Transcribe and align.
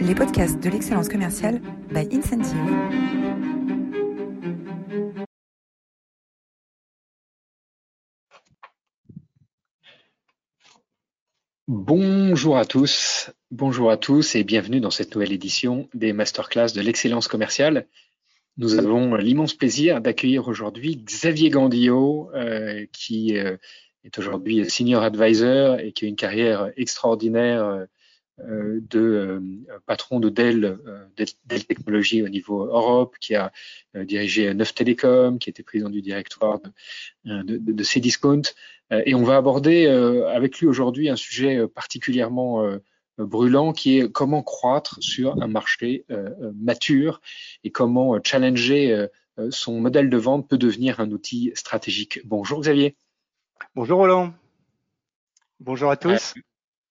les 0.00 0.14
podcasts 0.14 0.58
de 0.62 0.70
l'excellence 0.70 1.08
commerciale 1.08 1.60
by 1.90 2.08
Incentive. 2.10 2.56
Bonjour 11.68 12.56
à 12.56 12.64
tous, 12.64 13.30
bonjour 13.50 13.90
à 13.90 13.96
tous 13.96 14.34
et 14.34 14.42
bienvenue 14.42 14.80
dans 14.80 14.90
cette 14.90 15.14
nouvelle 15.14 15.32
édition 15.32 15.88
des 15.92 16.12
masterclass 16.12 16.72
de 16.74 16.80
l'excellence 16.80 17.28
commerciale. 17.28 17.86
Nous 18.56 18.78
avons 18.78 19.14
l'immense 19.16 19.54
plaisir 19.54 20.00
d'accueillir 20.00 20.48
aujourd'hui 20.48 20.96
Xavier 20.96 21.50
Gandillot, 21.50 22.30
euh, 22.34 22.86
qui 22.92 23.36
euh, 23.38 23.56
est 24.04 24.18
aujourd'hui 24.18 24.68
senior 24.68 25.02
advisor 25.02 25.78
et 25.78 25.92
qui 25.92 26.06
a 26.06 26.08
une 26.08 26.16
carrière 26.16 26.70
extraordinaire 26.76 27.64
euh, 27.64 27.84
de 28.46 29.00
euh, 29.00 29.40
patron 29.86 30.20
de 30.20 30.28
Dell, 30.28 30.78
Dell 31.46 31.64
Technologies 31.64 32.22
au 32.22 32.28
niveau 32.28 32.64
Europe, 32.64 33.16
qui 33.20 33.34
a 33.34 33.52
dirigé 33.94 34.52
Neuf 34.54 34.74
Télécom, 34.74 35.38
qui 35.38 35.50
était 35.50 35.62
président 35.62 35.90
du 35.90 36.02
directoire 36.02 36.60
de, 37.24 37.42
de, 37.42 37.72
de 37.72 37.84
Cdiscount. 37.84 38.42
et 38.90 39.14
on 39.14 39.22
va 39.22 39.36
aborder 39.36 39.86
avec 39.86 40.58
lui 40.58 40.66
aujourd'hui 40.66 41.08
un 41.08 41.16
sujet 41.16 41.66
particulièrement 41.68 42.64
brûlant 43.18 43.72
qui 43.72 43.98
est 43.98 44.10
comment 44.10 44.42
croître 44.42 44.98
sur 45.00 45.42
un 45.42 45.48
marché 45.48 46.04
mature 46.54 47.20
et 47.64 47.70
comment 47.70 48.18
challenger 48.22 49.06
son 49.50 49.80
modèle 49.80 50.10
de 50.10 50.16
vente 50.16 50.48
peut 50.48 50.58
devenir 50.58 51.00
un 51.00 51.10
outil 51.10 51.52
stratégique. 51.54 52.20
Bonjour 52.24 52.60
Xavier. 52.60 52.96
Bonjour 53.74 53.98
Roland. 53.98 54.32
Bonjour 55.60 55.90
à 55.90 55.96
tous. 55.96 56.34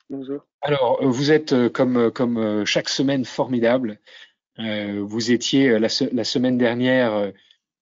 Bonjour. 0.10 0.44
Alors, 0.62 1.06
vous 1.06 1.32
êtes 1.32 1.54
euh, 1.54 1.70
comme, 1.70 1.98
euh, 1.98 2.12
euh, 2.20 2.66
chaque 2.66 2.90
semaine 2.90 3.26
formidable. 3.26 4.00
vous 4.58 5.32
étiez 5.32 5.78
la, 5.80 5.88
semaine 5.88 6.58
dernière 6.58 7.32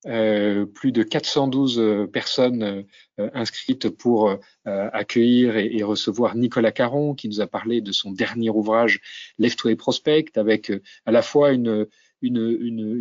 euh, 0.06 0.66
plus 0.66 0.92
de 0.92 1.02
412 1.02 2.08
personnes 2.12 2.86
inscrites 3.18 3.90
pour 3.90 4.38
accueillir 4.66 5.58
et, 5.58 5.78
et, 5.78 5.84
recevoir 5.84 6.36
Nicolas 6.36 6.72
Caron, 6.72 7.16
qui 7.16 7.30
nous 7.30 7.42
a 7.42 7.48
parlé 7.48 7.82
de 7.82 7.92
son 7.92 8.12
dernier 8.12 8.52
ouvrage 8.52 9.00
Left 9.40 9.64
Way 9.64 9.76
Prospect, 9.76 10.32
avec 10.36 10.72
à 11.08 11.12
la 11.12 11.23
fois 11.23 11.52
une, 11.52 11.88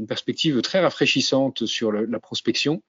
perspective 0.08 0.62
très 0.62 0.80
rafraîchissante 0.80 1.66
sur 1.66 1.92
la 1.92 2.20
prospection, 2.20 2.82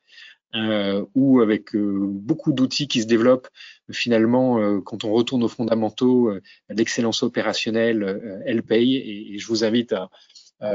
euh, 0.56 1.06
ou 1.14 1.42
avec 1.42 1.76
euh, 1.76 2.00
beaucoup 2.00 2.54
d'outils 2.54 2.88
qui 2.88 3.02
se 3.02 3.08
développent, 3.08 3.50
finalement, 3.92 4.60
euh, 4.60 4.80
quand 4.80 5.04
on 5.04 5.12
retourne 5.12 5.44
aux 5.44 5.50
fondamentaux, 5.50 6.30
euh, 6.30 6.42
l'excellence 6.70 7.22
opérationnelle, 7.24 8.42
elle 8.46 8.64
paye. 8.64 8.96
Et, 8.96 9.36
et, 9.36 9.40
je 9.40 9.48
vous 9.48 9.64
invite 9.64 9.94
à, 9.94 10.10
à, 10.62 10.70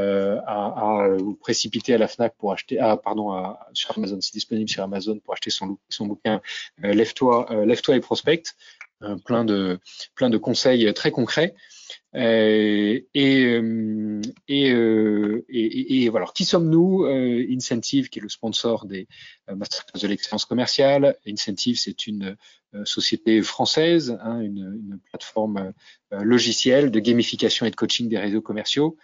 à, 0.47 1.17
vous 1.19 1.35
précipiter 1.35 1.95
à 1.95 1.99
la 1.99 2.07
Fnac 2.07 2.35
pour 2.37 2.53
acheter, 2.53 2.79
ah, 2.79 2.97
pardon, 2.97 3.33
à, 3.33 3.67
sur 3.73 3.97
Amazon, 3.97 4.21
c'est 4.21 4.35
disponible 4.35 4.69
sur 4.69 4.83
Amazon 4.83 5.19
pour 5.19 5.33
acheter 5.33 5.51
son, 5.51 5.79
son 5.89 6.07
bouquin 6.07 6.41
Lève-toi, 6.79 7.65
Lève-toi 7.65 7.97
et 7.97 8.01
prospecte. 8.01 8.55
plein 9.25 9.45
de 9.45 9.81
plein 10.15 10.31
de 10.31 10.39
conseils 10.39 10.93
très 10.95 11.11
concrets. 11.11 11.55
Euh, 12.15 13.01
et, 13.15 13.45
euh, 13.47 14.21
et, 14.47 14.71
euh, 14.71 15.45
et, 15.49 16.05
et, 16.05 16.09
voilà. 16.11 16.27
qui 16.35 16.45
sommes-nous 16.45 17.05
Incentive, 17.05 18.09
qui 18.11 18.19
est 18.19 18.23
le 18.23 18.29
sponsor 18.29 18.85
des 18.87 19.09
Masterclass 19.49 20.01
de 20.03 20.09
l'excellence 20.09 20.45
commerciale. 20.45 21.17
Incentive, 21.27 21.79
c'est 21.79 22.07
une 22.07 22.37
société 22.85 23.43
française, 23.43 24.19
hein, 24.23 24.41
une, 24.41 24.99
plateforme 25.11 25.73
logicielle 26.11 26.91
de 26.91 27.01
gamification 27.01 27.67
et 27.67 27.71
de 27.71 27.77
coaching 27.77 28.09
des 28.09 28.19
réseaux 28.19 28.41
commerciaux, 28.41 28.97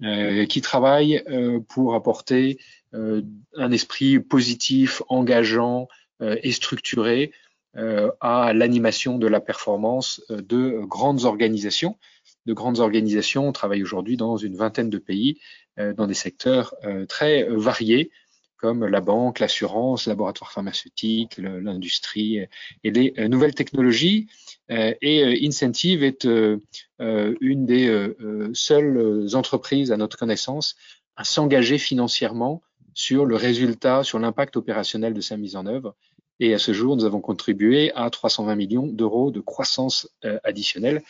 qui 0.00 0.60
travaille 0.60 1.22
pour 1.68 1.94
apporter 1.94 2.58
un 2.92 3.72
esprit 3.72 4.20
positif, 4.20 5.02
engageant 5.08 5.88
et 6.20 6.52
structuré 6.52 7.32
à 7.74 8.52
l'animation 8.54 9.18
de 9.18 9.26
la 9.26 9.40
performance 9.40 10.22
de 10.28 10.80
grandes 10.84 11.24
organisations 11.24 11.98
de 12.46 12.52
grandes 12.52 12.80
organisations 12.80 13.52
travaillent 13.52 13.82
aujourd'hui 13.82 14.16
dans 14.16 14.36
une 14.36 14.56
vingtaine 14.56 14.90
de 14.90 14.98
pays, 14.98 15.38
euh, 15.78 15.92
dans 15.94 16.06
des 16.06 16.14
secteurs 16.14 16.74
euh, 16.84 17.06
très 17.06 17.44
variés, 17.44 18.10
comme 18.56 18.86
la 18.86 19.00
banque, 19.00 19.40
l'assurance, 19.40 20.06
laboratoire 20.06 20.52
pharmaceutique, 20.52 21.36
l'industrie 21.38 22.46
et 22.84 22.90
les 22.90 23.12
euh, 23.18 23.26
nouvelles 23.26 23.54
technologies. 23.54 24.28
et 24.68 25.46
Incentive 25.46 26.04
est 26.04 26.24
une 26.24 27.66
des 27.66 28.08
seules 28.54 29.26
entreprises, 29.34 29.90
à 29.90 29.96
notre 29.96 30.16
connaissance, 30.16 30.76
à 31.16 31.24
s'engager 31.24 31.76
financièrement 31.76 32.62
sur 32.94 33.26
le 33.26 33.36
résultat, 33.36 34.04
sur 34.04 34.18
l'impact 34.18 34.56
opérationnel 34.56 35.12
de 35.12 35.20
sa 35.20 35.36
mise 35.36 35.56
en 35.56 35.66
œuvre. 35.66 35.96
Et 36.38 36.54
à 36.54 36.58
ce 36.58 36.72
jour, 36.72 36.96
nous 36.96 37.04
avons 37.04 37.20
contribué 37.20 37.92
à 37.94 38.08
320 38.08 38.54
millions 38.54 38.86
d'euros 38.86 39.30
de 39.30 39.40
croissance 39.40 40.08
additionnelle 40.44 41.02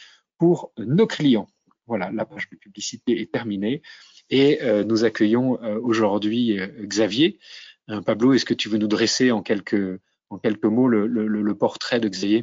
pour 0.42 0.72
nos 0.76 1.06
clients. 1.06 1.46
Voilà, 1.86 2.10
la 2.10 2.24
page 2.24 2.50
de 2.50 2.56
publicité 2.56 3.20
est 3.20 3.30
terminée 3.30 3.80
et 4.28 4.60
euh, 4.62 4.82
nous 4.82 5.04
accueillons 5.04 5.62
euh, 5.62 5.78
aujourd'hui 5.80 6.58
euh, 6.58 6.66
Xavier. 6.80 7.38
Pablo, 8.04 8.32
est-ce 8.32 8.44
que 8.44 8.54
tu 8.54 8.68
veux 8.68 8.78
nous 8.78 8.88
dresser 8.88 9.30
en 9.30 9.40
quelques, 9.40 10.00
mots 10.64 10.88
le 10.88 11.52
portrait 11.52 12.00
de 12.00 12.08
Xavier? 12.08 12.42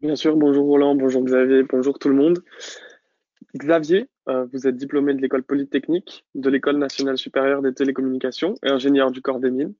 Bien 0.00 0.14
sûr, 0.14 0.36
bonjour 0.36 0.64
Roland, 0.66 0.94
bonjour 0.94 1.24
Xavier, 1.24 1.64
bonjour 1.64 1.98
tout 1.98 2.08
le 2.08 2.14
monde. 2.14 2.44
Xavier, 3.56 4.06
vous 4.26 4.68
êtes 4.68 4.76
diplômé 4.76 5.14
de 5.14 5.20
l'école 5.20 5.42
polytechnique, 5.42 6.24
de 6.36 6.50
l'école 6.50 6.78
nationale 6.78 7.18
supérieure 7.18 7.62
des 7.62 7.74
télécommunications 7.74 8.54
et 8.62 8.68
ingénieur 8.68 9.10
du 9.10 9.22
corps 9.22 9.40
des 9.40 9.50
mines. 9.50 9.74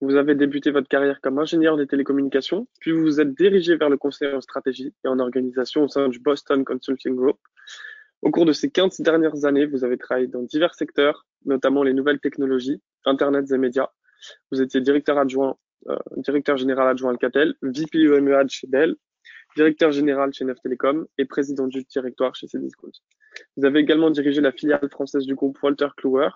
Vous 0.00 0.16
avez 0.16 0.34
débuté 0.34 0.70
votre 0.70 0.88
carrière 0.88 1.20
comme 1.20 1.38
ingénieur 1.38 1.76
des 1.76 1.86
télécommunications, 1.86 2.66
puis 2.80 2.92
vous 2.92 3.02
vous 3.02 3.20
êtes 3.20 3.34
dirigé 3.34 3.76
vers 3.76 3.88
le 3.88 3.96
conseil 3.96 4.34
en 4.34 4.40
stratégie 4.40 4.92
et 5.04 5.08
en 5.08 5.18
organisation 5.18 5.84
au 5.84 5.88
sein 5.88 6.08
du 6.08 6.18
Boston 6.18 6.64
Consulting 6.64 7.14
Group. 7.14 7.38
Au 8.22 8.30
cours 8.30 8.46
de 8.46 8.52
ces 8.52 8.70
15 8.70 9.00
dernières 9.00 9.44
années, 9.44 9.66
vous 9.66 9.84
avez 9.84 9.98
travaillé 9.98 10.26
dans 10.26 10.42
divers 10.42 10.74
secteurs, 10.74 11.26
notamment 11.44 11.82
les 11.82 11.92
nouvelles 11.92 12.20
technologies, 12.20 12.80
Internet 13.04 13.50
et 13.50 13.58
médias. 13.58 13.90
Vous 14.50 14.62
étiez 14.62 14.80
directeur 14.80 15.18
adjoint, 15.18 15.56
euh, 15.88 15.96
directeur 16.16 16.56
général 16.56 16.88
adjoint 16.88 17.10
Alcatel, 17.10 17.54
VP 17.62 17.98
UMEH 17.98 18.48
chez 18.48 18.66
Dell, 18.66 18.96
directeur 19.56 19.92
général 19.92 20.32
chez 20.32 20.44
Neuf 20.44 20.60
Télécom 20.62 21.06
et 21.18 21.24
président 21.24 21.66
du 21.66 21.84
directoire 21.84 22.34
chez 22.34 22.46
Cdiscount. 22.46 22.92
Vous 23.56 23.64
avez 23.64 23.80
également 23.80 24.10
dirigé 24.10 24.40
la 24.40 24.52
filiale 24.52 24.88
française 24.90 25.26
du 25.26 25.34
groupe 25.34 25.58
Walter 25.62 25.88
Kluwer, 25.96 26.30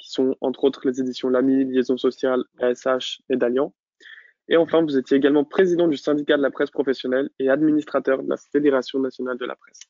qui 0.00 0.10
sont 0.10 0.36
entre 0.40 0.64
autres 0.64 0.88
les 0.88 1.00
éditions 1.00 1.28
L'AMI, 1.28 1.64
Liaison 1.64 1.96
sociale, 1.96 2.42
ASH 2.58 3.20
et 3.28 3.36
Dalian. 3.36 3.72
Et 4.48 4.56
enfin, 4.56 4.82
vous 4.82 4.98
étiez 4.98 5.16
également 5.16 5.44
président 5.44 5.86
du 5.86 5.96
syndicat 5.96 6.36
de 6.36 6.42
la 6.42 6.50
presse 6.50 6.70
professionnelle 6.70 7.30
et 7.38 7.48
administrateur 7.48 8.22
de 8.22 8.28
la 8.28 8.36
Fédération 8.36 8.98
nationale 8.98 9.38
de 9.38 9.46
la 9.46 9.54
presse. 9.54 9.80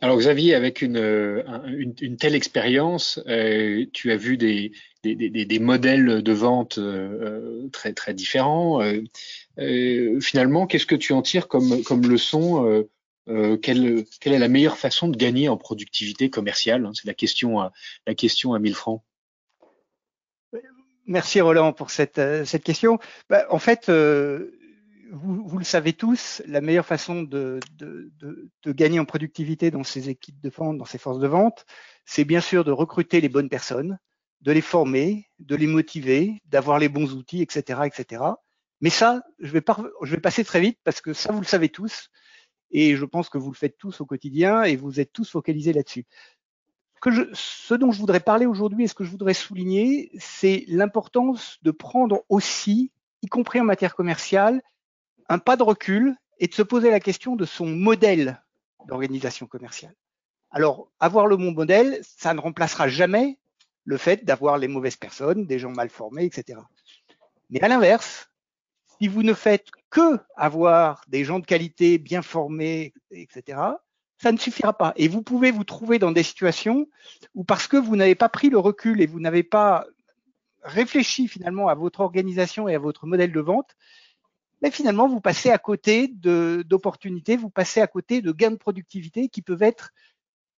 Alors 0.00 0.16
Xavier, 0.18 0.54
avec 0.54 0.82
une, 0.82 0.94
telle 2.18 2.36
expérience, 2.36 3.20
euh, 3.26 3.84
tu 3.92 4.12
as 4.12 4.16
vu 4.16 4.36
des, 4.36 4.70
modèles 5.58 6.22
de 6.22 6.32
vente 6.32 6.78
euh, 6.78 7.68
très 7.72 7.92
très 7.92 8.14
différents. 8.14 8.80
Euh, 8.80 9.02
euh 9.58 10.20
finalement, 10.20 10.68
qu'est-ce 10.68 10.86
que 10.86 10.94
tu 10.94 11.12
en 11.12 11.22
tires 11.22 11.48
comme 11.48 12.06
leçon 12.08 12.86
euh, 13.30 13.56
quelle, 13.56 14.04
est 14.24 14.38
la 14.38 14.48
meilleure 14.48 14.76
façon 14.76 15.08
de 15.08 15.16
gagner 15.16 15.48
en 15.48 15.56
productivité 15.56 16.30
commerciale 16.30 16.84
hein, 16.84 16.92
C'est 16.94 17.06
la 17.06 17.14
question, 17.14 17.60
à, 17.60 17.72
la 18.06 18.14
question 18.14 18.54
à 18.54 18.58
1000 18.58 18.74
francs. 18.74 19.02
Merci 21.06 21.40
Roland 21.40 21.72
pour 21.72 21.90
cette, 21.90 22.18
euh, 22.18 22.44
question. 22.62 22.98
Bah, 23.28 23.46
en 23.50 23.58
fait, 23.58 23.88
euh, 23.88 24.52
vous, 25.12 25.58
le 25.58 25.64
savez 25.64 25.92
tous, 25.92 26.42
la 26.46 26.60
meilleure 26.60 26.86
façon 26.86 27.22
de, 27.22 27.60
gagner 28.66 29.00
en 29.00 29.04
productivité 29.04 29.70
dans 29.70 29.84
ces 29.84 30.08
équipes 30.08 30.40
de 30.40 30.50
vente, 30.50 30.78
dans 30.78 30.84
ces 30.84 30.98
forces 30.98 31.18
de 31.18 31.26
vente, 31.26 31.66
c'est 32.04 32.24
bien 32.24 32.40
sûr 32.40 32.64
de 32.64 32.72
recruter 32.72 33.20
les 33.20 33.28
bonnes 33.28 33.48
personnes, 33.48 33.98
de 34.40 34.52
les 34.52 34.60
former, 34.60 35.26
de 35.38 35.56
les 35.56 35.66
motiver, 35.66 36.40
d'avoir 36.46 36.78
les 36.78 36.88
bons 36.88 37.12
outils, 37.14 37.42
etc., 37.42 37.80
etc. 37.84 38.22
Mais 38.80 38.90
ça, 38.90 39.22
je 39.38 39.52
vais, 39.52 39.62
je 40.02 40.14
vais 40.14 40.20
passer 40.20 40.44
très 40.44 40.60
vite 40.60 40.78
parce 40.84 41.00
que 41.00 41.12
ça, 41.12 41.32
vous 41.32 41.40
le 41.40 41.46
savez 41.46 41.68
tous. 41.68 42.08
Et 42.70 42.96
je 42.96 43.04
pense 43.04 43.28
que 43.28 43.38
vous 43.38 43.50
le 43.50 43.56
faites 43.56 43.78
tous 43.78 44.00
au 44.00 44.06
quotidien 44.06 44.62
et 44.62 44.76
vous 44.76 45.00
êtes 45.00 45.12
tous 45.12 45.30
focalisés 45.30 45.72
là-dessus. 45.72 46.06
Je, 47.06 47.22
ce 47.32 47.74
dont 47.74 47.92
je 47.92 47.98
voudrais 47.98 48.20
parler 48.20 48.46
aujourd'hui 48.46 48.84
et 48.84 48.88
ce 48.88 48.94
que 48.94 49.04
je 49.04 49.10
voudrais 49.10 49.34
souligner, 49.34 50.10
c'est 50.18 50.64
l'importance 50.68 51.58
de 51.62 51.70
prendre 51.70 52.24
aussi, 52.28 52.92
y 53.22 53.26
compris 53.26 53.60
en 53.60 53.64
matière 53.64 53.96
commerciale, 53.96 54.60
un 55.28 55.38
pas 55.38 55.56
de 55.56 55.62
recul 55.62 56.14
et 56.38 56.46
de 56.46 56.54
se 56.54 56.62
poser 56.62 56.90
la 56.90 57.00
question 57.00 57.36
de 57.36 57.44
son 57.44 57.66
modèle 57.66 58.42
d'organisation 58.86 59.46
commerciale. 59.46 59.94
Alors, 60.50 60.90
avoir 60.98 61.26
le 61.26 61.36
bon 61.36 61.52
modèle, 61.52 62.00
ça 62.02 62.34
ne 62.34 62.40
remplacera 62.40 62.88
jamais 62.88 63.38
le 63.84 63.96
fait 63.96 64.24
d'avoir 64.24 64.58
les 64.58 64.68
mauvaises 64.68 64.96
personnes, 64.96 65.46
des 65.46 65.58
gens 65.58 65.70
mal 65.70 65.88
formés, 65.88 66.24
etc. 66.24 66.58
Mais 67.50 67.62
à 67.62 67.68
l'inverse, 67.68 68.29
si 69.00 69.08
vous 69.08 69.22
ne 69.22 69.32
faites 69.32 69.68
que 69.88 70.18
avoir 70.36 71.02
des 71.08 71.24
gens 71.24 71.38
de 71.38 71.46
qualité 71.46 71.98
bien 71.98 72.22
formés, 72.22 72.92
etc., 73.10 73.58
ça 74.18 74.32
ne 74.32 74.36
suffira 74.36 74.76
pas. 74.76 74.92
Et 74.96 75.08
vous 75.08 75.22
pouvez 75.22 75.50
vous 75.50 75.64
trouver 75.64 75.98
dans 75.98 76.12
des 76.12 76.22
situations 76.22 76.86
où 77.34 77.42
parce 77.42 77.66
que 77.66 77.78
vous 77.78 77.96
n'avez 77.96 78.14
pas 78.14 78.28
pris 78.28 78.50
le 78.50 78.58
recul 78.58 79.00
et 79.00 79.06
vous 79.06 79.20
n'avez 79.20 79.42
pas 79.42 79.86
réfléchi 80.62 81.26
finalement 81.26 81.68
à 81.68 81.74
votre 81.74 82.00
organisation 82.00 82.68
et 82.68 82.74
à 82.74 82.78
votre 82.78 83.06
modèle 83.06 83.32
de 83.32 83.40
vente, 83.40 83.74
mais 84.60 84.70
finalement 84.70 85.08
vous 85.08 85.22
passez 85.22 85.50
à 85.50 85.56
côté 85.56 86.08
d'opportunités, 86.08 87.38
vous 87.38 87.48
passez 87.48 87.80
à 87.80 87.86
côté 87.86 88.20
de 88.20 88.32
gains 88.32 88.50
de 88.50 88.56
productivité 88.56 89.30
qui 89.30 89.40
peuvent 89.40 89.62
être 89.62 89.92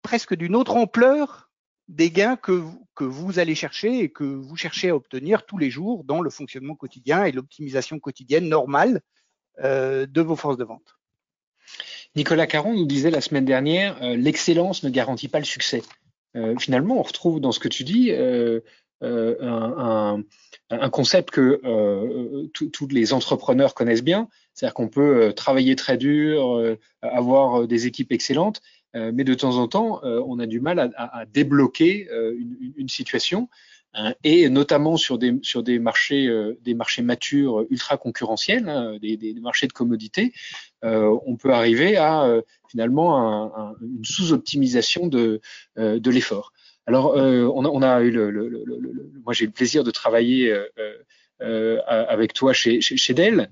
presque 0.02 0.34
d'une 0.34 0.56
autre 0.56 0.74
ampleur 0.74 1.51
des 1.92 2.10
gains 2.10 2.36
que, 2.36 2.62
vous 3.00 3.38
allez 3.40 3.54
chercher 3.56 3.98
et 3.98 4.08
que 4.08 4.22
vous 4.22 4.56
cherchez 4.56 4.90
à 4.90 4.96
obtenir 4.96 5.44
tous 5.44 5.58
les 5.58 5.70
jours 5.70 6.04
dans 6.04 6.20
le 6.20 6.30
fonctionnement 6.30 6.76
quotidien 6.76 7.24
et 7.24 7.32
l'optimisation 7.32 7.98
quotidienne 7.98 8.48
normale 8.48 9.00
euh, 9.64 10.06
de 10.06 10.20
vos 10.20 10.36
forces 10.36 10.56
de 10.56 10.62
vente. 10.62 10.96
Nicolas 12.14 12.46
Caron 12.46 12.74
nous 12.74 12.86
disait 12.86 13.10
la 13.10 13.20
semaine 13.20 13.44
dernière, 13.44 14.00
euh, 14.02 14.14
l'excellence 14.14 14.84
ne 14.84 14.90
garantit 14.90 15.26
pas 15.26 15.40
le 15.40 15.44
succès. 15.44 15.82
Euh, 16.36 16.56
finalement, 16.58 17.00
on 17.00 17.02
retrouve 17.02 17.40
dans 17.40 17.50
ce 17.50 17.58
que 17.58 17.68
tu 17.68 17.82
dis 17.82 18.12
un, 19.00 20.22
concept 20.92 21.30
que 21.30 21.60
tous 22.52 22.88
les 22.88 23.12
entrepreneurs 23.12 23.74
connaissent 23.74 24.04
bien, 24.04 24.28
c'est-à-dire 24.54 24.74
qu'on 24.74 24.88
peut 24.88 25.32
travailler 25.34 25.74
très 25.74 25.96
dur, 25.96 26.76
avoir 27.02 27.66
des 27.66 27.86
équipes 27.86 28.12
excellentes, 28.12 28.62
mais 28.94 29.24
de 29.24 29.34
temps 29.34 29.56
en 29.56 29.68
temps, 29.68 30.04
euh, 30.04 30.22
on 30.26 30.38
a 30.38 30.46
du 30.46 30.60
mal 30.60 30.78
à, 30.78 30.90
à, 30.96 31.24
débloquer 31.26 32.08
euh, 32.10 32.34
une, 32.38 32.72
une, 32.76 32.88
situation, 32.88 33.48
hein, 33.94 34.14
et 34.22 34.48
notamment 34.48 34.96
sur 34.96 35.18
des 35.18 35.38
sur 35.42 35.62
des 35.62 35.78
marchés 35.78 36.28
des 36.62 36.74
marchés 36.74 37.02
matures 37.02 37.64
ultra 37.70 37.96
concurrentiels, 37.96 38.68
hein, 38.68 38.98
des, 39.00 39.16
des, 39.16 39.34
marchés 39.40 39.66
de 39.66 39.72
commodités, 39.72 40.32
on 40.82 41.36
peut 41.36 41.52
arriver 41.52 41.96
à 41.96 42.26
finalement 42.68 43.16
un, 43.16 43.70
un, 43.70 43.74
une 43.80 44.04
sous-optimisation 44.04 45.06
de 45.06 45.40
de 45.76 46.10
l'effort. 46.10 46.52
Alors, 46.86 47.14
on 47.14 47.64
a, 47.64 47.68
on, 47.68 47.80
a, 47.80 48.02
eu 48.02 48.10
le, 48.10 48.30
le, 48.30 48.48
le, 48.48 48.66
moi 49.24 49.32
j'ai 49.32 49.44
eu 49.44 49.48
le 49.48 49.52
plaisir 49.52 49.84
de 49.84 49.90
travailler 49.90 50.54
avec 51.38 52.34
toi 52.34 52.52
chez, 52.52 52.80
chez, 52.80 52.96
chez 52.96 53.14
Dell. 53.14 53.48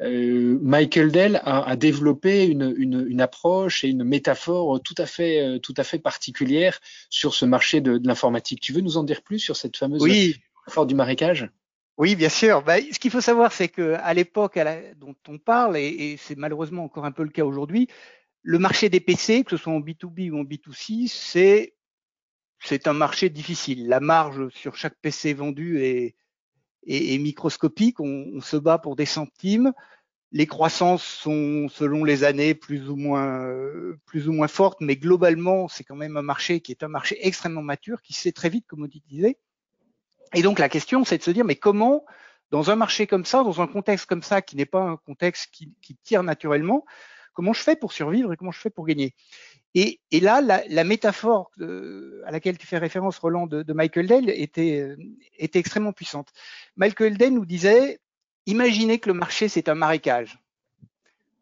Euh, 0.00 0.58
Michael 0.62 1.10
Dell 1.10 1.40
a, 1.44 1.68
a 1.68 1.76
développé 1.76 2.46
une, 2.46 2.72
une, 2.76 3.06
une, 3.08 3.20
approche 3.20 3.82
et 3.82 3.88
une 3.88 4.04
métaphore 4.04 4.80
tout 4.80 4.94
à 4.96 5.06
fait, 5.06 5.40
euh, 5.40 5.58
tout 5.58 5.74
à 5.76 5.82
fait 5.82 5.98
particulière 5.98 6.78
sur 7.10 7.34
ce 7.34 7.44
marché 7.44 7.80
de, 7.80 7.98
de 7.98 8.06
l'informatique. 8.06 8.60
Tu 8.60 8.72
veux 8.72 8.80
nous 8.80 8.96
en 8.96 9.02
dire 9.02 9.22
plus 9.22 9.40
sur 9.40 9.56
cette 9.56 9.76
fameuse 9.76 10.00
oui. 10.02 10.36
métaphore 10.60 10.86
du 10.86 10.94
marécage? 10.94 11.50
Oui, 11.96 12.14
bien 12.14 12.28
sûr. 12.28 12.62
Bah, 12.62 12.76
ce 12.80 12.98
qu'il 13.00 13.10
faut 13.10 13.20
savoir, 13.20 13.52
c'est 13.52 13.68
que 13.68 13.94
à 13.94 14.14
l'époque 14.14 14.56
dont 14.96 15.16
on 15.26 15.38
parle, 15.38 15.76
et, 15.76 15.88
et 15.88 16.16
c'est 16.16 16.36
malheureusement 16.36 16.84
encore 16.84 17.04
un 17.04 17.12
peu 17.12 17.24
le 17.24 17.30
cas 17.30 17.44
aujourd'hui, 17.44 17.88
le 18.42 18.58
marché 18.60 18.88
des 18.88 19.00
PC, 19.00 19.42
que 19.42 19.50
ce 19.50 19.56
soit 19.56 19.72
en 19.72 19.80
B2B 19.80 20.30
ou 20.30 20.38
en 20.38 20.44
B2C, 20.44 21.08
c'est 21.08 21.74
c'est 22.60 22.88
un 22.88 22.92
marché 22.92 23.30
difficile. 23.30 23.88
La 23.88 24.00
marge 24.00 24.48
sur 24.50 24.76
chaque 24.76 24.96
PC 25.00 25.32
vendu 25.32 25.80
est, 25.80 26.16
et, 26.88 27.14
et 27.14 27.18
microscopique. 27.18 28.00
On, 28.00 28.26
on, 28.34 28.40
se 28.40 28.56
bat 28.56 28.78
pour 28.78 28.96
des 28.96 29.06
centimes. 29.06 29.72
Les 30.32 30.46
croissances 30.46 31.04
sont, 31.04 31.68
selon 31.68 32.04
les 32.04 32.24
années, 32.24 32.54
plus 32.54 32.90
ou 32.90 32.96
moins, 32.96 33.48
plus 34.04 34.28
ou 34.28 34.32
moins 34.32 34.48
fortes, 34.48 34.78
mais 34.80 34.96
globalement, 34.96 35.68
c'est 35.68 35.84
quand 35.84 35.96
même 35.96 36.16
un 36.16 36.22
marché 36.22 36.60
qui 36.60 36.72
est 36.72 36.82
un 36.82 36.88
marché 36.88 37.16
extrêmement 37.26 37.62
mature, 37.62 38.02
qui 38.02 38.12
s'est 38.12 38.32
très 38.32 38.50
vite 38.50 38.66
commoditiser. 38.66 39.38
Et 40.34 40.42
donc 40.42 40.58
la 40.58 40.68
question, 40.68 41.04
c'est 41.04 41.16
de 41.16 41.22
se 41.22 41.30
dire, 41.30 41.46
mais 41.46 41.56
comment, 41.56 42.04
dans 42.50 42.70
un 42.70 42.76
marché 42.76 43.06
comme 43.06 43.24
ça, 43.24 43.42
dans 43.42 43.62
un 43.62 43.66
contexte 43.66 44.04
comme 44.04 44.22
ça, 44.22 44.42
qui 44.42 44.56
n'est 44.56 44.66
pas 44.66 44.82
un 44.82 44.96
contexte 44.96 45.48
qui, 45.50 45.72
qui 45.80 45.96
tire 45.96 46.22
naturellement, 46.22 46.84
comment 47.32 47.54
je 47.54 47.62
fais 47.62 47.76
pour 47.76 47.92
survivre 47.92 48.32
et 48.32 48.36
comment 48.36 48.50
je 48.50 48.60
fais 48.60 48.68
pour 48.68 48.84
gagner? 48.84 49.14
Et, 49.74 50.00
et, 50.10 50.20
là, 50.20 50.40
la, 50.40 50.62
la 50.68 50.84
métaphore 50.84 51.50
de, 51.56 52.22
à 52.26 52.30
laquelle 52.30 52.58
tu 52.58 52.66
fais 52.66 52.78
référence, 52.78 53.18
Roland, 53.18 53.46
de, 53.46 53.62
de 53.62 53.72
Michael 53.72 54.06
Dell 54.06 54.30
était, 54.30 54.96
était, 55.36 55.58
extrêmement 55.58 55.92
puissante. 55.92 56.32
Michael 56.76 57.18
Dell 57.18 57.34
nous 57.34 57.44
disait, 57.44 58.00
imaginez 58.46 58.98
que 58.98 59.08
le 59.08 59.14
marché, 59.14 59.48
c'est 59.48 59.68
un 59.68 59.74
marécage. 59.74 60.38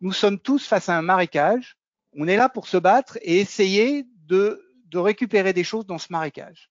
Nous 0.00 0.12
sommes 0.12 0.38
tous 0.38 0.66
face 0.66 0.88
à 0.88 0.98
un 0.98 1.02
marécage. 1.02 1.76
On 2.18 2.26
est 2.28 2.36
là 2.36 2.48
pour 2.48 2.66
se 2.66 2.76
battre 2.76 3.18
et 3.22 3.38
essayer 3.38 4.06
de, 4.26 4.62
de 4.86 4.98
récupérer 4.98 5.52
des 5.52 5.64
choses 5.64 5.86
dans 5.86 5.98
ce 5.98 6.08
marécage. 6.10 6.70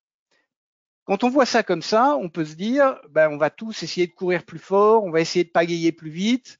Quand 1.05 1.23
on 1.23 1.29
voit 1.29 1.45
ça 1.45 1.63
comme 1.63 1.83
ça, 1.83 2.17
on 2.17 2.29
peut 2.29 2.45
se 2.45 2.55
dire, 2.55 2.99
ben, 3.09 3.29
on 3.29 3.37
va 3.37 3.49
tous 3.49 3.83
essayer 3.83 4.07
de 4.07 4.13
courir 4.13 4.43
plus 4.43 4.59
fort, 4.59 5.03
on 5.03 5.11
va 5.11 5.21
essayer 5.21 5.45
de 5.45 5.51
pagayer 5.51 5.91
plus 5.91 6.09
vite, 6.09 6.59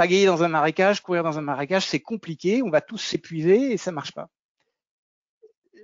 pagayer 0.00 0.24
dans 0.24 0.42
un 0.42 0.48
marécage, 0.48 1.02
courir 1.02 1.22
dans 1.22 1.38
un 1.38 1.42
marécage, 1.42 1.86
c'est 1.86 2.00
compliqué, 2.00 2.62
on 2.62 2.70
va 2.70 2.80
tous 2.80 2.96
s'épuiser 2.96 3.72
et 3.72 3.76
ça 3.76 3.92
marche 3.92 4.12
pas. 4.12 4.30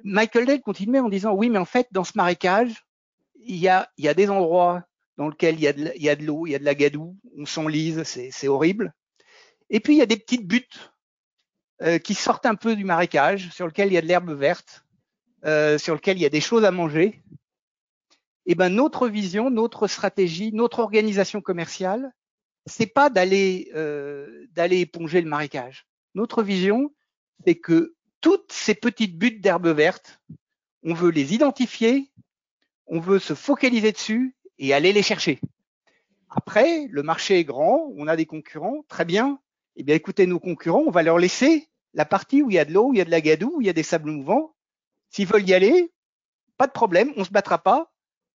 Michael 0.04 0.46
Dell 0.46 0.62
continuait 0.62 1.00
en 1.00 1.10
disant 1.10 1.34
oui, 1.34 1.50
mais 1.50 1.58
en 1.58 1.66
fait, 1.66 1.86
dans 1.90 2.02
ce 2.02 2.12
marécage, 2.14 2.86
il 3.34 3.56
y 3.56 3.68
a, 3.68 3.90
il 3.98 4.06
y 4.06 4.08
a 4.08 4.14
des 4.14 4.30
endroits 4.30 4.84
dans 5.18 5.28
lesquels 5.28 5.56
il 5.56 5.60
y 5.60 5.68
a 6.08 6.16
de, 6.16 6.24
l'eau, 6.24 6.46
il 6.46 6.52
y 6.52 6.54
a 6.54 6.58
de 6.58 6.64
la 6.64 6.74
gadoue, 6.74 7.14
on 7.36 7.44
s'enlise, 7.44 8.04
c'est 8.04 8.48
horrible. 8.48 8.94
Et 9.68 9.80
puis 9.80 9.96
il 9.96 9.98
y 9.98 10.02
a 10.02 10.06
des 10.06 10.16
petites 10.16 10.46
buttes 10.46 10.94
euh, 11.82 11.98
qui 11.98 12.14
sortent 12.14 12.46
un 12.46 12.54
peu 12.54 12.74
du 12.74 12.84
marécage, 12.84 13.50
sur 13.50 13.66
lesquelles 13.66 13.88
il 13.88 13.96
y 13.96 13.98
a 13.98 14.02
de 14.02 14.06
l'herbe 14.06 14.30
verte, 14.30 14.86
euh, 15.44 15.76
sur 15.76 15.94
lesquelles 15.94 16.16
il 16.16 16.22
y 16.22 16.26
a 16.26 16.30
des 16.30 16.40
choses 16.40 16.64
à 16.64 16.70
manger. 16.70 17.22
Et 18.46 18.54
ben 18.54 18.70
notre 18.70 19.08
vision, 19.08 19.50
notre 19.50 19.88
stratégie, 19.88 20.54
notre 20.54 20.78
organisation 20.78 21.42
commerciale, 21.42 22.14
c'est 22.66 22.86
pas 22.86 23.10
d'aller 23.10 23.70
euh, 23.74 24.46
d'aller 24.52 24.80
éponger 24.80 25.20
le 25.20 25.28
marécage. 25.28 25.86
Notre 26.14 26.42
vision, 26.42 26.92
c'est 27.44 27.56
que 27.56 27.94
toutes 28.20 28.52
ces 28.52 28.74
petites 28.74 29.18
buttes 29.18 29.40
d'herbe 29.40 29.68
verte, 29.68 30.20
on 30.82 30.94
veut 30.94 31.10
les 31.10 31.34
identifier, 31.34 32.10
on 32.86 33.00
veut 33.00 33.18
se 33.18 33.34
focaliser 33.34 33.92
dessus 33.92 34.34
et 34.58 34.74
aller 34.74 34.92
les 34.92 35.02
chercher. 35.02 35.40
Après, 36.28 36.86
le 36.90 37.02
marché 37.02 37.38
est 37.38 37.44
grand, 37.44 37.92
on 37.96 38.08
a 38.08 38.16
des 38.16 38.26
concurrents, 38.26 38.84
très 38.88 39.04
bien. 39.04 39.40
Eh 39.76 39.82
bien, 39.82 39.94
écoutez, 39.94 40.26
nos 40.26 40.40
concurrents, 40.40 40.84
on 40.86 40.90
va 40.90 41.02
leur 41.02 41.18
laisser 41.18 41.68
la 41.94 42.04
partie 42.04 42.42
où 42.42 42.50
il 42.50 42.54
y 42.54 42.58
a 42.58 42.64
de 42.64 42.72
l'eau, 42.72 42.88
où 42.88 42.94
il 42.94 42.98
y 42.98 43.00
a 43.00 43.04
de 43.04 43.10
la 43.10 43.20
gadoue, 43.20 43.54
où 43.56 43.60
il 43.60 43.66
y 43.66 43.70
a 43.70 43.74
des 43.74 43.82
sables 43.82 44.10
mouvants. 44.10 44.54
S'ils 45.10 45.26
veulent 45.26 45.48
y 45.48 45.54
aller, 45.54 45.92
pas 46.56 46.66
de 46.66 46.72
problème, 46.72 47.12
on 47.16 47.24
se 47.24 47.30
battra 47.30 47.62
pas. 47.62 47.92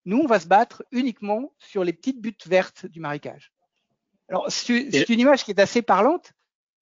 Nous, 0.05 0.19
on 0.19 0.26
va 0.26 0.40
se 0.40 0.46
battre 0.46 0.84
uniquement 0.93 1.52
sur 1.58 1.84
les 1.84 1.93
petites 1.93 2.20
buttes 2.20 2.46
vertes 2.46 2.87
du 2.87 3.00
marécage. 3.00 3.52
Alors, 4.28 4.46
c'est 4.50 5.08
une 5.08 5.20
image 5.20 5.44
qui 5.44 5.52
est 5.52 5.61
assez 5.61 5.82
parlante, 5.82 6.32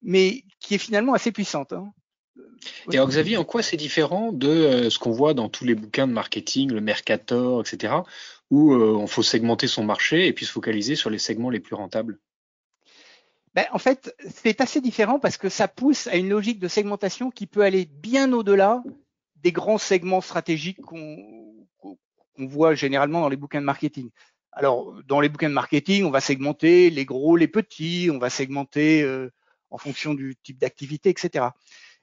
mais 0.01 0.43
qui 0.59 0.75
est 0.75 0.79
finalement 0.79 1.13
assez 1.13 1.31
puissante. 1.31 1.73
Hein. 1.73 1.93
Et 2.91 2.95
alors, 2.95 3.07
Xavier, 3.07 3.37
en 3.37 3.43
quoi 3.43 3.61
c'est 3.61 3.77
différent 3.77 4.31
de 4.31 4.47
euh, 4.47 4.89
ce 4.89 4.99
qu'on 4.99 5.11
voit 5.11 5.33
dans 5.33 5.49
tous 5.49 5.65
les 5.65 5.75
bouquins 5.75 6.07
de 6.07 6.13
marketing, 6.13 6.71
le 6.71 6.81
Mercator, 6.81 7.61
etc., 7.61 7.93
où 8.51 8.73
euh, 8.73 8.93
on 8.93 9.07
faut 9.07 9.23
segmenter 9.23 9.67
son 9.67 9.83
marché 9.83 10.27
et 10.27 10.33
puis 10.33 10.45
se 10.45 10.51
focaliser 10.51 10.95
sur 10.95 11.09
les 11.09 11.17
segments 11.17 11.49
les 11.49 11.59
plus 11.59 11.75
rentables? 11.75 12.19
Ben, 13.53 13.65
En 13.71 13.79
fait, 13.79 14.13
c'est 14.27 14.61
assez 14.61 14.81
différent 14.81 15.19
parce 15.19 15.37
que 15.37 15.49
ça 15.49 15.67
pousse 15.67 16.07
à 16.07 16.15
une 16.15 16.29
logique 16.29 16.59
de 16.59 16.67
segmentation 16.67 17.31
qui 17.31 17.47
peut 17.47 17.61
aller 17.61 17.85
bien 17.85 18.33
au-delà 18.33 18.83
des 19.37 19.51
grands 19.51 19.77
segments 19.77 20.21
stratégiques 20.21 20.81
qu'on 20.81 21.17
qu 21.81 22.47
voit 22.47 22.75
généralement 22.75 23.21
dans 23.21 23.29
les 23.29 23.37
bouquins 23.37 23.61
de 23.61 23.65
marketing. 23.65 24.09
Alors, 24.55 24.95
dans 25.03 25.19
les 25.19 25.27
bouquins 25.27 25.49
de 25.49 25.53
marketing, 25.53 26.05
on 26.05 26.11
va 26.11 26.21
segmenter 26.21 26.89
les 26.89 27.03
gros, 27.03 27.35
les 27.35 27.49
petits, 27.49 28.09
on 28.11 28.17
va 28.17 28.29
segmenter 28.29 29.03
euh, 29.03 29.29
en 29.69 29.77
fonction 29.77 30.13
du 30.13 30.37
type 30.41 30.57
d'activité, 30.57 31.09
etc. 31.09 31.47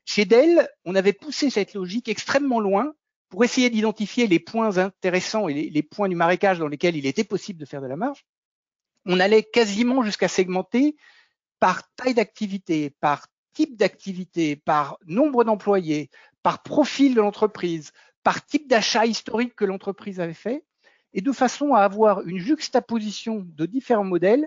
Chez 0.04 0.26
Dell, 0.26 0.68
on 0.84 0.94
avait 0.94 1.14
poussé 1.14 1.48
cette 1.48 1.72
logique 1.72 2.10
extrêmement 2.10 2.60
loin 2.60 2.92
pour 3.30 3.42
essayer 3.42 3.70
d'identifier 3.70 4.26
les 4.26 4.38
points 4.38 4.76
intéressants 4.76 5.48
et 5.48 5.54
les, 5.54 5.70
les, 5.70 5.82
points 5.82 6.10
du 6.10 6.14
marécage 6.14 6.58
dans 6.58 6.68
lesquels 6.68 6.94
il 6.94 7.06
était 7.06 7.24
possible 7.24 7.58
de 7.58 7.64
faire 7.64 7.80
de 7.80 7.86
la 7.86 7.96
marge. 7.96 8.26
On 9.06 9.18
allait 9.18 9.44
quasiment 9.44 10.02
jusqu'à 10.02 10.28
segmenter 10.28 10.96
par 11.58 11.90
taille 11.94 12.14
d'activité, 12.14 12.90
par 13.00 13.28
type 13.54 13.78
d'activité, 13.78 14.56
par 14.56 14.98
nombre 15.06 15.44
d'employés, 15.44 16.10
par 16.42 16.62
profil 16.62 17.14
de 17.14 17.22
l'entreprise, 17.22 17.92
par 18.22 18.44
type 18.44 18.68
d'achat 18.68 19.06
historique 19.06 19.54
que 19.54 19.64
l'entreprise 19.64 20.20
avait 20.20 20.34
fait 20.34 20.64
et 21.14 21.20
de 21.20 21.32
façon 21.32 21.74
à 21.74 21.80
avoir 21.80 22.22
une 22.22 22.38
juxtaposition 22.38 23.46
de 23.46 23.66
différents 23.66 24.04
modèles, 24.04 24.46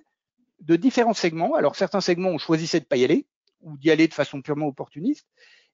de 0.62 0.76
différents 0.76 1.14
segments. 1.14 1.56
Alors 1.56 1.76
certains 1.76 2.02
segments, 2.02 2.30
on 2.30 2.38
choisissait 2.38 2.80
de 2.80 2.86
pas 2.86 2.98
y 2.98 3.04
aller 3.04 3.26
ou 3.62 3.78
d'y 3.78 3.92
aller 3.92 4.08
de 4.08 4.14
façon 4.14 4.42
purement 4.42 4.68
opportuniste. 4.68 5.28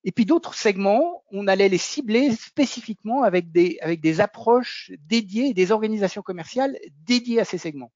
Et 0.03 0.11
puis 0.11 0.25
d'autres 0.25 0.55
segments, 0.55 1.23
on 1.31 1.47
allait 1.47 1.69
les 1.69 1.77
cibler 1.77 2.31
spécifiquement 2.31 3.21
avec 3.23 3.51
des, 3.51 3.77
avec 3.81 4.01
des 4.01 4.19
approches 4.19 4.91
dédiées 5.07 5.53
des 5.53 5.71
organisations 5.71 6.23
commerciales 6.23 6.77
dédiées 7.05 7.39
à 7.39 7.45
ces 7.45 7.59
segments. 7.59 7.91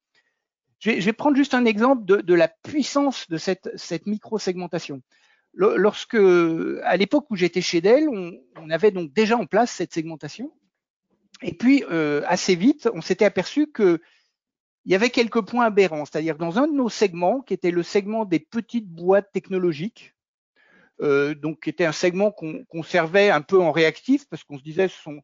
Je 0.80 0.92
vais, 0.92 1.02
je 1.02 1.06
vais 1.06 1.14
prendre 1.14 1.36
juste 1.36 1.56
un 1.56 1.66
exemple 1.66 2.06
de, 2.06 2.18
de 2.18 2.34
la 2.36 2.48
puissance 2.48 3.28
de 3.30 3.38
cette, 3.38 3.72
cette 3.76 4.06
micro-segmentation. 4.06 5.02
Lorsque, 5.54 6.16
à 6.16 6.98
l'époque 6.98 7.28
où 7.30 7.36
j'étais 7.38 7.62
chez 7.62 7.80
Dell, 7.80 8.10
on, 8.10 8.34
on 8.58 8.70
avait 8.70 8.92
donc 8.92 9.14
déjà 9.14 9.38
en 9.38 9.46
place 9.46 9.72
cette 9.72 9.94
segmentation 9.94 10.52
et 11.42 11.54
puis, 11.54 11.84
euh, 11.92 12.22
assez 12.28 12.56
vite, 12.56 12.90
on 12.94 13.02
s'était 13.02 13.26
aperçu 13.26 13.68
que 13.68 14.02
il 14.86 14.92
y 14.92 14.96
avait 14.96 15.10
quelques 15.10 15.42
points 15.42 15.66
aberrants, 15.66 16.06
c'est-à-dire 16.06 16.38
dans 16.38 16.60
un 16.60 16.68
de 16.68 16.74
nos 16.74 16.90
segments, 16.90 17.42
qui 17.42 17.56
était 17.56 17.72
le 17.72 17.82
segment 17.82 18.24
des 18.24 18.40
petites 18.40 18.88
boîtes 18.88 19.32
technologiques, 19.32 20.14
euh, 21.02 21.34
donc 21.34 21.64
qui 21.64 21.72
était 21.72 21.86
un 21.86 21.92
segment 21.92 22.32
qu'on 22.32 22.84
servait 22.84 23.32
un 23.32 23.42
peu 23.42 23.60
en 23.60 23.72
réactif, 23.72 24.30
parce 24.30 24.44
qu'on 24.44 24.60
se 24.60 24.64
disait, 24.64 24.88
ce 24.88 25.02
sont, 25.02 25.22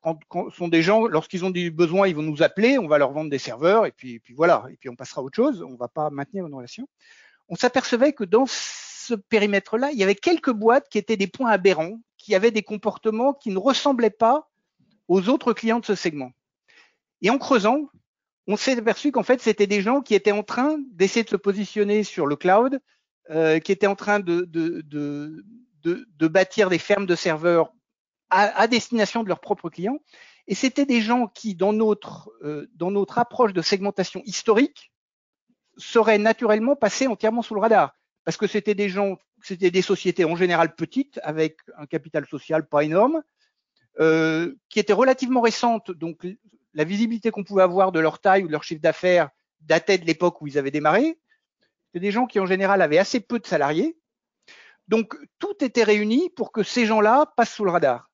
quand, 0.00 0.50
sont 0.50 0.68
des 0.68 0.80
gens, 0.80 1.06
lorsqu'ils 1.06 1.44
ont 1.44 1.50
du 1.50 1.70
besoin, 1.70 2.08
ils 2.08 2.16
vont 2.16 2.22
nous 2.22 2.42
appeler, 2.42 2.78
on 2.78 2.88
va 2.88 2.96
leur 2.96 3.12
vendre 3.12 3.28
des 3.28 3.38
serveurs, 3.38 3.84
et 3.84 3.92
puis, 3.92 4.18
puis 4.18 4.32
voilà, 4.32 4.64
et 4.72 4.76
puis 4.76 4.88
on 4.88 4.96
passera 4.96 5.20
à 5.20 5.24
autre 5.24 5.36
chose, 5.36 5.62
on 5.62 5.72
ne 5.72 5.76
va 5.76 5.88
pas 5.88 6.08
maintenir 6.08 6.46
une 6.46 6.54
relation. 6.54 6.88
On 7.50 7.56
s'apercevait 7.56 8.14
que 8.14 8.24
dans 8.24 8.46
ce 8.48 9.14
périmètre-là, 9.14 9.90
il 9.92 9.98
y 9.98 10.02
avait 10.02 10.14
quelques 10.14 10.52
boîtes 10.52 10.88
qui 10.88 10.96
étaient 10.96 11.18
des 11.18 11.26
points 11.26 11.50
aberrants, 11.50 12.00
qui 12.16 12.34
avaient 12.34 12.50
des 12.50 12.62
comportements 12.62 13.34
qui 13.34 13.50
ne 13.50 13.58
ressemblaient 13.58 14.08
pas 14.08 14.49
aux 15.10 15.28
autres 15.28 15.52
clients 15.52 15.80
de 15.80 15.84
ce 15.84 15.96
segment. 15.96 16.30
Et 17.20 17.30
en 17.30 17.38
creusant, 17.38 17.90
on 18.46 18.56
s'est 18.56 18.78
aperçu 18.78 19.10
qu'en 19.10 19.24
fait, 19.24 19.42
c'était 19.42 19.66
des 19.66 19.82
gens 19.82 20.02
qui 20.02 20.14
étaient 20.14 20.32
en 20.32 20.44
train 20.44 20.78
d'essayer 20.92 21.24
de 21.24 21.28
se 21.28 21.36
positionner 21.36 22.04
sur 22.04 22.26
le 22.26 22.36
cloud, 22.36 22.80
euh, 23.28 23.58
qui 23.58 23.72
étaient 23.72 23.88
en 23.88 23.96
train 23.96 24.20
de, 24.20 24.42
de, 24.42 24.82
de, 24.82 25.44
de, 25.82 26.28
bâtir 26.28 26.70
des 26.70 26.78
fermes 26.78 27.06
de 27.06 27.16
serveurs 27.16 27.72
à, 28.30 28.68
destination 28.68 29.24
de 29.24 29.28
leurs 29.28 29.40
propres 29.40 29.68
clients. 29.68 29.98
Et 30.46 30.54
c'était 30.54 30.86
des 30.86 31.00
gens 31.00 31.26
qui, 31.26 31.56
dans 31.56 31.72
notre, 31.72 32.30
euh, 32.44 32.70
dans 32.76 32.92
notre 32.92 33.18
approche 33.18 33.52
de 33.52 33.62
segmentation 33.62 34.22
historique, 34.24 34.92
seraient 35.76 36.18
naturellement 36.18 36.76
passés 36.76 37.08
entièrement 37.08 37.42
sous 37.42 37.54
le 37.54 37.60
radar. 37.60 37.96
Parce 38.24 38.36
que 38.36 38.46
c'était 38.46 38.76
des 38.76 38.88
gens, 38.88 39.18
c'était 39.42 39.72
des 39.72 39.82
sociétés 39.82 40.24
en 40.24 40.36
général 40.36 40.76
petites, 40.76 41.18
avec 41.24 41.58
un 41.76 41.86
capital 41.86 42.26
social 42.26 42.68
pas 42.68 42.84
énorme, 42.84 43.22
euh, 43.98 44.54
qui 44.68 44.78
étaient 44.78 44.92
relativement 44.92 45.40
récentes, 45.40 45.90
donc 45.90 46.26
la 46.74 46.84
visibilité 46.84 47.30
qu'on 47.30 47.44
pouvait 47.44 47.62
avoir 47.62 47.92
de 47.92 48.00
leur 48.00 48.20
taille 48.20 48.44
ou 48.44 48.46
de 48.46 48.52
leur 48.52 48.62
chiffre 48.62 48.80
d'affaires 48.80 49.30
datait 49.62 49.98
de 49.98 50.06
l'époque 50.06 50.40
où 50.40 50.46
ils 50.46 50.58
avaient 50.58 50.70
démarré. 50.70 51.18
C'est 51.92 52.00
des 52.00 52.12
gens 52.12 52.26
qui 52.26 52.38
en 52.38 52.46
général 52.46 52.82
avaient 52.82 52.98
assez 52.98 53.20
peu 53.20 53.38
de 53.38 53.46
salariés. 53.46 53.98
Donc 54.88 55.16
tout 55.38 55.64
était 55.64 55.82
réuni 55.82 56.30
pour 56.30 56.52
que 56.52 56.62
ces 56.62 56.86
gens-là 56.86 57.32
passent 57.36 57.54
sous 57.54 57.64
le 57.64 57.70
radar. 57.70 58.10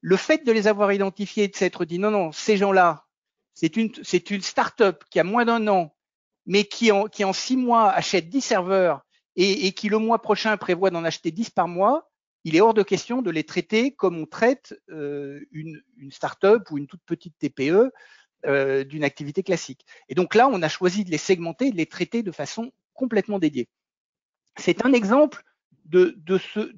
Le 0.00 0.16
fait 0.16 0.44
de 0.44 0.52
les 0.52 0.66
avoir 0.66 0.92
identifiés 0.92 1.44
et 1.44 1.48
de 1.48 1.56
s'être 1.56 1.84
dit 1.84 1.98
non, 1.98 2.10
non, 2.10 2.32
ces 2.32 2.56
gens-là, 2.56 3.06
c'est 3.54 3.76
une, 3.76 3.92
c'est 4.02 4.30
une 4.30 4.42
start-up 4.42 5.04
qui 5.10 5.20
a 5.20 5.24
moins 5.24 5.44
d'un 5.44 5.66
an, 5.68 5.94
mais 6.46 6.64
qui 6.64 6.92
en, 6.92 7.06
qui 7.06 7.24
en 7.24 7.32
six 7.32 7.56
mois 7.56 7.90
achète 7.90 8.28
10 8.28 8.40
serveurs 8.40 9.04
et, 9.36 9.72
qui 9.72 9.88
le 9.88 9.98
mois 9.98 10.20
prochain 10.22 10.56
prévoit 10.56 10.90
d'en 10.90 11.04
acheter 11.04 11.30
10 11.30 11.50
par 11.50 11.66
mois, 11.66 12.08
il 12.44 12.56
est 12.56 12.60
hors 12.60 12.74
de 12.74 12.82
question 12.82 13.22
de 13.22 13.30
les 13.30 13.44
traiter 13.44 13.92
comme 13.92 14.18
on 14.18 14.26
traite 14.26 14.74
euh, 14.90 15.40
une, 15.50 15.82
une 15.96 16.12
start-up 16.12 16.70
ou 16.70 16.78
une 16.78 16.86
toute 16.86 17.02
petite 17.06 17.34
TPE 17.38 17.90
euh, 18.46 18.84
d'une 18.84 19.04
activité 19.04 19.42
classique. 19.42 19.86
Et 20.10 20.14
donc 20.14 20.34
là, 20.34 20.48
on 20.48 20.60
a 20.60 20.68
choisi 20.68 21.04
de 21.04 21.10
les 21.10 21.18
segmenter 21.18 21.70
de 21.70 21.76
les 21.76 21.86
traiter 21.86 22.22
de 22.22 22.30
façon 22.30 22.72
complètement 22.92 23.38
dédiée. 23.38 23.68
C'est 24.58 24.84
un 24.84 24.92
exemple 24.92 25.42
de, 25.86 26.14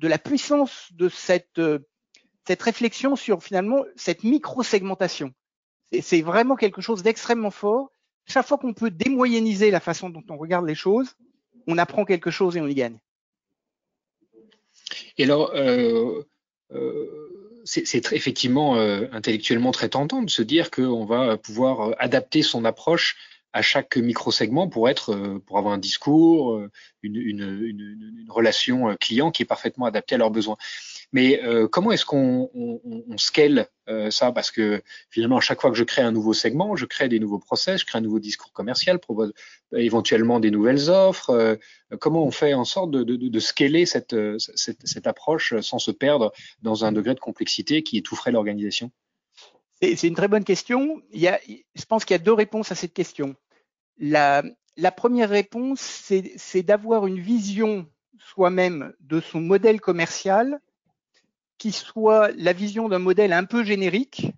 la 0.03 0.19
puissance 0.19 0.89
de 0.93 1.09
cette, 1.09 1.59
euh, 1.59 1.81
cette 2.47 2.63
réflexion 2.63 3.17
sur 3.17 3.43
finalement 3.43 3.85
cette 3.97 4.23
micro-segmentation. 4.23 5.33
C'est 6.01 6.23
vraiment 6.23 6.55
quelque 6.55 6.81
chose 6.81 7.03
d'extrêmement 7.03 7.51
fort. 7.51 7.91
Chaque 8.27 8.47
fois 8.47 8.59
qu'on 8.59 8.75
peut 8.75 8.91
démoyenniser 8.91 9.73
la 9.73 9.81
façon 9.81 10.09
dont 10.09 10.25
on 10.29 10.37
regarde 10.37 10.67
les 10.67 10.75
choses, 10.77 11.17
on 11.67 11.79
apprend 11.79 12.05
quelque 12.05 12.31
chose 12.31 12.57
et 12.57 12.61
on 12.61 12.69
y 12.69 12.75
gagne. 12.75 12.99
Et 15.19 15.25
alors, 15.25 15.53
euh, 15.55 16.23
euh, 16.73 17.63
c'est 17.65 18.13
effectivement 18.13 18.77
euh, 18.77 19.07
intellectuellement 19.13 19.73
très 19.73 19.89
tentant 19.89 20.23
de 20.23 20.31
se 20.31 20.43
dire 20.43 20.71
qu'on 20.71 21.05
va 21.05 21.37
pouvoir 21.37 21.95
adapter 21.99 22.43
son 22.43 22.65
approche 22.65 23.17
à 23.53 23.63
chaque 23.63 23.97
micro-segment 23.97 24.69
pour 24.69 24.89
être, 24.89 25.41
pour 25.47 25.57
avoir 25.57 25.73
un 25.73 25.79
discours, 25.79 26.61
une, 27.03 28.27
relation 28.29 28.95
client 29.01 29.31
qui 29.31 29.45
est 29.45 29.47
parfaitement 29.47 29.87
adaptée 29.87 30.17
à 30.17 30.19
leurs 30.19 30.31
besoins. 30.31 30.59
Mais 31.13 31.43
euh, 31.45 31.69
comment 31.69 31.93
est-ce 31.93 32.05
qu'on 32.05 32.51
on, 32.55 32.81
on 32.85 33.17
scale 33.17 33.69
euh, 33.89 34.11
ça? 34.11 34.33
Parce 34.33 34.51
que 34.51 34.83
finalement, 35.09 35.39
à 35.39 35.41
chaque 35.41 35.61
fois 35.61 35.71
que 35.71 35.77
je 35.77 35.85
crée 35.85 36.03
un 36.03 36.13
nouveau 36.13 36.33
segment, 36.33 36.77
je 36.77 36.85
crée 36.85 37.09
des 37.09 37.21
nouveaux 37.21 37.39
process, 37.39 37.81
je 37.81 37.87
crée 37.87 37.99
un 37.99 38.03
nouveau 38.03 38.19
discours 38.19 38.53
commercial, 38.53 38.99
propose 38.99 39.33
éventuellement 39.73 40.41
des 40.41 40.51
nouvelles 40.51 40.91
offres. 40.91 41.31
Euh, 41.31 41.57
comment 42.01 42.25
on 42.25 42.31
fait 42.31 42.55
en 42.55 42.65
sorte 42.65 42.91
de, 42.91 43.05
de, 43.05 43.17
de 43.17 43.41
scaler 43.41 43.87
cette, 43.87 44.17
cette, 44.39 44.87
cette, 44.87 45.07
approche 45.07 45.59
sans 45.61 45.79
se 45.79 45.91
perdre 45.91 46.33
dans 46.63 46.85
un 46.85 46.93
degré 46.93 47.15
de 47.15 47.21
complexité 47.21 47.83
qui 47.83 47.99
étoufferait 47.99 48.33
l'organisation? 48.33 48.91
C'est 49.81 50.09
une 50.09 50.15
très 50.15 50.29
bonne 50.29 50.45
question. 50.45 51.03
Il 51.13 51.21
y 51.21 51.29
a, 51.29 51.39
je 51.47 51.85
pense 51.85 52.05
qu'il 52.05 52.15
y 52.15 52.21
a 52.21 52.23
deux 52.23 52.33
réponses 52.33 52.73
à 52.73 52.75
cette 52.75 52.95
question. 52.95 53.37
La, 53.99 54.43
la 54.77 54.91
première 54.91 55.29
réponse, 55.31 55.81
c'est 55.81 56.63
d'avoir 56.63 57.07
une 57.07 57.21
vision 57.21 57.87
soi-même 58.19 58.93
de 59.01 59.21
son 59.21 59.41
modèle 59.41 59.81
commercial 59.81 60.61
qui 61.59 61.73
soit 61.73 62.31
la 62.33 62.53
vision 62.53 62.89
d'un 62.89 62.99
modèle 62.99 63.33
un 63.33 63.45
peu 63.45 63.65
générique 63.65 64.29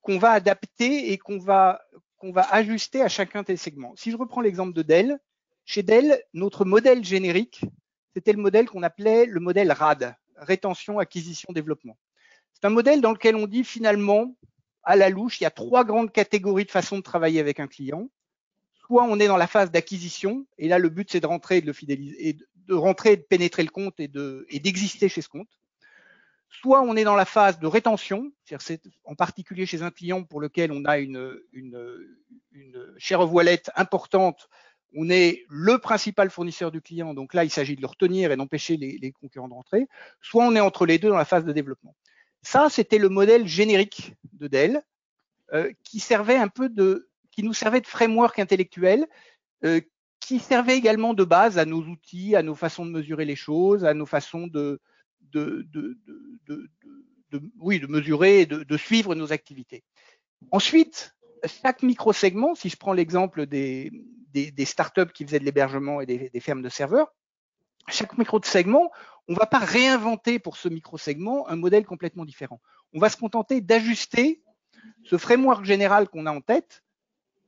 qu'on 0.00 0.18
va 0.18 0.30
adapter 0.30 1.12
et 1.12 1.18
qu'on 1.18 1.38
va, 1.38 1.82
qu'on 2.16 2.32
va 2.32 2.42
ajuster 2.52 3.02
à 3.02 3.08
chacun 3.08 3.42
des 3.42 3.56
segments. 3.56 3.94
Si 3.96 4.10
je 4.10 4.16
reprends 4.16 4.40
l'exemple 4.40 4.72
de 4.72 4.82
Dell, 4.82 5.18
chez 5.64 5.82
Dell, 5.82 6.22
notre 6.34 6.64
modèle 6.64 7.04
générique, 7.04 7.64
c'était 8.14 8.32
le 8.32 8.42
modèle 8.42 8.68
qu'on 8.68 8.82
appelait 8.82 9.26
le 9.26 9.40
modèle 9.40 9.70
RAD, 9.70 10.16
rétention, 10.36 10.98
acquisition, 10.98 11.52
développement. 11.52 11.96
C'est 12.52 12.66
un 12.66 12.70
modèle 12.70 13.00
dans 13.00 13.12
lequel 13.12 13.36
on 13.36 13.46
dit 13.46 13.64
finalement, 13.64 14.34
à 14.82 14.96
la 14.96 15.08
louche, 15.08 15.40
il 15.40 15.44
y 15.44 15.46
a 15.46 15.50
trois 15.50 15.84
grandes 15.84 16.12
catégories 16.12 16.64
de 16.64 16.70
façon 16.70 16.96
de 16.96 17.02
travailler 17.02 17.40
avec 17.40 17.60
un 17.60 17.68
client. 17.68 18.08
Soit 18.86 19.04
on 19.04 19.20
est 19.20 19.28
dans 19.28 19.36
la 19.36 19.46
phase 19.46 19.70
d'acquisition, 19.70 20.46
et 20.58 20.68
là 20.68 20.78
le 20.78 20.88
but 20.88 21.10
c'est 21.10 21.20
de 21.20 21.26
rentrer, 21.26 21.60
de 21.60 21.66
le 21.66 21.72
fidéliser, 21.72 22.36
de 22.56 22.74
rentrer, 22.74 23.16
de 23.16 23.22
pénétrer 23.22 23.62
le 23.62 23.70
compte 23.70 24.00
et 24.00 24.08
d'exister 24.08 25.08
chez 25.08 25.22
ce 25.22 25.28
compte 25.28 25.48
soit 26.52 26.82
on 26.82 26.96
est 26.96 27.04
dans 27.04 27.16
la 27.16 27.24
phase 27.24 27.58
de 27.58 27.66
rétention, 27.66 28.30
c'est 28.58 28.82
en 29.04 29.14
particulier 29.14 29.66
chez 29.66 29.82
un 29.82 29.90
client 29.90 30.22
pour 30.22 30.40
lequel 30.40 30.70
on 30.70 30.84
a 30.84 30.98
une, 30.98 31.40
une, 31.52 32.06
une 32.52 32.94
share 32.98 33.20
of 33.20 33.32
wallet 33.32 33.62
importante, 33.74 34.48
on 34.94 35.08
est 35.08 35.44
le 35.48 35.78
principal 35.78 36.30
fournisseur 36.30 36.70
du 36.70 36.82
client, 36.82 37.14
donc 37.14 37.32
là 37.32 37.44
il 37.44 37.50
s'agit 37.50 37.74
de 37.74 37.80
le 37.80 37.86
retenir 37.86 38.30
et 38.30 38.36
d'empêcher 38.36 38.76
les, 38.76 38.98
les, 39.00 39.12
concurrents 39.12 39.48
de 39.48 39.54
rentrer, 39.54 39.86
soit 40.20 40.44
on 40.44 40.54
est 40.54 40.60
entre 40.60 40.84
les 40.84 40.98
deux 40.98 41.08
dans 41.08 41.16
la 41.16 41.24
phase 41.24 41.44
de 41.44 41.52
développement. 41.52 41.96
Ça, 42.42 42.68
c'était 42.68 42.98
le 42.98 43.08
modèle 43.08 43.46
générique 43.46 44.14
de 44.34 44.46
Dell, 44.46 44.82
euh, 45.54 45.72
qui 45.84 46.00
servait 46.00 46.36
un 46.36 46.48
peu 46.48 46.68
de, 46.68 47.08
qui 47.30 47.42
nous 47.42 47.54
servait 47.54 47.80
de 47.80 47.86
framework 47.86 48.38
intellectuel, 48.38 49.06
euh, 49.64 49.80
qui 50.20 50.38
servait 50.38 50.76
également 50.76 51.14
de 51.14 51.24
base 51.24 51.58
à 51.58 51.64
nos 51.64 51.82
outils, 51.82 52.36
à 52.36 52.42
nos 52.42 52.54
façons 52.54 52.84
de 52.84 52.90
mesurer 52.90 53.24
les 53.24 53.36
choses, 53.36 53.84
à 53.84 53.94
nos 53.94 54.06
façons 54.06 54.46
de, 54.46 54.80
de, 55.32 55.66
de, 55.70 55.98
de, 57.30 57.42
oui, 57.58 57.80
de 57.80 57.86
mesurer 57.86 58.46
de, 58.46 58.76
suivre 58.76 59.14
nos 59.14 59.32
activités. 59.32 59.84
Ensuite, 60.50 61.14
chaque 61.62 61.82
micro-segment, 61.82 62.54
si 62.54 62.68
je 62.68 62.76
prends 62.76 62.92
l'exemple 62.92 63.46
des, 63.46 63.90
des, 64.32 64.64
startups 64.64 65.12
qui 65.12 65.24
faisaient 65.24 65.38
de 65.38 65.44
l'hébergement 65.44 66.00
et 66.00 66.06
des, 66.06 66.30
des, 66.30 66.40
fermes 66.40 66.62
de 66.62 66.68
serveurs, 66.68 67.12
chaque 67.88 68.16
micro-segment, 68.16 68.90
on 69.28 69.32
ne 69.32 69.38
va 69.38 69.46
pas 69.46 69.58
réinventer 69.58 70.38
pour 70.38 70.56
ce 70.56 70.68
micro-segment 70.68 71.48
un 71.48 71.56
modèle 71.56 71.84
complètement 71.84 72.24
différent. 72.24 72.60
On 72.92 73.00
va 73.00 73.08
se 73.08 73.16
contenter 73.16 73.60
d'ajuster 73.60 74.42
ce 75.04 75.16
framework 75.16 75.64
général 75.64 76.08
qu'on 76.08 76.26
a 76.26 76.32
en 76.32 76.40
tête 76.40 76.82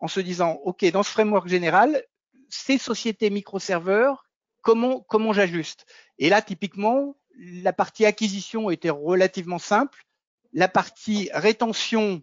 en 0.01 0.09
se 0.09 0.21
disant, 0.21 0.61
OK, 0.65 0.85
dans 0.91 1.03
ce 1.03 1.11
framework 1.11 1.49
général, 1.49 2.05
ces 2.49 2.79
sociétés 2.79 3.31
micro-serveurs, 3.31 4.27
comment, 4.63 5.01
comment 5.01 5.33
j'ajuste? 5.33 5.87
Et 6.19 6.29
là, 6.29 6.43
typiquement, 6.43 7.17
la 7.39 7.73
partie 7.73 8.05
acquisition 8.05 8.71
était 8.71 8.91
relativement 8.91 9.59
simple. 9.59 10.05
La 10.53 10.69
partie 10.69 11.31
rétention 11.33 12.23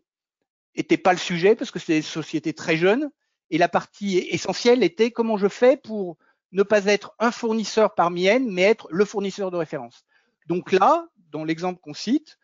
était 0.75 0.97
pas 0.97 1.13
le 1.13 1.19
sujet 1.19 1.55
parce 1.55 1.71
que 1.71 1.79
c'est 1.79 1.93
des 1.93 2.01
sociétés 2.01 2.53
très 2.53 2.77
jeunes. 2.77 3.09
Et 3.49 3.57
la 3.57 3.67
partie 3.67 4.17
essentielle 4.17 4.83
était 4.83 5.11
comment 5.11 5.37
je 5.37 5.49
fais 5.49 5.75
pour 5.75 6.17
ne 6.53 6.63
pas 6.63 6.85
être 6.85 7.13
un 7.19 7.31
fournisseur 7.31 7.95
parmi 7.95 8.25
elles, 8.25 8.45
mais 8.45 8.63
être 8.63 8.87
le 8.91 9.05
fournisseur 9.05 9.51
de 9.51 9.57
référence. 9.57 10.05
Donc 10.47 10.71
là, 10.71 11.07
dans 11.31 11.43
l'exemple 11.43 11.79
qu'on 11.81 11.93
cite, 11.93 12.37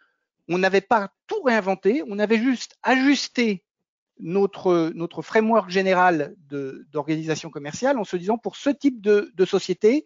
on 0.50 0.58
n'avait 0.58 0.82
pas 0.82 1.10
tout 1.28 1.42
réinventé, 1.42 2.04
on 2.08 2.20
avait 2.20 2.38
juste 2.38 2.78
ajusté 2.84 3.64
notre, 4.20 5.22
framework 5.22 5.70
général 5.70 6.36
d'organisation 6.92 7.50
commerciale 7.50 7.98
en 7.98 8.04
se 8.04 8.18
disant 8.18 8.38
pour 8.38 8.56
ce 8.56 8.70
type 8.70 9.02
de 9.02 9.46
société, 9.46 10.06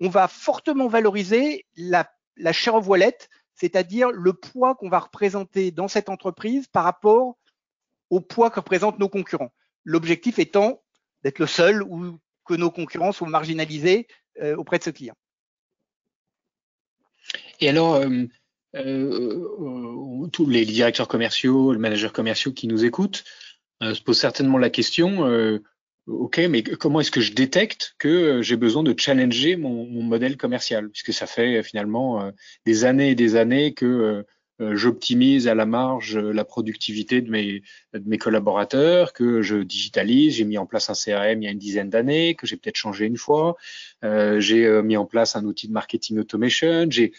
on 0.00 0.08
va 0.08 0.28
fortement 0.28 0.88
valoriser 0.88 1.66
la, 1.76 2.08
share 2.52 2.74
of 2.74 2.88
wallet, 2.88 3.16
c'est-à-dire 3.54 4.10
le 4.10 4.32
poids 4.32 4.74
qu'on 4.74 4.88
va 4.88 5.00
représenter 5.00 5.70
dans 5.70 5.88
cette 5.88 6.08
entreprise 6.08 6.66
par 6.66 6.84
rapport 6.84 7.36
au 8.10 8.20
poids 8.20 8.50
que 8.50 8.60
représentent 8.60 8.98
nos 8.98 9.08
concurrents. 9.08 9.52
L'objectif 9.84 10.38
étant 10.38 10.82
d'être 11.22 11.38
le 11.38 11.46
seul 11.46 11.82
ou 11.82 12.18
que 12.44 12.54
nos 12.54 12.70
concurrents 12.70 13.12
soient 13.12 13.28
marginalisés 13.28 14.06
euh, 14.40 14.56
auprès 14.56 14.78
de 14.78 14.84
ce 14.84 14.90
client. 14.90 15.14
Et 17.60 17.68
alors, 17.68 17.94
euh, 17.94 18.26
euh, 18.74 20.26
tous 20.32 20.48
les 20.48 20.64
directeurs 20.64 21.08
commerciaux, 21.08 21.72
les 21.72 21.78
managers 21.78 22.10
commerciaux 22.10 22.52
qui 22.52 22.66
nous 22.66 22.84
écoutent, 22.84 23.24
se 23.80 24.00
pose 24.00 24.16
certainement 24.16 24.58
la 24.58 24.70
question, 24.70 25.24
ok, 26.06 26.38
mais 26.50 26.62
comment 26.62 27.00
est-ce 27.00 27.10
que 27.10 27.20
je 27.20 27.32
détecte 27.32 27.94
que 27.98 28.42
j'ai 28.42 28.56
besoin 28.56 28.82
de 28.82 28.94
challenger 28.96 29.56
mon, 29.56 29.86
mon, 29.86 30.02
modèle 30.02 30.36
commercial? 30.36 30.90
Puisque 30.90 31.12
ça 31.12 31.26
fait 31.26 31.62
finalement 31.62 32.32
des 32.66 32.84
années 32.84 33.10
et 33.10 33.14
des 33.14 33.36
années 33.36 33.74
que 33.74 34.24
euh, 34.62 34.76
j'optimise 34.76 35.48
à 35.48 35.54
la 35.54 35.66
marge 35.66 36.16
la 36.16 36.44
productivité 36.44 37.20
de 37.20 37.30
mes, 37.30 37.62
de 37.94 38.08
mes 38.08 38.18
collaborateurs, 38.18 39.12
que 39.12 39.42
je 39.42 39.56
digitalise. 39.56 40.36
J'ai 40.36 40.44
mis 40.44 40.58
en 40.58 40.66
place 40.66 40.90
un 40.90 40.94
CRM 40.94 41.42
il 41.42 41.46
y 41.46 41.48
a 41.48 41.50
une 41.50 41.58
dizaine 41.58 41.90
d'années, 41.90 42.34
que 42.34 42.46
j'ai 42.46 42.56
peut-être 42.56 42.76
changé 42.76 43.06
une 43.06 43.16
fois. 43.16 43.56
Euh, 44.04 44.40
j'ai 44.40 44.66
euh, 44.66 44.82
mis 44.82 44.96
en 44.96 45.06
place 45.06 45.36
un 45.36 45.44
outil 45.44 45.68
de 45.68 45.72
marketing 45.72 46.18
automation. 46.18 46.86
J'ai 46.90 47.12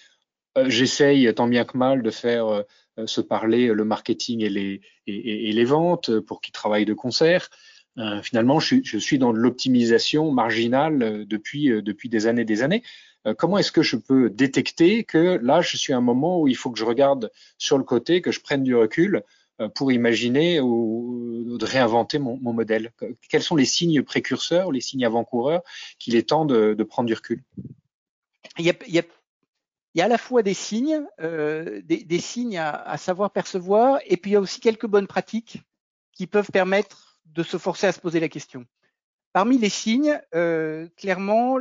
J'essaye 0.67 1.33
tant 1.33 1.47
bien 1.47 1.65
que 1.65 1.75
mal 1.75 2.03
de 2.03 2.11
faire 2.11 2.63
se 3.07 3.21
parler 3.21 3.73
le 3.73 3.85
marketing 3.85 4.41
et 4.41 4.49
les, 4.49 4.81
et 5.07 5.51
les 5.51 5.65
ventes 5.65 6.19
pour 6.19 6.41
qu'ils 6.41 6.51
travaillent 6.51 6.85
de 6.85 6.93
concert. 6.93 7.49
Finalement, 8.23 8.59
je, 8.59 8.97
suis 8.97 9.19
dans 9.19 9.33
de 9.33 9.37
l'optimisation 9.37 10.31
marginale 10.31 11.25
depuis, 11.27 11.69
depuis 11.81 12.09
des 12.09 12.27
années 12.27 12.45
des 12.45 12.63
années. 12.63 12.83
Euh, 13.25 13.33
comment 13.33 13.57
est-ce 13.57 13.71
que 13.71 13.81
je 13.81 13.95
peux 13.95 14.29
détecter 14.29 15.03
que 15.03 15.39
là, 15.41 15.61
je 15.61 15.77
suis 15.77 15.93
à 15.93 15.97
un 15.97 16.01
moment 16.01 16.41
où 16.41 16.47
il 16.47 16.55
faut 16.55 16.71
que 16.71 16.79
je 16.79 16.85
regarde 16.85 17.31
sur 17.57 17.77
le 17.77 17.83
côté, 17.83 18.21
que 18.21 18.31
je 18.31 18.41
prenne 18.41 18.63
du 18.63 18.75
recul 18.75 19.23
euh, 19.61 19.69
pour 19.69 19.91
imaginer 19.91 20.59
ou, 20.59 21.57
de 21.57 21.65
réinventer 21.65 22.19
mon, 22.19 22.37
modèle? 22.37 22.91
Quels 23.29 23.43
sont 23.43 23.55
les 23.55 23.65
signes 23.65 24.01
précurseurs, 24.01 24.71
les 24.71 24.81
signes 24.81 25.05
avant-coureurs 25.05 25.61
qu'il 25.99 26.15
est 26.15 26.29
temps 26.29 26.45
de, 26.45 26.83
prendre 26.83 27.07
du 27.07 27.13
recul? 27.13 27.43
Il 28.57 28.65
y, 28.65 28.99
a, 28.99 30.03
à 30.03 30.07
la 30.07 30.17
fois 30.17 30.43
des 30.43 30.53
signes, 30.53 31.01
euh, 31.21 31.81
des, 31.83 32.19
signes 32.19 32.57
à, 32.57 32.97
savoir 32.97 33.31
percevoir, 33.31 33.99
et 34.05 34.17
puis 34.17 34.31
il 34.31 34.33
y 34.33 34.37
a 34.37 34.41
aussi 34.41 34.59
quelques 34.59 34.87
bonnes 34.87 35.07
pratiques 35.07 35.61
qui 36.11 36.27
peuvent 36.27 36.51
permettre 36.51 37.12
de 37.33 37.43
se 37.43 37.57
forcer 37.57 37.87
à 37.87 37.91
se 37.91 37.99
poser 37.99 38.19
la 38.19 38.29
question. 38.29 38.65
Parmi 39.33 39.57
les 39.57 39.69
signes, 39.69 40.19
clairement, 40.95 41.57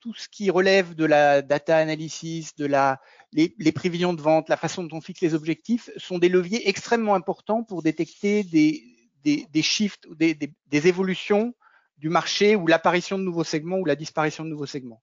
tout 0.00 0.14
ce 0.14 0.28
qui 0.28 0.50
relève 0.50 0.94
de 0.94 1.04
la 1.04 1.42
data 1.42 1.76
analysis, 1.76 2.54
de 2.56 2.66
la, 2.66 3.00
les, 3.32 3.72
prévisions 3.72 4.14
de 4.14 4.22
vente, 4.22 4.48
la 4.48 4.56
façon 4.56 4.84
dont 4.84 4.96
on 4.96 5.00
fixe 5.00 5.20
les 5.20 5.34
objectifs, 5.34 5.90
sont 5.96 6.18
des 6.18 6.28
leviers 6.28 6.68
extrêmement 6.68 7.14
importants 7.14 7.64
pour 7.64 7.82
détecter 7.82 8.44
des, 8.44 8.84
des, 9.24 9.46
des 9.50 9.62
shifts, 9.62 10.08
des, 10.14 10.34
des, 10.34 10.52
des 10.66 10.86
évolutions 10.86 11.54
du 11.96 12.08
marché 12.08 12.54
ou 12.54 12.66
l'apparition 12.66 13.18
de 13.18 13.24
nouveaux 13.24 13.44
segments 13.44 13.78
ou 13.78 13.84
la 13.84 13.96
disparition 13.96 14.44
de 14.44 14.50
nouveaux 14.50 14.66
segments. 14.66 15.02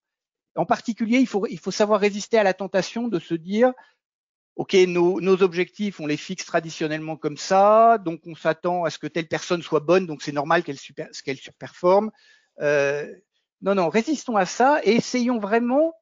En 0.56 0.64
particulier, 0.64 1.18
il 1.18 1.26
faut, 1.26 1.46
il 1.46 1.58
faut 1.58 1.70
savoir 1.70 2.00
résister 2.00 2.38
à 2.38 2.42
la 2.42 2.54
tentation 2.54 3.08
de 3.08 3.18
se 3.18 3.34
dire, 3.34 3.72
OK, 4.56 4.72
nos, 4.88 5.20
nos, 5.20 5.42
objectifs, 5.42 6.00
on 6.00 6.06
les 6.06 6.16
fixe 6.16 6.46
traditionnellement 6.46 7.16
comme 7.16 7.36
ça, 7.36 7.98
donc 7.98 8.22
on 8.26 8.34
s'attend 8.34 8.84
à 8.84 8.90
ce 8.90 8.98
que 8.98 9.06
telle 9.06 9.28
personne 9.28 9.62
soit 9.62 9.80
bonne, 9.80 10.06
donc 10.06 10.22
c'est 10.22 10.32
normal 10.32 10.62
qu'elle 10.62 10.78
qu'elle 11.24 11.36
surperforme. 11.36 12.10
Euh, 12.60 13.14
non, 13.60 13.74
non, 13.74 13.90
résistons 13.90 14.36
à 14.36 14.46
ça 14.46 14.80
et 14.82 14.96
essayons 14.96 15.38
vraiment 15.38 15.92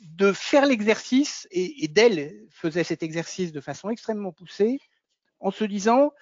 de 0.00 0.32
faire 0.32 0.66
l'exercice, 0.66 1.48
et, 1.50 1.82
et 1.84 1.88
Dell 1.88 2.46
faisait 2.50 2.84
cet 2.84 3.02
exercice 3.02 3.52
de 3.52 3.60
façon 3.60 3.88
extrêmement 3.88 4.32
poussée, 4.32 4.80
en 5.40 5.50
se 5.50 5.64
disant, 5.64 6.12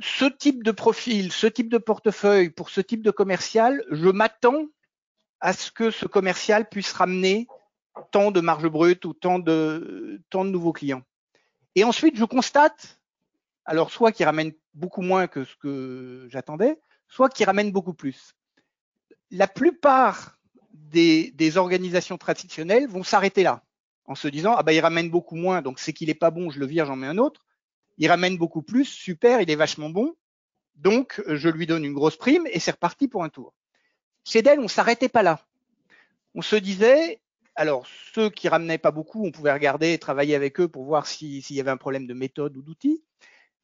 ce 0.00 0.24
type 0.24 0.64
de 0.64 0.72
profil, 0.72 1.30
ce 1.32 1.46
type 1.46 1.70
de 1.70 1.78
portefeuille, 1.78 2.50
pour 2.50 2.70
ce 2.70 2.80
type 2.80 3.02
de 3.02 3.12
commercial, 3.12 3.84
je 3.90 4.08
m'attends 4.08 4.66
à 5.40 5.52
ce 5.52 5.70
que 5.70 5.90
ce 5.90 6.06
commercial 6.06 6.68
puisse 6.68 6.92
ramener 6.92 7.46
tant 8.10 8.30
de 8.30 8.40
marge 8.40 8.68
brute 8.68 9.04
ou 9.04 9.12
tant 9.12 9.38
de, 9.38 10.20
tant 10.30 10.44
de 10.44 10.50
nouveaux 10.50 10.72
clients. 10.72 11.02
Et 11.74 11.84
ensuite, 11.84 12.16
je 12.16 12.24
constate, 12.24 13.00
alors 13.64 13.90
soit 13.90 14.12
qu'il 14.12 14.26
ramène 14.26 14.52
beaucoup 14.74 15.02
moins 15.02 15.26
que 15.26 15.44
ce 15.44 15.56
que 15.56 16.26
j'attendais, 16.30 16.78
soit 17.08 17.28
qu'il 17.28 17.46
ramène 17.46 17.72
beaucoup 17.72 17.94
plus 17.94 18.34
la 19.32 19.48
plupart 19.48 20.38
des, 20.74 21.56
organisations 21.56 22.18
traditionnelles 22.18 22.86
vont 22.86 23.02
s'arrêter 23.02 23.42
là, 23.42 23.64
en 24.04 24.14
se 24.14 24.28
disant 24.28 24.54
ah 24.56 24.62
bah 24.62 24.72
il 24.72 24.80
ramène 24.80 25.10
beaucoup 25.10 25.36
moins, 25.36 25.62
donc 25.62 25.80
c'est 25.80 25.92
qu'il 25.92 26.10
est 26.10 26.14
pas 26.14 26.30
bon, 26.30 26.50
je 26.50 26.60
le 26.60 26.66
vire, 26.66 26.86
j'en 26.86 26.96
mets 26.96 27.06
un 27.06 27.18
autre. 27.18 27.44
Il 27.98 28.08
ramène 28.08 28.36
beaucoup 28.36 28.62
plus, 28.62 28.84
super, 28.84 29.40
il 29.40 29.50
est 29.50 29.56
vachement 29.56 29.90
bon, 29.90 30.14
donc 30.76 31.22
je 31.26 31.48
lui 31.48 31.66
donne 31.66 31.84
une 31.84 31.94
grosse 31.94 32.16
prime 32.16 32.46
et 32.46 32.60
c'est 32.60 32.72
reparti 32.72 33.08
pour 33.08 33.24
un 33.24 33.30
tour. 33.30 33.54
Chez 34.24 34.42
Dell, 34.42 34.60
on 34.60 34.68
s'arrêtait 34.68 35.08
pas 35.08 35.22
là. 35.22 35.44
On 36.34 36.42
se 36.42 36.56
disait, 36.56 37.20
alors 37.54 37.86
ceux 38.14 38.30
qui 38.30 38.48
ramenaient 38.48 38.78
pas 38.78 38.90
beaucoup, 38.90 39.24
on 39.24 39.30
pouvait 39.30 39.52
regarder 39.52 39.92
et 39.92 39.98
travailler 39.98 40.34
avec 40.34 40.60
eux 40.60 40.68
pour 40.68 40.84
voir 40.84 41.06
s'il 41.06 41.42
y 41.50 41.60
avait 41.60 41.70
un 41.70 41.76
problème 41.76 42.06
de 42.06 42.14
méthode 42.14 42.56
ou 42.56 42.62
d'outils, 42.62 43.02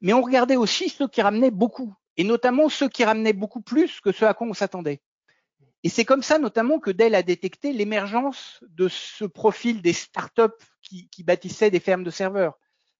mais 0.01 0.13
on 0.13 0.21
regardait 0.21 0.55
aussi 0.55 0.89
ceux 0.89 1.07
qui 1.07 1.21
ramenaient 1.21 1.51
beaucoup, 1.51 1.93
et 2.17 2.23
notamment 2.23 2.69
ceux 2.69 2.89
qui 2.89 3.03
ramenaient 3.03 3.33
beaucoup 3.33 3.61
plus 3.61 3.99
que 4.01 4.11
ceux 4.11 4.27
à 4.27 4.33
quoi 4.33 4.47
on 4.47 4.53
s'attendait. 4.53 5.01
Et 5.83 5.89
c'est 5.89 6.05
comme 6.05 6.23
ça 6.23 6.39
notamment 6.39 6.79
que 6.79 6.91
Dell 6.91 7.15
a 7.15 7.23
détecté 7.23 7.71
l'émergence 7.71 8.63
de 8.67 8.89
ce 8.89 9.25
profil 9.25 9.81
des 9.81 9.93
startups 9.93 10.65
qui, 10.81 11.07
qui 11.09 11.23
bâtissaient 11.23 11.71
des 11.71 11.79
fermes 11.79 12.03
de 12.03 12.09
serveurs. 12.11 12.57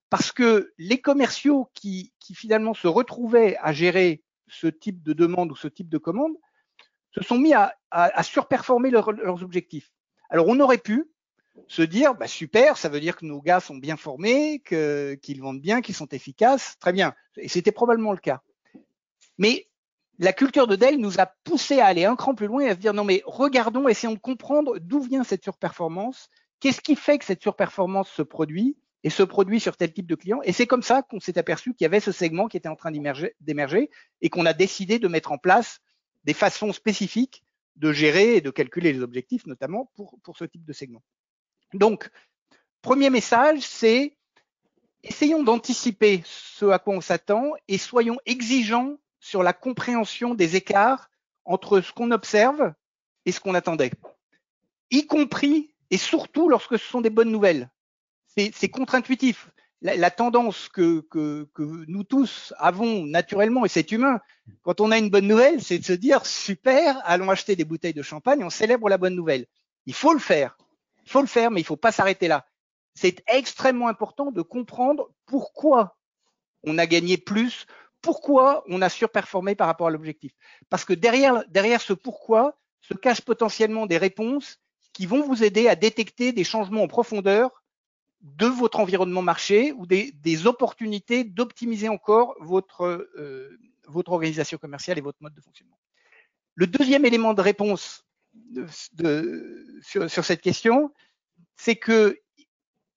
Parce 0.10 0.32
que 0.32 0.74
les 0.78 1.00
commerciaux 1.02 1.70
qui, 1.74 2.14
finalement 2.34 2.74
se 2.74 2.88
retrouvaient 2.88 3.58
à 3.58 3.74
gérer 3.74 4.24
ce 4.48 4.68
type 4.68 5.04
de 5.04 5.14
demande 5.14 5.52
ou 5.52 5.56
ce 5.56 5.68
type 5.68 5.90
de 5.90 5.98
commande 5.98 6.36
se 7.12 7.24
sont 7.24 7.38
mis 7.38 7.54
à, 7.54 7.76
surperformer 8.24 8.92
leurs 8.92 9.44
objectifs. 9.44 9.92
Alors 10.30 10.48
on 10.48 10.60
aurait 10.60 10.78
pu 10.78 11.10
se 11.68 11.82
dire, 11.82 12.16
bah 12.16 12.28
super, 12.28 12.78
ça 12.78 12.90
veut 12.90 13.00
dire 13.00 13.16
que 13.16 13.26
nos 13.26 13.42
gars 13.42 13.60
sont 13.60 13.76
bien 13.76 13.98
formés, 13.98 14.62
qu'ils 14.62 15.42
vendent 15.42 15.62
bien, 15.62 15.82
qu'ils 15.82 15.96
sont 15.96 16.08
efficaces, 16.08 16.78
très 16.80 16.94
bien. 16.94 17.14
Et 17.38 17.48
c'était 17.48 17.72
probablement 17.72 18.12
le 18.12 18.20
cas. 18.20 18.42
Mais 19.38 19.68
la 20.18 20.34
culture 20.34 20.68
de 20.68 20.76
Dell 20.76 20.98
nous 20.98 21.20
a 21.20 21.28
poussé 21.44 21.80
à 21.80 21.86
aller 21.86 22.06
un 22.06 22.16
cran 22.16 22.36
plus 22.36 22.48
loin 22.48 22.62
et 22.62 22.70
à 22.70 22.76
se 22.76 22.80
dire 22.80 22.94
non 22.94 23.04
mais 23.04 23.22
regardons, 23.26 23.88
essayons 23.88 24.14
de 24.14 24.20
comprendre 24.20 24.78
d'où 24.80 25.02
vient 25.02 25.24
cette 25.24 25.44
surperformance, 25.44 26.30
qu'est-ce 26.60 26.82
qui 26.82 26.96
fait 26.96 27.18
que 27.18 27.26
cette 27.26 27.42
surperformance 27.42 28.10
se 28.10 28.22
produit 28.22 28.78
et 29.04 29.10
se 29.10 29.24
produit 29.24 29.60
sur 29.60 29.78
tel 29.78 29.94
type 29.94 30.08
de 30.08 30.16
client? 30.16 30.42
Et 30.44 30.52
c'est 30.52 30.68
comme 30.68 30.84
ça 30.84 31.04
qu'on 31.04 31.20
s'est 31.20 31.38
aperçu 31.38 31.74
qu'il 31.74 31.86
y 31.86 31.88
avait 31.88 32.02
ce 32.02 32.12
segment 32.12 32.48
qui 32.48 32.58
était 32.58 32.70
en 32.70 32.76
train 32.76 32.92
d'émerger 32.92 33.90
et 34.22 34.30
qu'on 34.30 34.46
a 34.46 34.54
décidé 34.54 35.00
de 35.00 35.08
mettre 35.08 35.32
en 35.32 35.38
place 35.38 35.80
des 36.26 36.34
façons 36.34 36.74
spécifiques 36.74 37.44
de 37.80 37.92
gérer 37.92 38.36
et 38.36 38.42
de 38.42 38.52
calculer 38.52 38.94
les 38.94 39.02
objectifs, 39.02 39.46
notamment 39.46 39.92
pour, 39.96 40.20
pour 40.22 40.38
ce 40.38 40.46
type 40.46 40.66
de 40.66 40.74
segment. 40.74 41.02
Donc, 41.74 42.10
premier 42.82 43.10
message, 43.10 43.62
c'est 43.62 44.18
essayons 45.04 45.44
d'anticiper 45.44 46.22
ce 46.26 46.66
à 46.66 46.80
quoi 46.80 46.96
on 46.96 47.02
s'attend 47.02 47.54
et 47.68 47.78
soyons 47.78 48.18
exigeants 48.26 48.98
sur 49.20 49.44
la 49.44 49.54
compréhension 49.54 50.36
des 50.36 50.56
écarts 50.56 51.10
entre 51.46 51.82
ce 51.82 51.92
qu'on 51.94 52.12
observe 52.12 52.74
et 53.26 53.32
ce 53.32 53.40
qu'on 53.40 53.56
attendait, 53.56 53.92
y 54.92 55.06
compris 55.08 55.74
et 55.90 55.98
surtout 55.98 56.50
lorsque 56.50 56.78
ce 56.78 56.86
sont 56.86 57.02
des 57.02 57.10
bonnes 57.10 57.32
nouvelles. 57.32 57.70
C'est 58.28 58.70
contre-intuitif. 58.70 59.50
La, 59.82 60.12
tendance 60.12 60.68
que, 60.68 61.06
nous 61.88 62.04
tous 62.04 62.54
avons 62.58 63.06
naturellement, 63.06 63.66
et 63.66 63.70
c'est 63.70 63.92
humain, 63.94 64.20
quand 64.62 64.82
on 64.82 64.92
a 64.92 64.98
une 64.98 65.10
bonne 65.10 65.28
nouvelle, 65.28 65.62
c'est 65.62 65.80
de 65.80 65.86
se 65.86 65.94
dire 65.94 66.26
super, 66.26 67.00
allons 67.06 67.30
acheter 67.30 67.56
des 67.56 67.64
bouteilles 67.64 67.94
de 67.94 68.02
champagne, 68.02 68.44
on 68.44 68.50
célèbre 68.50 68.90
la 68.90 68.98
bonne 68.98 69.16
nouvelle. 69.16 69.46
Il 69.86 69.94
faut 69.94 70.14
le 70.14 70.20
faire. 70.20 70.58
Il 71.06 71.12
faut 71.12 71.22
le 71.22 71.28
faire, 71.28 71.50
mais 71.50 71.62
il 71.62 71.64
ne 71.64 71.68
faut 71.68 71.78
pas 71.78 71.94
s'arrêter 71.94 72.28
là. 72.28 72.46
C'est 72.94 73.24
extrêmement 73.28 73.88
important 73.88 74.32
de 74.32 74.42
comprendre 74.42 75.10
pourquoi 75.26 75.98
on 76.64 76.78
a 76.78 76.86
gagné 76.86 77.18
plus, 77.18 77.66
pourquoi 78.02 78.64
on 78.68 78.82
a 78.82 78.90
surperformé 78.90 79.56
par 79.56 79.68
rapport 79.68 79.88
à 79.88 79.92
l'objectif. 79.92 80.34
Parce 80.70 80.84
que 80.84 80.94
derrière, 80.94 81.44
derrière 81.48 81.82
ce 81.82 81.94
pourquoi 81.94 82.58
se 82.82 82.94
cachent 82.94 83.22
potentiellement 83.22 83.86
des 83.86 83.98
réponses 83.98 84.60
qui 84.94 85.06
vont 85.06 85.22
vous 85.22 85.44
aider 85.44 85.68
à 85.68 85.76
détecter 85.76 86.34
des 86.34 86.44
changements 86.44 86.84
en 86.84 86.88
profondeur 86.88 87.59
de 88.22 88.48
votre 88.48 88.80
environnement 88.80 89.22
marché 89.22 89.72
ou 89.74 89.86
des, 89.86 90.12
des 90.12 90.46
opportunités 90.46 91.24
d'optimiser 91.24 91.90
encore 91.90 92.36
votre, 92.40 92.84
euh, 92.84 93.58
votre 93.88 94.12
organisation 94.12 94.58
commerciale 94.58 94.98
et 94.98 95.02
votre 95.02 95.20
mode 95.22 95.34
de 95.34 95.42
fonctionnement. 95.42 95.80
Le 96.56 96.68
deuxième 96.68 97.06
élément 97.06 97.34
de 97.34 97.42
réponse 97.42 98.06
de, 98.34 98.68
de, 98.94 99.80
sur, 99.82 100.26
cette 100.26 100.42
question, 100.42 100.94
c'est 101.56 101.78
que 101.78 102.20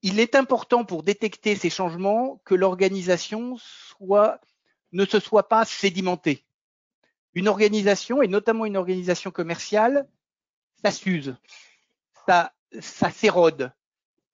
il 0.02 0.18
est 0.18 0.34
important 0.34 0.84
pour 0.84 1.04
détecter 1.04 1.54
ces 1.54 1.70
changements 1.70 2.40
que 2.44 2.56
l'organisation 2.56 3.56
soit 3.58 4.40
ne 4.90 5.04
se 5.04 5.20
soit 5.20 5.48
pas 5.48 5.64
sédimenté. 5.64 6.44
Une 7.34 7.46
organisation, 7.46 8.20
et 8.20 8.28
notamment 8.28 8.66
une 8.66 8.76
organisation 8.76 9.30
commerciale, 9.30 10.08
ça 10.82 10.90
s'use, 10.90 11.36
ça 12.26 13.10
s'érode. 13.12 13.72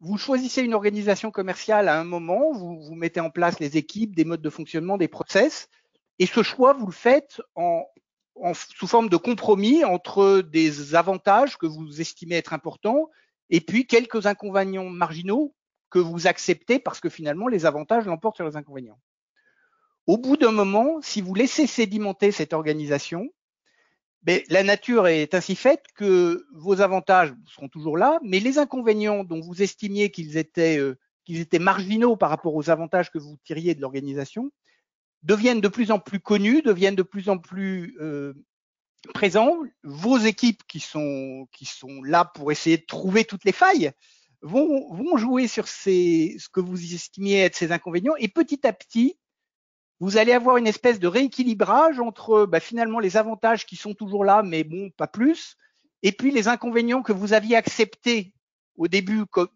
Vous 0.00 0.16
choisissez 0.16 0.62
une 0.62 0.74
organisation 0.74 1.30
commerciale 1.30 1.88
à 1.88 1.98
un 1.98 2.04
moment, 2.04 2.52
vous, 2.52 2.80
vous 2.80 2.94
mettez 2.94 3.20
en 3.20 3.30
place 3.30 3.58
les 3.58 3.76
équipes, 3.76 4.14
des 4.14 4.24
modes 4.24 4.42
de 4.42 4.50
fonctionnement, 4.50 4.96
des 4.96 5.08
process, 5.08 5.68
et 6.18 6.26
ce 6.26 6.42
choix, 6.42 6.72
vous 6.72 6.86
le 6.86 6.92
faites 6.92 7.40
sous 8.54 8.86
forme 8.86 9.08
de 9.08 9.16
compromis 9.16 9.84
entre 9.84 10.40
des 10.40 10.94
avantages 10.94 11.56
que 11.56 11.66
vous 11.66 12.00
estimez 12.00 12.36
être 12.36 12.52
importants 12.52 13.08
et 13.50 13.60
puis 13.60 13.86
quelques 13.86 14.26
inconvénients 14.26 14.88
marginaux 14.88 15.54
que 15.90 15.98
vous 15.98 16.26
acceptez 16.26 16.78
parce 16.78 17.00
que 17.00 17.08
finalement 17.08 17.48
les 17.48 17.66
avantages 17.66 18.04
l'emportent 18.04 18.36
sur 18.36 18.46
les 18.46 18.56
inconvénients. 18.56 18.98
au 20.06 20.18
bout 20.18 20.36
d'un 20.36 20.52
moment, 20.52 21.00
si 21.02 21.20
vous 21.20 21.34
laissez 21.34 21.66
sédimenter 21.66 22.30
cette 22.30 22.52
organisation, 22.52 23.28
mais 24.28 24.44
la 24.50 24.62
nature 24.62 25.06
est 25.06 25.32
ainsi 25.32 25.56
faite 25.56 25.86
que 25.94 26.46
vos 26.52 26.82
avantages 26.82 27.32
seront 27.46 27.70
toujours 27.70 27.96
là, 27.96 28.18
mais 28.22 28.40
les 28.40 28.58
inconvénients 28.58 29.24
dont 29.24 29.40
vous 29.40 29.62
estimiez 29.62 30.10
qu'ils 30.10 30.36
étaient, 30.36 30.76
euh, 30.76 30.98
qu'ils 31.24 31.40
étaient 31.40 31.58
marginaux 31.58 32.14
par 32.14 32.28
rapport 32.28 32.54
aux 32.54 32.68
avantages 32.68 33.10
que 33.10 33.16
vous 33.16 33.38
tiriez 33.42 33.74
de 33.74 33.80
l'organisation 33.80 34.50
deviennent 35.22 35.62
de 35.62 35.68
plus 35.68 35.90
en 35.90 35.98
plus 35.98 36.20
connus, 36.20 36.60
deviennent 36.60 36.94
de 36.94 37.02
plus 37.02 37.30
en 37.30 37.38
plus 37.38 37.96
euh, 38.02 38.34
présents. 39.14 39.60
Vos 39.82 40.18
équipes 40.18 40.62
qui 40.68 40.80
sont, 40.80 41.48
qui 41.50 41.64
sont 41.64 42.02
là 42.02 42.26
pour 42.26 42.52
essayer 42.52 42.76
de 42.76 42.84
trouver 42.84 43.24
toutes 43.24 43.46
les 43.46 43.52
failles 43.52 43.92
vont, 44.42 44.92
vont 44.92 45.16
jouer 45.16 45.48
sur 45.48 45.68
ces, 45.68 46.36
ce 46.38 46.50
que 46.50 46.60
vous 46.60 46.92
estimiez 46.92 47.44
être 47.44 47.56
ces 47.56 47.72
inconvénients 47.72 48.16
et 48.18 48.28
petit 48.28 48.66
à 48.66 48.74
petit, 48.74 49.18
vous 50.00 50.16
allez 50.16 50.32
avoir 50.32 50.56
une 50.56 50.66
espèce 50.66 51.00
de 51.00 51.08
rééquilibrage 51.08 51.98
entre 51.98 52.46
bah, 52.46 52.60
finalement 52.60 53.00
les 53.00 53.16
avantages 53.16 53.66
qui 53.66 53.76
sont 53.76 53.94
toujours 53.94 54.24
là, 54.24 54.42
mais 54.42 54.64
bon, 54.64 54.90
pas 54.90 55.08
plus, 55.08 55.56
et 56.02 56.12
puis 56.12 56.30
les 56.30 56.48
inconvénients 56.48 57.02
que 57.02 57.12
vous 57.12 57.32
aviez 57.32 57.56
acceptés 57.56 58.32
au 58.76 58.86
début 58.86 59.26
comme, 59.26 59.48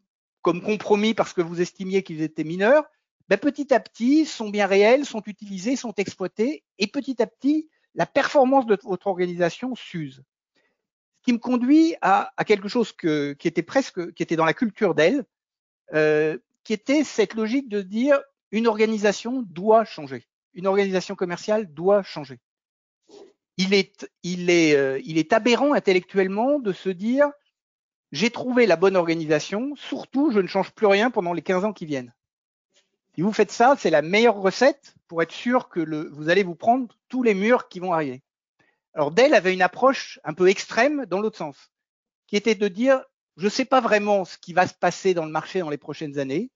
comme 0.43 0.61
compromis 0.61 1.15
parce 1.15 1.33
que 1.33 1.43
vous 1.43 1.61
estimiez 1.61 2.03
qu'ils 2.03 2.23
étaient 2.23 2.45
mineurs, 2.45 2.85
bah, 3.29 3.37
petit 3.37 3.73
à 3.73 3.79
petit 3.79 4.27
sont 4.27 4.51
bien 4.51 4.67
réels, 4.67 5.07
sont 5.07 5.23
utilisés, 5.27 5.77
sont 5.77 5.95
exploités, 5.95 6.65
et 6.79 6.89
petit 6.89 7.23
à 7.23 7.27
petit, 7.27 7.69
la 7.95 8.07
performance 8.07 8.67
de 8.67 8.77
votre 8.83 9.07
organisation 9.07 9.75
s'use. 9.77 10.25
Ce 11.19 11.25
qui 11.25 11.33
me 11.33 11.39
conduit 11.39 11.95
à, 12.03 12.33
à 12.37 12.45
quelque 12.45 12.69
chose 12.69 12.91
que, 12.91 13.35
qui 13.35 13.47
était 13.47 13.63
presque, 13.63 14.13
qui 14.15 14.25
était 14.25 14.35
dans 14.35 14.45
la 14.45 14.55
culture 14.55 14.97
d'elle, 14.97 15.25
euh, 15.95 16.37
qui 16.65 16.73
était 16.73 17.05
cette 17.05 17.35
logique 17.35 17.69
de 17.69 17.81
dire 17.81 18.21
une 18.51 18.67
organisation 18.67 19.43
doit 19.43 19.85
changer 19.85 20.27
une 20.55 20.67
organisation 20.67 21.15
commerciale 21.15 21.73
doit 21.73 22.03
changer. 22.03 22.39
Il 23.57 23.75
est, 23.75 24.11
il 24.23 24.51
est, 24.51 24.75
euh, 24.75 25.01
il 25.05 25.19
est 25.19 25.33
aberrant 25.33 25.75
intellectuellement 25.75 26.59
de 26.59 26.73
se 26.73 26.89
dire 26.89 27.31
j'ai 28.11 28.31
trouvé 28.31 28.67
la 28.67 28.77
bonne 28.77 28.97
organisation, 28.97 29.75
surtout 29.77 30.31
je 30.31 30.41
ne 30.41 30.47
change 30.47 30.73
plus 30.73 30.87
rien 30.87 31.11
pendant 31.11 31.33
les 31.33 31.43
15 31.43 31.65
ans 31.65 31.73
qui 31.73 31.87
viennent. 31.87 32.15
Si 33.15 33.23
vous 33.23 33.33
faites 33.33 33.53
ça, 33.53 33.75
c'est 33.79 33.91
la 33.91 34.03
meilleure 34.03 34.37
recette 34.37 34.95
pour 35.07 35.23
être 35.23 35.33
sûr 35.33 35.69
que 35.69 35.81
le, 35.81 36.09
vous 36.13 36.29
allez 36.29 36.43
vous 36.43 36.55
prendre 36.55 36.95
tous 37.09 37.23
les 37.23 37.35
murs 37.35 37.69
qui 37.69 37.81
vont 37.81 37.93
arriver. 37.93 38.23
Alors 38.95 39.11
Dell 39.11 39.35
avait 39.35 39.55
une 39.55 39.63
approche 39.63 40.19
un 40.25 40.35
peu 40.35 40.49
extrême 40.49 41.07
dans 41.07 41.21
l'autre 41.21 41.39
sens, 41.39 41.71
qui 42.27 42.37
était 42.37 42.55
de 42.55 42.69
dire 42.69 43.03
je 43.37 43.45
ne 43.45 43.51
sais 43.51 43.65
pas 43.65 43.81
vraiment 43.81 44.25
ce 44.25 44.37
qui 44.37 44.53
va 44.53 44.67
se 44.67 44.75
passer 44.75 45.15
dans 45.15 45.25
le 45.25 45.31
marché 45.31 45.61
dans 45.61 45.71
les 45.71 45.79
prochaines 45.79 46.19
années, 46.19 46.51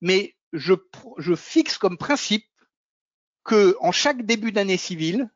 mais 0.00 0.34
je, 0.52 0.74
je 1.18 1.34
fixe 1.34 1.76
comme 1.76 1.98
principe 1.98 2.46
que 3.44 3.76
en 3.80 3.92
chaque 3.92 4.24
début 4.24 4.52
d'année 4.52 4.76
civile, 4.76 5.30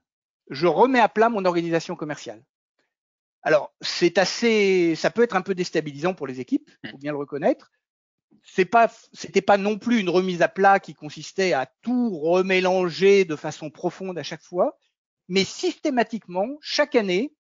je 0.51 0.67
remets 0.67 1.01
à 1.01 1.09
plat 1.09 1.29
mon 1.29 1.45
organisation 1.45 1.95
commerciale. 1.95 2.43
Alors, 3.43 3.73
c'est 3.81 4.19
assez, 4.19 4.95
ça 4.97 5.11
peut 5.11 5.23
être 5.23 5.37
un 5.37 5.43
peu 5.43 5.55
déstabilisant 5.55 6.15
pour 6.15 6.27
les 6.27 6.41
équipes, 6.41 6.71
il 6.83 6.91
faut 6.91 6.99
bien 6.99 7.13
le 7.13 7.19
reconnaître. 7.19 7.71
C'est 8.43 8.65
pas, 8.65 8.91
c'était 9.13 9.43
pas 9.43 9.59
non 9.59 9.79
plus 9.79 10.01
une 10.01 10.09
remise 10.09 10.43
à 10.43 10.49
plat 10.49 10.81
qui 10.81 10.95
consistait 10.95 11.53
à 11.53 11.67
tout 11.83 12.19
remélanger 12.19 13.25
de 13.25 13.37
façon 13.37 13.71
profonde 13.71 14.19
à 14.19 14.23
chaque 14.23 14.43
fois, 14.43 14.79
mais 15.29 15.45
systématiquement, 15.45 16.49
chaque 16.61 16.95
année, 16.95 17.35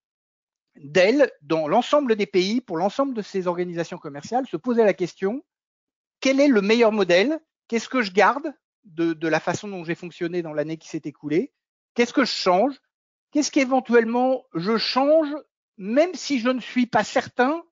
Dell, 0.77 1.33
dans 1.43 1.67
l'ensemble 1.67 2.15
des 2.15 2.27
pays, 2.27 2.61
pour 2.61 2.77
l'ensemble 2.77 3.15
de 3.15 3.23
ces 3.23 3.47
organisations 3.47 3.99
commerciales, 3.99 4.47
se 4.47 4.57
posait 4.57 4.85
la 4.85 4.95
question 4.95 5.43
quel 6.21 6.41
est 6.41 6.49
le 6.49 6.63
meilleur 6.63 6.93
modèle? 6.93 7.39
Qu'est-ce 7.69 7.89
que 7.89 8.03
je 8.03 8.13
garde? 8.13 8.53
De, 8.85 9.29
la 9.29 9.41
façon 9.41 9.69
dont 9.69 9.85
j'ai 9.85 9.95
fonctionné 9.95 10.43
dans 10.43 10.53
l'année 10.53 10.77
qui 10.77 10.89
s'est 10.89 11.03
écoulée. 11.05 11.53
Qu'est-ce 11.95 12.13
que 12.13 12.25
je 12.25 12.33
change? 12.33 12.75
Qu'est-ce 13.31 13.51
qu'éventuellement 13.51 14.45
je 14.55 14.77
change, 14.79 15.29
même 15.77 16.15
si 16.15 16.39
je 16.41 16.49
ne 16.49 16.61
suis 16.61 16.87
pas 16.87 17.05
certain 17.05 17.63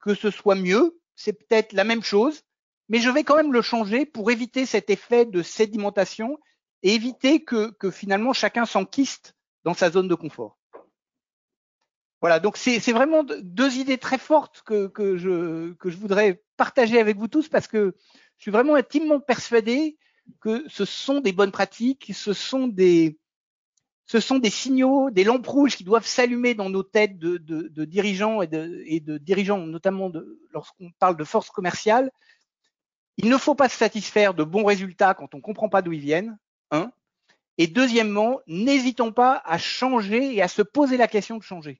que 0.00 0.14
ce 0.14 0.30
soit 0.30 0.54
mieux? 0.54 1.00
C'est 1.14 1.32
peut-être 1.32 1.72
la 1.72 1.84
même 1.84 2.02
chose, 2.02 2.42
mais 2.88 2.98
je 2.98 3.10
vais 3.10 3.24
quand 3.24 3.36
même 3.36 3.52
le 3.52 3.62
changer 3.62 4.04
pour 4.04 4.30
éviter 4.30 4.66
cet 4.66 4.90
effet 4.90 5.24
de 5.24 5.42
sédimentation 5.42 6.38
et 6.82 6.94
éviter 6.94 7.44
que, 7.44 7.72
finalement 7.90 8.32
chacun 8.32 8.66
s'enquiste 8.66 9.34
dans 9.64 9.74
sa 9.74 9.90
zone 9.90 10.08
de 10.08 10.14
confort. 10.14 10.58
Voilà, 12.20 12.38
donc 12.38 12.56
c'est 12.56 12.78
vraiment 12.92 13.24
deux 13.24 13.78
idées 13.78 13.98
très 13.98 14.18
fortes 14.18 14.62
que, 14.64 14.86
que, 14.86 15.16
je, 15.16 15.72
que 15.74 15.90
je 15.90 15.96
voudrais 15.96 16.42
partager 16.56 17.00
avec 17.00 17.16
vous 17.16 17.26
tous 17.26 17.48
parce 17.48 17.66
que 17.66 17.96
je 18.36 18.42
suis 18.42 18.50
vraiment 18.52 18.74
intimement 18.74 19.20
persuadé 19.20 19.98
que 20.40 20.64
ce 20.68 20.84
sont 20.84 21.20
des 21.20 21.32
bonnes 21.32 21.52
pratiques, 21.52 22.12
ce 22.14 22.32
sont 22.32 22.68
des, 22.68 23.18
signaux, 24.50 25.10
des 25.10 25.24
lampes 25.24 25.46
rouges 25.46 25.76
qui 25.76 25.84
doivent 25.84 26.06
s'allumer 26.06 26.54
dans 26.54 26.70
nos 26.70 26.82
têtes 26.82 27.18
de, 27.18 27.84
dirigeants 27.84 28.42
et 28.42 28.46
de, 28.46 29.18
dirigeants, 29.18 29.58
notamment 29.58 30.10
lorsqu'on 30.52 30.90
parle 30.98 31.16
de 31.16 31.24
force 31.24 31.50
commerciale. 31.50 32.10
Il 33.18 33.28
ne 33.28 33.36
faut 33.36 33.54
pas 33.54 33.68
se 33.68 33.76
satisfaire 33.76 34.34
de 34.34 34.42
bons 34.42 34.64
résultats 34.64 35.14
quand 35.14 35.34
on 35.34 35.38
ne 35.38 35.42
comprend 35.42 35.68
pas 35.68 35.82
d'où 35.82 35.92
ils 35.92 36.00
viennent. 36.00 36.38
Un. 36.70 36.90
Et 37.58 37.66
deuxièmement, 37.66 38.40
n'hésitons 38.46 39.12
pas 39.12 39.42
à 39.44 39.58
changer 39.58 40.34
et 40.34 40.42
à 40.42 40.48
se 40.48 40.62
poser 40.62 40.96
la 40.96 41.08
question 41.08 41.36
de 41.36 41.42
changer. 41.42 41.78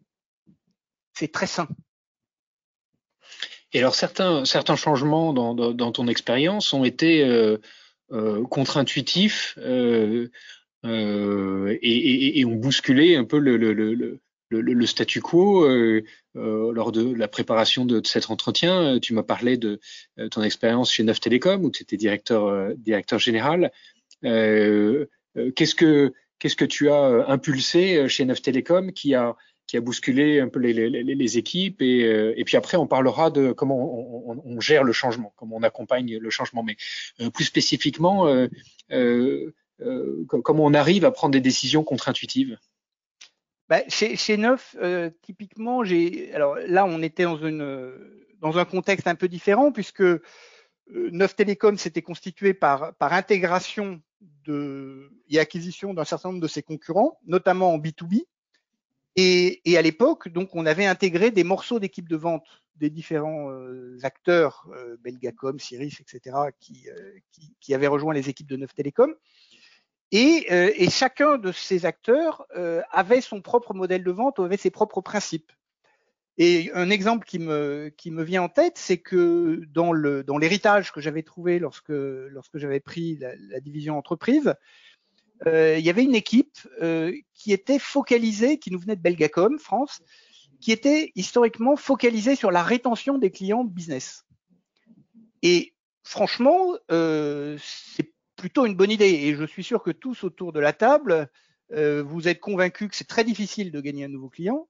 C'est 1.15 1.33
très 1.33 1.47
sain. 1.47 1.69
Et 3.73 3.79
alors 3.79 3.95
certains, 3.95 4.45
changements 4.77 5.33
dans, 5.33 5.93
ton 5.93 6.07
expérience 6.07 6.73
ont 6.75 6.85
été 6.85 7.25
euh, 7.25 7.59
contre-intuitifs 8.51 9.59
euh, 9.59 10.29
euh, 10.85 11.79
et, 11.81 12.45
ont 12.45 12.57
bousculé 12.57 13.17
un 13.17 13.25
peu 13.25 13.39
le, 13.39 14.87
statu 14.87 15.21
quo 15.21 15.65
euh, 15.65 16.03
lors 16.35 16.93
de 16.93 17.15
la 17.15 17.29
préparation 17.29 17.85
de, 17.85 18.03
cet 18.05 18.31
entretien. 18.31 18.99
Tu 19.01 19.15
m'as 19.15 19.23
parlé 19.23 19.57
de 19.57 19.81
ton 20.31 20.43
expérience 20.43 20.93
chez 20.93 21.05
Neuf 21.05 21.21
Télécom 21.21 21.65
où 21.65 21.71
tu 21.71 21.83
étais 21.83 21.97
directeur, 21.97 23.19
général. 23.19 23.71
qu'est-ce 24.23 25.75
que 25.75 26.13
qu'est-ce 26.39 26.57
que 26.57 26.65
tu 26.65 26.91
as 26.91 27.29
impulsé 27.29 28.09
chez 28.09 28.25
Neuf 28.25 28.43
Télécom 28.43 28.93
qui 28.93 29.15
a 29.15 29.37
qui 29.73 29.79
a 29.79 29.81
bousculé 29.81 30.39
un 30.39 30.49
peu 30.49 30.59
les, 30.59 31.39
équipes. 31.39 31.81
Et, 31.81 32.05
euh, 32.05 32.35
et, 32.37 32.45
puis 32.45 32.59
après, 32.59 32.77
on 32.77 32.87
parlera 32.87 33.31
de 33.31 33.53
comment 33.53 33.79
on, 34.45 34.61
gère 34.61 34.85
le 34.85 34.93
changement, 34.93 35.33
comment 35.35 35.57
on 35.57 35.63
accompagne 35.63 36.19
le 36.19 36.29
changement. 36.29 36.63
Mais 36.63 36.77
euh, 37.23 37.31
plus 37.31 37.47
spécifiquement, 37.47 38.27
euh, 38.91 39.55
comment 40.29 40.67
on 40.67 40.75
arrive 40.75 41.07
à 41.07 41.11
prendre 41.11 41.33
des 41.33 41.41
décisions 41.41 41.85
contre-intuitives. 41.85 42.59
Bah, 43.71 43.81
chez, 43.89 44.37
Neuf, 44.37 44.77
typiquement, 45.23 45.85
j'ai. 45.85 46.31
Alors 46.35 46.57
là, 46.67 46.85
on 46.85 47.01
était 47.01 47.23
dans 47.23 47.39
dans 48.43 48.59
un 48.59 48.67
contexte 48.67 49.07
un 49.07 49.15
peu 49.15 49.29
différent 49.29 49.73
puisque 49.73 50.05
Neuf 50.91 51.35
Télécom 51.35 51.79
s'était 51.79 52.03
constitué 52.03 52.53
par, 52.53 52.93
par 52.97 53.15
intégration 53.15 54.03
de, 54.45 55.11
et 55.31 55.39
acquisition 55.39 55.95
d'un 55.95 56.05
certain 56.05 56.29
nombre 56.29 56.43
de 56.43 56.49
ses 56.49 56.63
concurrents, 56.63 57.19
notamment 57.25 57.73
en 57.73 57.79
B2B. 57.79 58.27
Et, 59.17 59.61
et 59.71 59.77
à 59.77 59.83
l'époque, 59.83 60.29
donc, 60.29 60.55
on 60.55 60.65
avait 60.65 60.87
intégré 60.87 61.31
des 61.31 61.45
morceaux 61.45 61.79
d'équipe 61.79 62.09
de 62.09 62.17
vente 62.17 62.63
des 62.77 62.91
différents 62.91 63.51
euh, 63.51 63.99
acteurs, 64.03 64.67
euh, 64.75 64.97
Belgacom, 65.01 65.59
Ciris, 65.59 65.99
etc., 66.01 66.37
qui, 66.59 66.89
euh, 66.89 67.13
qui, 67.31 67.55
qui, 67.61 67.75
avaient 67.75 67.87
rejoint 67.87 68.15
les 68.15 68.29
équipes 68.29 68.49
de 68.49 68.57
Neuf 68.57 68.75
Télécom. 68.75 69.15
Et, 70.11 70.47
euh, 70.51 70.73
et 70.77 70.91
chacun 70.91 71.39
de 71.39 71.53
ces 71.53 71.87
acteurs 71.87 72.47
avait 72.91 73.23
son 73.23 73.41
propre 73.41 73.73
modèle 73.73 74.05
de 74.05 74.11
vente, 74.11 74.41
avait 74.41 74.59
ses 74.59 74.71
propres 74.71 75.01
principes. 75.01 75.53
Et 76.39 76.71
un 76.75 76.91
exemple 76.91 77.27
qui 77.27 77.39
me, 77.39 77.91
qui 77.97 78.11
me 78.11 78.23
vient 78.23 78.43
en 78.43 78.49
tête, 78.49 78.79
c'est 78.79 78.99
que 78.99 79.63
dans 79.69 79.93
le 79.93 80.25
dans 80.25 80.39
l'héritage 80.39 80.91
que 80.91 81.01
j'avais 81.01 81.23
trouvé 81.23 81.59
lorsque 81.59 81.91
lorsque 81.91 82.57
j'avais 82.57 82.81
pris 82.81 83.17
la, 83.17 83.33
la, 83.37 83.61
division 83.61 83.99
entreprise, 83.99 84.55
euh, 85.47 85.79
il 85.79 85.85
y 85.85 85.91
avait 85.91 86.05
une 86.05 86.15
équipe 86.15 86.59
euh, 86.83 87.13
qui 87.35 87.53
était 87.53 87.79
focalisée, 87.79 88.59
qui 88.59 88.71
nous 88.71 88.79
venait 88.79 88.97
de 88.97 89.03
Belgacom, 89.03 89.59
France, 89.59 90.01
qui 90.61 90.73
était 90.73 91.11
historiquement 91.17 91.77
focalisée 91.77 92.37
sur 92.37 92.51
la 92.51 92.63
rétention 92.63 93.19
des 93.19 93.31
clients 93.31 93.65
business. 93.65 94.25
Et 95.43 95.75
franchement, 96.05 96.75
euh, 96.91 97.59
c'est 97.61 98.13
plutôt 98.37 98.65
une 98.67 98.75
bonne 98.75 98.91
idée. 98.91 99.11
Et 99.11 99.35
je 99.35 99.45
suis 99.45 99.65
sûr 99.65 99.83
que 99.83 99.91
tous 99.91 100.25
autour 100.25 100.53
de 100.53 100.61
la 100.61 100.73
table, 100.73 101.29
euh, 101.73 102.03
vous 102.03 102.29
êtes 102.29 102.41
convaincus 102.41 102.89
que 102.89 102.97
c'est 102.97 103.09
très 103.09 103.25
difficile 103.25 103.73
de 103.73 103.81
gagner 103.81 104.05
un 104.05 104.09
nouveau 104.09 104.29
client. 104.29 104.69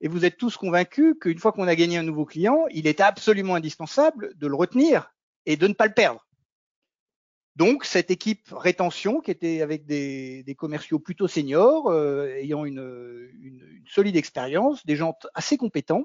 Et 0.00 0.08
vous 0.08 0.24
êtes 0.24 0.36
tous 0.36 0.56
convaincus 0.56 1.14
qu'une 1.20 1.38
fois 1.38 1.52
qu'on 1.52 1.68
a 1.68 1.74
gagné 1.74 1.98
un 1.98 2.02
nouveau 2.02 2.24
client, 2.24 2.64
il 2.70 2.86
est 2.86 3.00
absolument 3.00 3.54
indispensable 3.54 4.32
de 4.36 4.46
le 4.46 4.56
retenir 4.56 5.14
et 5.46 5.56
de 5.56 5.66
ne 5.66 5.72
pas 5.72 5.86
le 5.86 5.94
perdre. 5.94 6.26
Donc 7.56 7.84
cette 7.84 8.10
équipe 8.10 8.48
rétention 8.50 9.20
qui 9.20 9.30
était 9.30 9.62
avec 9.62 9.86
des, 9.86 10.42
des 10.42 10.54
commerciaux 10.54 10.98
plutôt 10.98 11.28
seniors, 11.28 11.88
euh, 11.88 12.34
ayant 12.36 12.64
une, 12.64 13.30
une, 13.40 13.60
une, 13.60 13.84
solide 13.86 14.16
expérience, 14.16 14.84
des 14.86 14.96
gens 14.96 15.16
assez 15.34 15.56
compétents, 15.56 16.04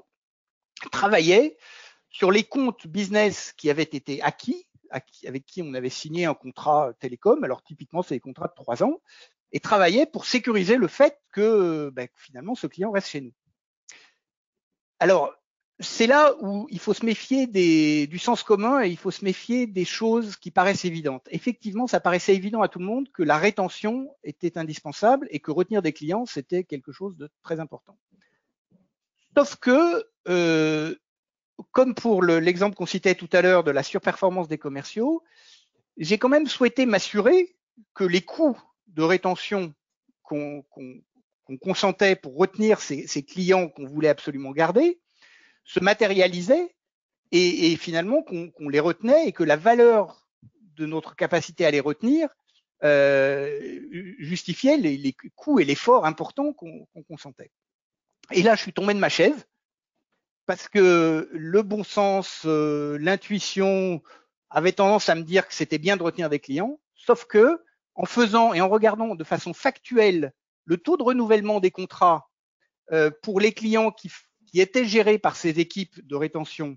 travaillait 0.92 1.56
sur 2.08 2.30
les 2.30 2.44
comptes 2.44 2.86
business 2.86 3.52
qui 3.56 3.68
avaient 3.68 3.82
été 3.82 4.22
acquis 4.22 4.66
avec 4.90 5.46
qui 5.46 5.62
on 5.62 5.74
avait 5.74 5.90
signé 5.90 6.24
un 6.24 6.34
contrat 6.34 6.92
télécom. 6.98 7.42
Alors 7.44 7.62
typiquement, 7.62 8.02
c'est 8.02 8.16
des 8.16 8.20
contrats 8.20 8.48
de 8.48 8.54
trois 8.54 8.82
ans 8.82 9.00
et 9.52 9.60
travaillait 9.60 10.06
pour 10.06 10.26
sécuriser 10.26 10.76
le 10.76 10.88
fait 10.88 11.20
que 11.32 11.90
ben, 11.90 12.08
finalement 12.16 12.54
ce 12.54 12.66
client 12.66 12.90
reste 12.90 13.08
chez 13.08 13.20
nous. 13.20 13.32
Alors, 14.98 15.34
c'est 15.80 16.06
là 16.06 16.34
où 16.40 16.66
il 16.70 16.78
faut 16.78 16.92
se 16.92 17.06
méfier 17.06 17.46
du 17.46 18.18
sens 18.18 18.42
commun 18.42 18.82
et 18.82 18.88
il 18.88 18.98
faut 18.98 19.10
se 19.10 19.24
méfier 19.24 19.66
des 19.66 19.86
choses 19.86 20.36
qui 20.36 20.50
paraissent 20.50 20.84
évidentes. 20.84 21.26
Effectivement, 21.30 21.86
ça 21.86 22.00
paraissait 22.00 22.36
évident 22.36 22.60
à 22.60 22.68
tout 22.68 22.78
le 22.78 22.84
monde 22.84 23.10
que 23.12 23.22
la 23.22 23.38
rétention 23.38 24.14
était 24.22 24.58
indispensable 24.58 25.26
et 25.30 25.40
que 25.40 25.50
retenir 25.50 25.80
des 25.80 25.94
clients, 25.94 26.26
c'était 26.26 26.64
quelque 26.64 26.92
chose 26.92 27.16
de 27.16 27.30
très 27.42 27.60
important. 27.60 27.98
Sauf 29.34 29.56
que, 29.56 30.04
euh, 30.28 30.94
comme 31.72 31.94
pour 31.94 32.22
l'exemple 32.22 32.76
qu'on 32.76 32.86
citait 32.86 33.14
tout 33.14 33.30
à 33.32 33.40
l'heure 33.40 33.64
de 33.64 33.70
la 33.70 33.82
surperformance 33.82 34.48
des 34.48 34.58
commerciaux, 34.58 35.22
j'ai 35.96 36.18
quand 36.18 36.28
même 36.28 36.46
souhaité 36.46 36.84
m'assurer 36.84 37.56
que 37.94 38.04
les 38.04 38.22
coûts 38.22 38.60
de 38.88 39.02
rétention 39.02 39.72
qu'on 40.22 40.62
consentait 41.62 42.16
pour 42.16 42.36
retenir 42.36 42.80
ces, 42.80 43.06
clients 43.22 43.68
qu'on 43.68 43.86
voulait 43.86 44.08
absolument 44.08 44.52
garder 44.52 45.00
se 45.70 45.78
matérialisaient 45.78 46.74
et, 47.30 47.76
finalement 47.76 48.22
qu'on 48.22 48.68
les 48.68 48.80
retenait 48.80 49.28
et 49.28 49.32
que 49.32 49.44
la 49.44 49.54
valeur 49.54 50.26
de 50.74 50.84
notre 50.84 51.14
capacité 51.14 51.64
à 51.64 51.70
les 51.70 51.78
retenir 51.78 52.28
euh, 52.82 53.60
justifiait 54.18 54.78
les, 54.78 55.14
coûts 55.36 55.60
et 55.60 55.64
l'effort 55.64 56.06
important 56.06 56.52
qu'on 56.52 56.86
consentait. 57.08 57.52
Et 58.32 58.42
là, 58.42 58.56
je 58.56 58.62
suis 58.62 58.72
tombé 58.72 58.94
de 58.94 58.98
ma 58.98 59.08
chaise 59.08 59.46
parce 60.46 60.68
que 60.68 61.28
le 61.32 61.62
bon 61.62 61.84
sens, 61.84 62.42
euh, 62.46 62.98
l'intuition 62.98 64.02
avait 64.48 64.72
tendance 64.72 65.08
à 65.08 65.14
me 65.14 65.22
dire 65.22 65.46
que 65.46 65.54
c'était 65.54 65.78
bien 65.78 65.96
de 65.96 66.02
retenir 66.02 66.28
des 66.30 66.40
clients, 66.40 66.80
sauf 66.96 67.26
que 67.26 67.62
en 67.94 68.06
faisant 68.06 68.54
et 68.54 68.60
en 68.60 68.68
regardant 68.68 69.14
de 69.14 69.24
façon 69.24 69.54
factuelle 69.54 70.32
le 70.64 70.78
taux 70.78 70.96
de 70.96 71.04
renouvellement 71.04 71.60
des 71.60 71.70
contrats 71.70 72.28
euh, 72.90 73.12
pour 73.22 73.38
les 73.38 73.52
clients 73.52 73.92
qui, 73.92 74.10
étaient 74.58 74.84
gérés 74.84 75.18
par 75.18 75.36
ces 75.36 75.60
équipes 75.60 76.04
de 76.04 76.16
rétention 76.16 76.76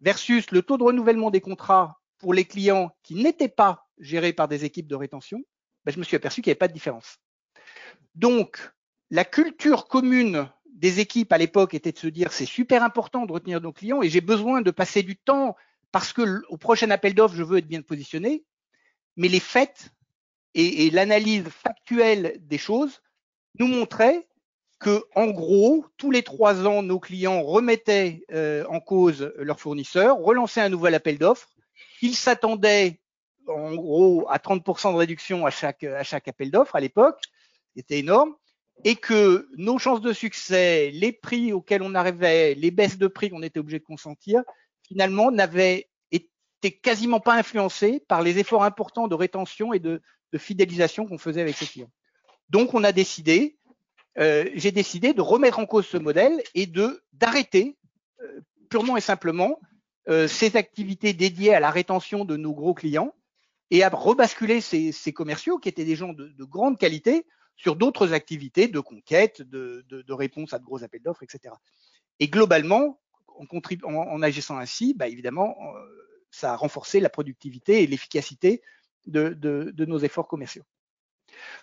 versus 0.00 0.50
le 0.50 0.62
taux 0.62 0.78
de 0.78 0.84
renouvellement 0.84 1.30
des 1.30 1.42
contrats 1.42 2.00
pour 2.16 2.32
les 2.32 2.46
clients 2.46 2.96
qui 3.02 3.16
n'étaient 3.16 3.48
pas 3.48 3.86
gérés 3.98 4.32
par 4.32 4.48
des 4.48 4.64
équipes 4.64 4.86
de 4.86 4.94
rétention, 4.94 5.42
ben, 5.84 5.92
je 5.92 5.98
me 5.98 6.04
suis 6.04 6.16
aperçu 6.16 6.40
qu'il 6.40 6.50
n'y 6.50 6.52
avait 6.52 6.58
pas 6.58 6.68
de 6.68 6.72
différence. 6.72 7.18
Donc, 8.14 8.72
la 9.10 9.24
culture 9.24 9.88
commune 9.88 10.48
des 10.72 11.00
équipes 11.00 11.32
à 11.32 11.38
l'époque 11.38 11.74
était 11.74 11.92
de 11.92 11.98
se 11.98 12.06
dire 12.06 12.32
c'est 12.32 12.46
super 12.46 12.82
important 12.82 13.26
de 13.26 13.32
retenir 13.32 13.60
nos 13.60 13.72
clients 13.72 14.02
et 14.02 14.08
j'ai 14.08 14.20
besoin 14.20 14.62
de 14.62 14.70
passer 14.70 15.02
du 15.02 15.16
temps 15.16 15.56
parce 15.90 16.12
que 16.12 16.42
au 16.48 16.56
prochain 16.56 16.90
appel 16.90 17.14
d'offres, 17.14 17.36
je 17.36 17.42
veux 17.42 17.58
être 17.58 17.68
bien 17.68 17.82
positionné. 17.82 18.44
Mais 19.16 19.28
les 19.28 19.40
faits 19.40 19.90
et, 20.54 20.90
l'analyse 20.90 21.44
factuelle 21.48 22.38
des 22.40 22.58
choses 22.58 23.02
nous 23.58 23.66
montrait 23.66 24.26
que, 24.82 25.04
en 25.14 25.28
gros, 25.28 25.86
tous 25.96 26.10
les 26.10 26.24
trois 26.24 26.66
ans, 26.66 26.82
nos 26.82 26.98
clients 26.98 27.42
remettaient 27.42 28.24
euh, 28.32 28.64
en 28.68 28.80
cause 28.80 29.32
leur 29.36 29.60
fournisseur, 29.60 30.18
relançaient 30.18 30.60
un 30.60 30.68
nouvel 30.68 30.94
appel 30.94 31.18
d'offres. 31.18 31.48
Ils 32.02 32.16
s'attendaient, 32.16 33.00
en 33.46 33.74
gros, 33.74 34.26
à 34.28 34.38
30% 34.38 34.92
de 34.92 34.96
réduction 34.98 35.46
à 35.46 35.50
chaque, 35.50 35.84
à 35.84 36.02
chaque 36.02 36.26
appel 36.26 36.50
d'offres 36.50 36.74
à 36.74 36.80
l'époque, 36.80 37.20
c'était 37.76 38.00
énorme, 38.00 38.34
et 38.82 38.96
que 38.96 39.48
nos 39.56 39.78
chances 39.78 40.00
de 40.00 40.12
succès, 40.12 40.90
les 40.90 41.12
prix 41.12 41.52
auxquels 41.52 41.82
on 41.82 41.94
arrivait, 41.94 42.54
les 42.54 42.72
baisses 42.72 42.98
de 42.98 43.06
prix 43.06 43.30
qu'on 43.30 43.42
était 43.42 43.60
obligé 43.60 43.78
de 43.78 43.84
consentir, 43.84 44.42
finalement, 44.82 45.30
n'avaient 45.30 45.88
été 46.10 46.72
quasiment 46.72 47.20
pas 47.20 47.34
influencés 47.34 48.04
par 48.08 48.20
les 48.20 48.40
efforts 48.40 48.64
importants 48.64 49.06
de 49.06 49.14
rétention 49.14 49.72
et 49.72 49.78
de 49.78 50.02
fidélisation 50.36 51.06
qu'on 51.06 51.18
faisait 51.18 51.40
avec 51.40 51.56
ces 51.56 51.66
clients. 51.66 51.90
Donc, 52.48 52.74
on 52.74 52.84
a 52.84 52.92
décidé, 52.92 53.56
euh, 54.18 54.48
j'ai 54.54 54.72
décidé 54.72 55.14
de 55.14 55.20
remettre 55.20 55.58
en 55.58 55.66
cause 55.66 55.86
ce 55.86 55.96
modèle 55.96 56.42
et 56.54 56.66
de 56.66 57.02
d'arrêter 57.12 57.76
euh, 58.20 58.40
purement 58.68 58.96
et 58.96 59.00
simplement 59.00 59.58
euh, 60.08 60.28
ces 60.28 60.56
activités 60.56 61.12
dédiées 61.12 61.54
à 61.54 61.60
la 61.60 61.70
rétention 61.70 62.24
de 62.24 62.36
nos 62.36 62.52
gros 62.52 62.74
clients 62.74 63.14
et 63.70 63.82
à 63.82 63.88
rebasculer 63.88 64.60
ces, 64.60 65.12
commerciaux 65.12 65.58
qui 65.58 65.68
étaient 65.68 65.84
des 65.84 65.96
gens 65.96 66.12
de, 66.12 66.28
de 66.28 66.44
grande 66.44 66.78
qualité 66.78 67.26
sur 67.56 67.76
d'autres 67.76 68.12
activités 68.12 68.68
de 68.68 68.80
conquête, 68.80 69.40
de, 69.40 70.12
réponse 70.12 70.52
à 70.52 70.58
de 70.58 70.64
gros 70.64 70.84
appels 70.84 71.02
d'offres, 71.02 71.22
etc. 71.22 71.54
Et 72.20 72.28
globalement, 72.28 73.00
en, 73.28 73.46
en, 73.46 73.94
en 73.94 74.22
agissant 74.22 74.58
ainsi, 74.58 74.92
bah 74.94 75.08
évidemment, 75.08 75.56
ça 76.30 76.52
a 76.52 76.56
renforcé 76.56 77.00
la 77.00 77.08
productivité 77.08 77.82
et 77.82 77.86
l'efficacité 77.86 78.62
de, 79.06 79.84
nos 79.84 79.98
efforts 79.98 80.28
commerciaux. 80.28 80.64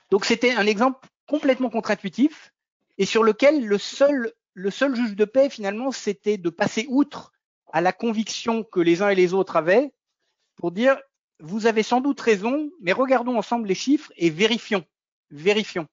Donc 0.09 0.25
c'était 0.25 0.51
un 0.51 0.65
exemple 0.65 1.07
complètement 1.29 1.69
contre-intuitif 1.69 2.51
et 2.97 3.05
sur 3.05 3.23
lequel 3.23 3.65
le 3.65 3.77
seul, 3.77 4.33
juge 4.55 5.15
de 5.15 5.25
paix 5.25 5.49
finalement 5.49 5.91
c'était 5.91 6.37
de 6.37 6.49
passer 6.49 6.85
outre 6.89 7.31
à 7.71 7.81
la 7.81 7.93
conviction 7.93 8.63
que 8.63 8.79
les 8.79 9.01
uns 9.01 9.09
et 9.09 9.15
les 9.15 9.33
autres 9.33 9.55
avaient 9.55 9.93
pour 10.55 10.71
dire 10.71 10.99
vous 11.41 11.67
avez 11.67 11.83
sans 11.83 12.01
doute 12.01 12.19
raison, 12.19 12.69
mais 12.81 12.91
regardons 12.91 13.37
ensemble 13.37 13.69
les 13.69 13.75
chiffres 13.75 14.11
et 14.17 14.29
vérifions, 14.29 14.83
vérifions. 15.31 15.87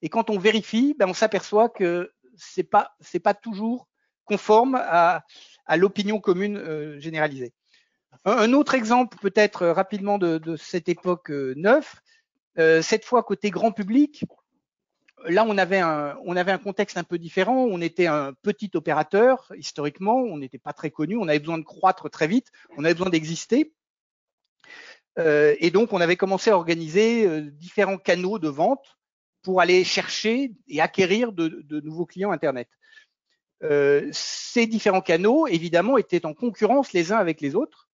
Et 0.00 0.08
quand 0.08 0.30
on 0.30 0.38
vérifie, 0.38 0.94
ben 0.96 1.08
on 1.08 1.14
s'aperçoit 1.14 1.68
que 1.68 2.12
c'est 2.36 2.70
pas 2.70 2.94
c'est 3.00 3.18
pas 3.18 3.34
toujours 3.34 3.88
conforme 4.24 4.76
à, 4.76 5.24
à 5.64 5.76
l'opinion 5.76 6.20
commune 6.20 6.58
euh, 6.58 7.00
généralisée. 7.00 7.52
Un 8.24 8.52
autre 8.52 8.74
exemple 8.74 9.18
peut-être 9.18 9.62
euh, 9.62 9.72
rapidement 9.72 10.18
de, 10.18 10.56
cette 10.56 10.88
époque 10.88 11.30
euh, 11.30 11.54
neuf, 11.56 12.00
cette 12.56 13.04
fois 13.04 13.22
côté 13.22 13.50
grand 13.50 13.70
public, 13.70 14.24
là 15.24 15.44
on 15.46 15.56
avait, 15.58 15.78
un, 15.78 16.58
contexte 16.58 16.96
un 16.96 17.04
peu 17.04 17.18
différent, 17.18 17.64
on 17.64 17.80
était 17.80 18.06
un 18.06 18.32
petit 18.42 18.70
opérateur 18.74 19.52
historiquement, 19.56 20.16
on 20.16 20.38
n'était 20.38 20.58
pas 20.58 20.72
très 20.72 20.90
connu, 20.90 21.16
on 21.16 21.28
avait 21.28 21.38
besoin 21.38 21.58
de 21.58 21.64
croître 21.64 22.10
très 22.10 22.26
vite, 22.26 22.50
on 22.76 22.84
avait 22.84 22.94
besoin 22.94 23.10
d'exister. 23.10 23.72
et 25.18 25.70
donc 25.70 25.92
on 25.92 26.00
avait 26.00 26.16
commencé 26.16 26.50
à 26.50 26.56
organiser 26.56 27.42
différents 27.52 27.98
canaux 27.98 28.38
de 28.38 28.48
vente 28.48 28.98
pour 29.42 29.60
aller 29.60 29.84
chercher 29.84 30.52
et 30.68 30.80
acquérir 30.80 31.32
de, 31.32 31.48
de 31.48 31.80
nouveaux 31.80 32.06
clients 32.06 32.32
Internet. 32.32 32.68
ces 34.12 34.66
différents 34.66 35.00
canaux, 35.00 35.46
évidemment, 35.46 35.96
étaient 35.98 36.26
en 36.26 36.34
concurrence 36.34 36.92
les 36.92 37.12
uns 37.12 37.18
avec 37.18 37.40
les 37.40 37.54
autres. 37.54 37.88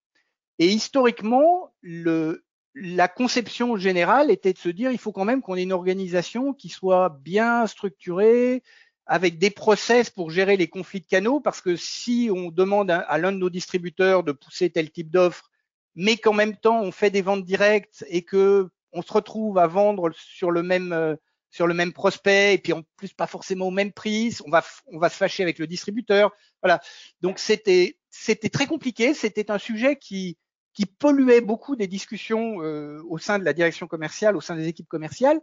Et 0.58 0.68
historiquement, 0.68 1.72
le, 1.80 2.44
la 2.74 3.08
conception 3.08 3.76
générale 3.76 4.30
était 4.30 4.52
de 4.52 4.58
se 4.58 4.68
dire 4.68 4.90
il 4.90 4.98
faut 4.98 5.12
quand 5.12 5.24
même 5.24 5.42
qu'on 5.42 5.56
ait 5.56 5.62
une 5.62 5.72
organisation 5.72 6.54
qui 6.54 6.68
soit 6.68 7.18
bien 7.20 7.66
structurée, 7.66 8.62
avec 9.06 9.38
des 9.38 9.50
process 9.50 10.10
pour 10.10 10.30
gérer 10.30 10.56
les 10.56 10.68
conflits 10.68 11.00
de 11.00 11.06
canaux, 11.06 11.40
parce 11.40 11.60
que 11.60 11.76
si 11.76 12.30
on 12.34 12.50
demande 12.50 12.90
à, 12.90 13.18
l'un 13.18 13.32
de 13.32 13.36
nos 13.38 13.50
distributeurs 13.50 14.22
de 14.22 14.32
pousser 14.32 14.70
tel 14.70 14.90
type 14.90 15.10
d'offre, 15.10 15.50
mais 15.94 16.16
qu'en 16.16 16.32
même 16.32 16.56
temps 16.56 16.80
on 16.80 16.92
fait 16.92 17.10
des 17.10 17.22
ventes 17.22 17.44
directes 17.44 18.04
et 18.08 18.22
que 18.22 18.68
on 18.92 19.02
se 19.02 19.12
retrouve 19.12 19.58
à 19.58 19.66
vendre 19.66 20.10
sur 20.14 20.50
le 20.50 20.62
même 20.62 20.92
euh, 20.92 21.16
sur 21.50 21.66
le 21.66 21.74
même 21.74 21.92
prospect 21.92 22.54
et 22.54 22.58
puis 22.58 22.72
en 22.72 22.82
plus 22.96 23.12
pas 23.12 23.26
forcément 23.26 23.66
au 23.66 23.70
même 23.70 23.92
prix, 23.92 24.36
on 24.46 24.50
va 24.50 24.64
on 24.86 24.98
va 24.98 25.10
se 25.10 25.16
fâcher 25.16 25.42
avec 25.42 25.58
le 25.58 25.66
distributeur. 25.66 26.32
Voilà. 26.62 26.80
Donc 27.20 27.38
c'était 27.38 27.98
c'était 28.10 28.48
très 28.48 28.66
compliqué, 28.66 29.14
c'était 29.14 29.50
un 29.50 29.58
sujet 29.58 29.96
qui 29.96 30.38
qui 30.74 30.86
polluait 30.86 31.40
beaucoup 31.40 31.76
des 31.76 31.86
discussions 31.86 32.62
euh, 32.62 33.02
au 33.08 33.18
sein 33.18 33.38
de 33.38 33.44
la 33.44 33.52
direction 33.52 33.86
commerciale, 33.86 34.36
au 34.36 34.40
sein 34.40 34.56
des 34.56 34.68
équipes 34.68 34.88
commerciales. 34.88 35.40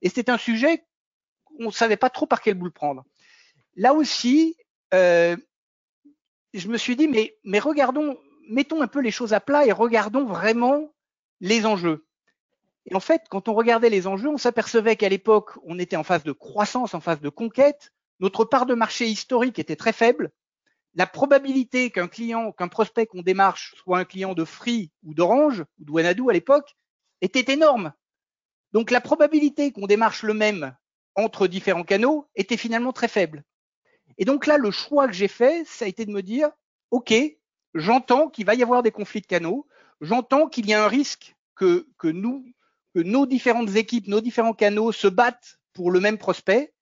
Et 0.00 0.08
c'était 0.08 0.30
un 0.30 0.38
sujet 0.38 0.84
on 1.58 1.66
ne 1.66 1.70
savait 1.70 1.96
pas 1.96 2.10
trop 2.10 2.26
par 2.26 2.40
quel 2.40 2.54
bout 2.54 2.66
le 2.66 2.70
prendre. 2.70 3.04
Là 3.76 3.94
aussi, 3.94 4.56
euh, 4.94 5.36
je 6.54 6.68
me 6.68 6.76
suis 6.76 6.96
dit, 6.96 7.08
mais, 7.08 7.36
mais 7.44 7.58
regardons, 7.58 8.18
mettons 8.48 8.82
un 8.82 8.86
peu 8.86 9.00
les 9.00 9.10
choses 9.10 9.32
à 9.32 9.40
plat 9.40 9.66
et 9.66 9.72
regardons 9.72 10.24
vraiment 10.24 10.92
les 11.40 11.66
enjeux. 11.66 12.06
Et 12.86 12.94
en 12.94 13.00
fait, 13.00 13.22
quand 13.30 13.48
on 13.48 13.54
regardait 13.54 13.90
les 13.90 14.06
enjeux, 14.06 14.28
on 14.28 14.38
s'apercevait 14.38 14.96
qu'à 14.96 15.08
l'époque, 15.08 15.52
on 15.64 15.78
était 15.78 15.96
en 15.96 16.02
phase 16.02 16.24
de 16.24 16.32
croissance, 16.32 16.94
en 16.94 17.00
phase 17.00 17.20
de 17.20 17.28
conquête. 17.28 17.92
Notre 18.20 18.44
part 18.44 18.66
de 18.66 18.74
marché 18.74 19.06
historique 19.06 19.58
était 19.58 19.76
très 19.76 19.92
faible 19.92 20.30
la 20.94 21.06
probabilité 21.06 21.90
qu'un 21.90 22.08
client, 22.08 22.52
qu'un 22.52 22.68
prospect 22.68 23.06
qu'on 23.06 23.22
démarche 23.22 23.74
soit 23.76 23.98
un 23.98 24.04
client 24.04 24.34
de 24.34 24.44
Free 24.44 24.90
ou 25.02 25.14
d'Orange 25.14 25.64
ou 25.78 26.00
de 26.00 26.28
à 26.28 26.32
l'époque 26.32 26.76
était 27.20 27.52
énorme. 27.52 27.92
Donc 28.72 28.90
la 28.90 29.00
probabilité 29.00 29.72
qu'on 29.72 29.86
démarche 29.86 30.22
le 30.22 30.34
même 30.34 30.76
entre 31.14 31.46
différents 31.46 31.84
canaux 31.84 32.26
était 32.34 32.56
finalement 32.56 32.92
très 32.92 33.08
faible. 33.08 33.44
Et 34.18 34.24
donc 34.24 34.46
là, 34.46 34.58
le 34.58 34.70
choix 34.70 35.06
que 35.06 35.14
j'ai 35.14 35.28
fait, 35.28 35.64
ça 35.66 35.84
a 35.84 35.88
été 35.88 36.04
de 36.04 36.10
me 36.10 36.22
dire, 36.22 36.50
OK, 36.90 37.14
j'entends 37.74 38.28
qu'il 38.28 38.46
va 38.46 38.54
y 38.54 38.62
avoir 38.62 38.82
des 38.82 38.90
conflits 38.90 39.20
de 39.20 39.26
canaux, 39.26 39.66
j'entends 40.00 40.48
qu'il 40.48 40.66
y 40.66 40.74
a 40.74 40.84
un 40.84 40.88
risque 40.88 41.34
que, 41.54 41.86
que 41.98 42.08
nous, 42.08 42.44
que 42.94 43.00
nos 43.00 43.26
différentes 43.26 43.76
équipes, 43.76 44.08
nos 44.08 44.20
différents 44.20 44.52
canaux 44.52 44.92
se 44.92 45.08
battent 45.08 45.58
pour 45.72 45.90
le 45.90 46.00
même 46.00 46.18
prospect, 46.18 46.74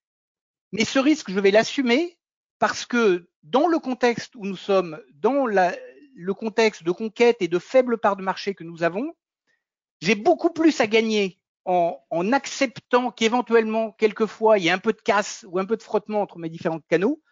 mais 0.73 0.85
ce 0.85 0.99
risque, 0.99 1.31
je 1.31 1.41
vais 1.41 1.51
l'assumer 1.51 2.19
parce 2.61 2.85
que 2.85 3.29
dans 3.43 3.67
le 3.67 3.81
contexte 3.81 4.37
où 4.37 4.45
nous 4.45 4.57
sommes, 4.57 5.01
dans 5.15 5.47
la, 5.47 5.75
le 6.15 6.35
contexte 6.35 6.85
de 6.85 6.93
conquête 6.93 7.39
et 7.41 7.49
de 7.49 7.59
faible 7.59 7.99
part 7.99 8.17
de 8.17 8.23
marché 8.23 8.55
que 8.55 8.63
nous 8.63 8.85
avons, 8.85 9.15
j'ai 10.01 10.15
beaucoup 10.15 10.51
plus 10.51 10.79
à 10.81 10.87
gagner 10.87 11.41
en, 11.65 11.99
en 12.11 12.33
acceptant 12.33 13.11
qu'éventuellement, 13.11 13.93
quelquefois, 13.93 14.59
il 14.59 14.65
y 14.65 14.71
a 14.71 14.75
un 14.75 14.79
peu 14.79 14.93
de 14.93 15.01
casse 15.01 15.45
ou 15.49 15.59
un 15.59 15.65
peu 15.65 15.77
de 15.77 15.83
frottement 15.83 16.21
entre 16.21 16.39
mes 16.39 16.51
différents 16.51 16.81
canaux, 16.89 17.23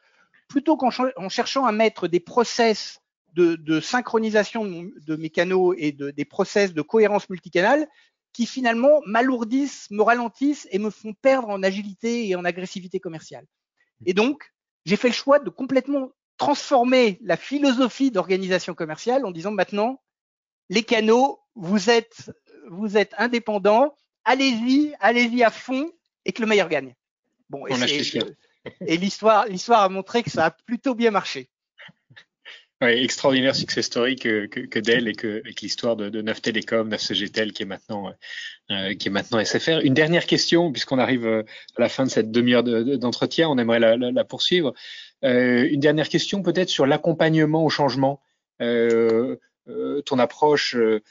plutôt 0.48 0.78
qu'en 0.78 0.90
en 1.16 1.28
cherchant 1.28 1.66
à 1.66 1.72
mettre 1.72 2.08
des 2.08 2.20
process 2.20 3.00
de, 3.34 3.80
synchronisation 3.80 4.64
de, 4.64 5.16
mes 5.16 5.30
canaux 5.30 5.72
et 5.74 5.92
de, 5.92 6.10
des 6.10 6.24
process 6.24 6.74
de 6.74 6.82
cohérence 6.82 7.30
multicanale 7.30 7.86
qui 8.32 8.46
finalement 8.46 9.00
m'alourdissent, 9.06 9.88
me 9.90 10.02
ralentissent 10.02 10.66
et 10.72 10.78
me 10.78 10.90
font 10.90 11.12
perdre 11.12 11.48
en 11.48 11.62
agilité 11.62 12.26
et 12.28 12.34
en 12.34 12.44
agressivité 12.44 12.98
commerciale. 12.98 13.46
Et 14.06 14.14
donc, 14.14 14.52
j'ai 14.88 14.96
fait 14.96 15.08
le 15.08 15.14
choix 15.14 15.38
de 15.38 15.50
complètement 15.50 16.12
transformer 16.38 17.18
la 17.22 17.36
philosophie 17.36 18.10
d'organisation 18.10 18.74
commerciale 18.74 19.26
en 19.26 19.30
disant 19.30 19.50
maintenant, 19.50 20.00
les 20.70 20.82
canaux, 20.82 21.40
vous 21.54 21.90
êtes, 21.90 22.32
vous 22.70 22.96
êtes 22.96 23.12
indépendants, 23.18 23.94
allez-y, 24.24 24.94
allez-y 25.00 25.44
à 25.44 25.50
fond 25.50 25.92
et 26.24 26.32
que 26.32 26.40
le 26.40 26.48
meilleur 26.48 26.70
gagne. 26.70 26.94
Bon, 27.50 27.66
et, 27.66 27.74
et 28.86 28.96
l'histoire, 28.96 29.46
l'histoire 29.46 29.82
a 29.82 29.88
montré 29.90 30.22
que 30.22 30.30
ça 30.30 30.46
a 30.46 30.50
plutôt 30.50 30.94
bien 30.94 31.10
marché. 31.10 31.50
Ouais, 32.80 33.02
extraordinaire 33.02 33.56
success 33.56 33.86
story 33.86 34.14
que, 34.14 34.46
que, 34.46 34.60
que 34.60 34.78
Dell 34.78 35.08
et 35.08 35.14
que, 35.14 35.40
que 35.40 35.60
l'histoire 35.62 35.96
de, 35.96 36.10
de 36.10 36.22
Neuf 36.22 36.40
Télécom, 36.40 36.88
Neuf 36.88 37.02
CGTEL 37.08 37.52
qui 37.52 37.64
est 37.64 37.66
maintenant 37.66 38.12
euh, 38.70 38.94
qui 38.94 39.08
est 39.08 39.10
maintenant 39.10 39.44
SFR. 39.44 39.80
Une 39.82 39.94
dernière 39.94 40.26
question 40.26 40.70
puisqu'on 40.70 41.00
arrive 41.00 41.26
euh, 41.26 41.42
à 41.76 41.80
la 41.80 41.88
fin 41.88 42.04
de 42.04 42.10
cette 42.10 42.30
demi-heure 42.30 42.62
d'entretien, 42.62 43.48
on 43.48 43.58
aimerait 43.58 43.80
la, 43.80 43.96
la, 43.96 44.12
la 44.12 44.24
poursuivre. 44.24 44.74
Euh, 45.24 45.66
une 45.68 45.80
dernière 45.80 46.08
question 46.08 46.42
peut-être 46.42 46.68
sur 46.68 46.86
l'accompagnement 46.86 47.64
au 47.64 47.68
changement. 47.68 48.20
Euh, 48.62 49.36
euh 49.68 50.00
ton 50.02 50.20
approche 50.20 50.76
euh, 50.76 51.02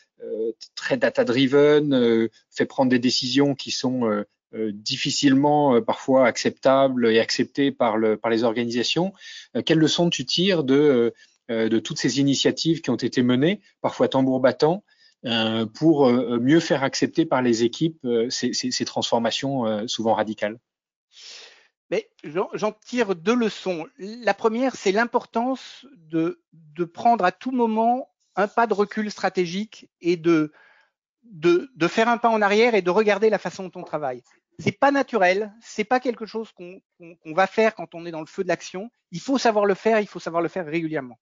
très 0.76 0.96
data-driven 0.96 2.30
fait 2.50 2.66
prendre 2.66 2.90
des 2.90 3.00
décisions 3.00 3.56
qui 3.56 3.72
sont 3.72 4.24
difficilement 4.54 5.82
parfois 5.82 6.26
acceptables 6.26 7.12
et 7.12 7.20
acceptées 7.20 7.72
par, 7.72 7.98
le, 7.98 8.18
par 8.18 8.32
les 8.32 8.44
organisations. 8.44 9.14
quelles 9.66 9.78
leçons 9.78 10.10
tu 10.10 10.26
tires 10.26 10.64
de 10.64 10.76
euh, 10.76 11.12
de 11.50 11.80
toutes 11.80 11.98
ces 11.98 12.20
initiatives 12.20 12.82
qui 12.82 12.90
ont 12.90 12.96
été 12.96 13.24
menées, 13.24 13.62
parfois 13.82 14.08
tambour 14.08 14.40
battant, 14.40 14.84
euh, 15.26 15.66
pour 15.66 16.08
euh, 16.08 16.40
mieux 16.40 16.60
faire 16.60 16.84
accepter 16.84 17.26
par 17.26 17.42
les 17.42 17.64
équipes 17.64 18.08
ces, 18.30 18.86
transformations 18.86 19.88
souvent 19.88 20.14
radicales 20.14 20.60
mais 21.90 22.10
j'en 22.26 22.74
tire 22.86 23.16
deux 23.16 23.34
leçons. 23.34 23.88
La 23.98 24.34
première, 24.34 24.76
c'est 24.76 24.92
l'importance 24.92 25.86
de, 25.96 26.42
prendre 26.94 27.24
à 27.24 27.32
tout 27.32 27.52
moment 27.52 28.10
un 28.36 28.50
pas 28.50 28.68
de 28.68 28.74
recul 28.74 29.10
stratégique 29.10 29.90
et 30.02 30.18
de, 30.18 30.52
faire 31.88 32.10
un 32.10 32.18
pas 32.18 32.28
en 32.28 32.42
arrière 32.42 32.76
et 32.76 32.82
de 32.82 32.90
regarder 32.90 33.30
la 33.30 33.38
façon 33.40 33.70
dont 33.70 33.80
on 33.82 33.84
travaille. 33.84 34.22
C'est 34.60 34.78
pas 34.78 34.92
naturel, 34.92 35.54
c'est 35.62 35.86
pas 35.86 36.02
quelque 36.02 36.26
chose 36.26 36.52
qu'on 36.52 36.82
qu 37.00 37.16
qu 37.24 37.34
va 37.34 37.48
faire 37.48 37.74
quand 37.74 37.96
on 37.96 38.06
est 38.06 38.12
dans 38.12 38.20
le 38.20 38.26
feu 38.26 38.44
de 38.44 38.50
l'action. 38.50 38.90
Il 39.12 39.22
faut 39.22 39.38
savoir 39.38 39.66
le 39.66 39.76
faire, 39.76 40.02
il 40.02 40.08
faut 40.08 40.20
savoir 40.20 40.42
le 40.42 40.50
faire 40.50 40.66
régulièrement. 40.66 41.18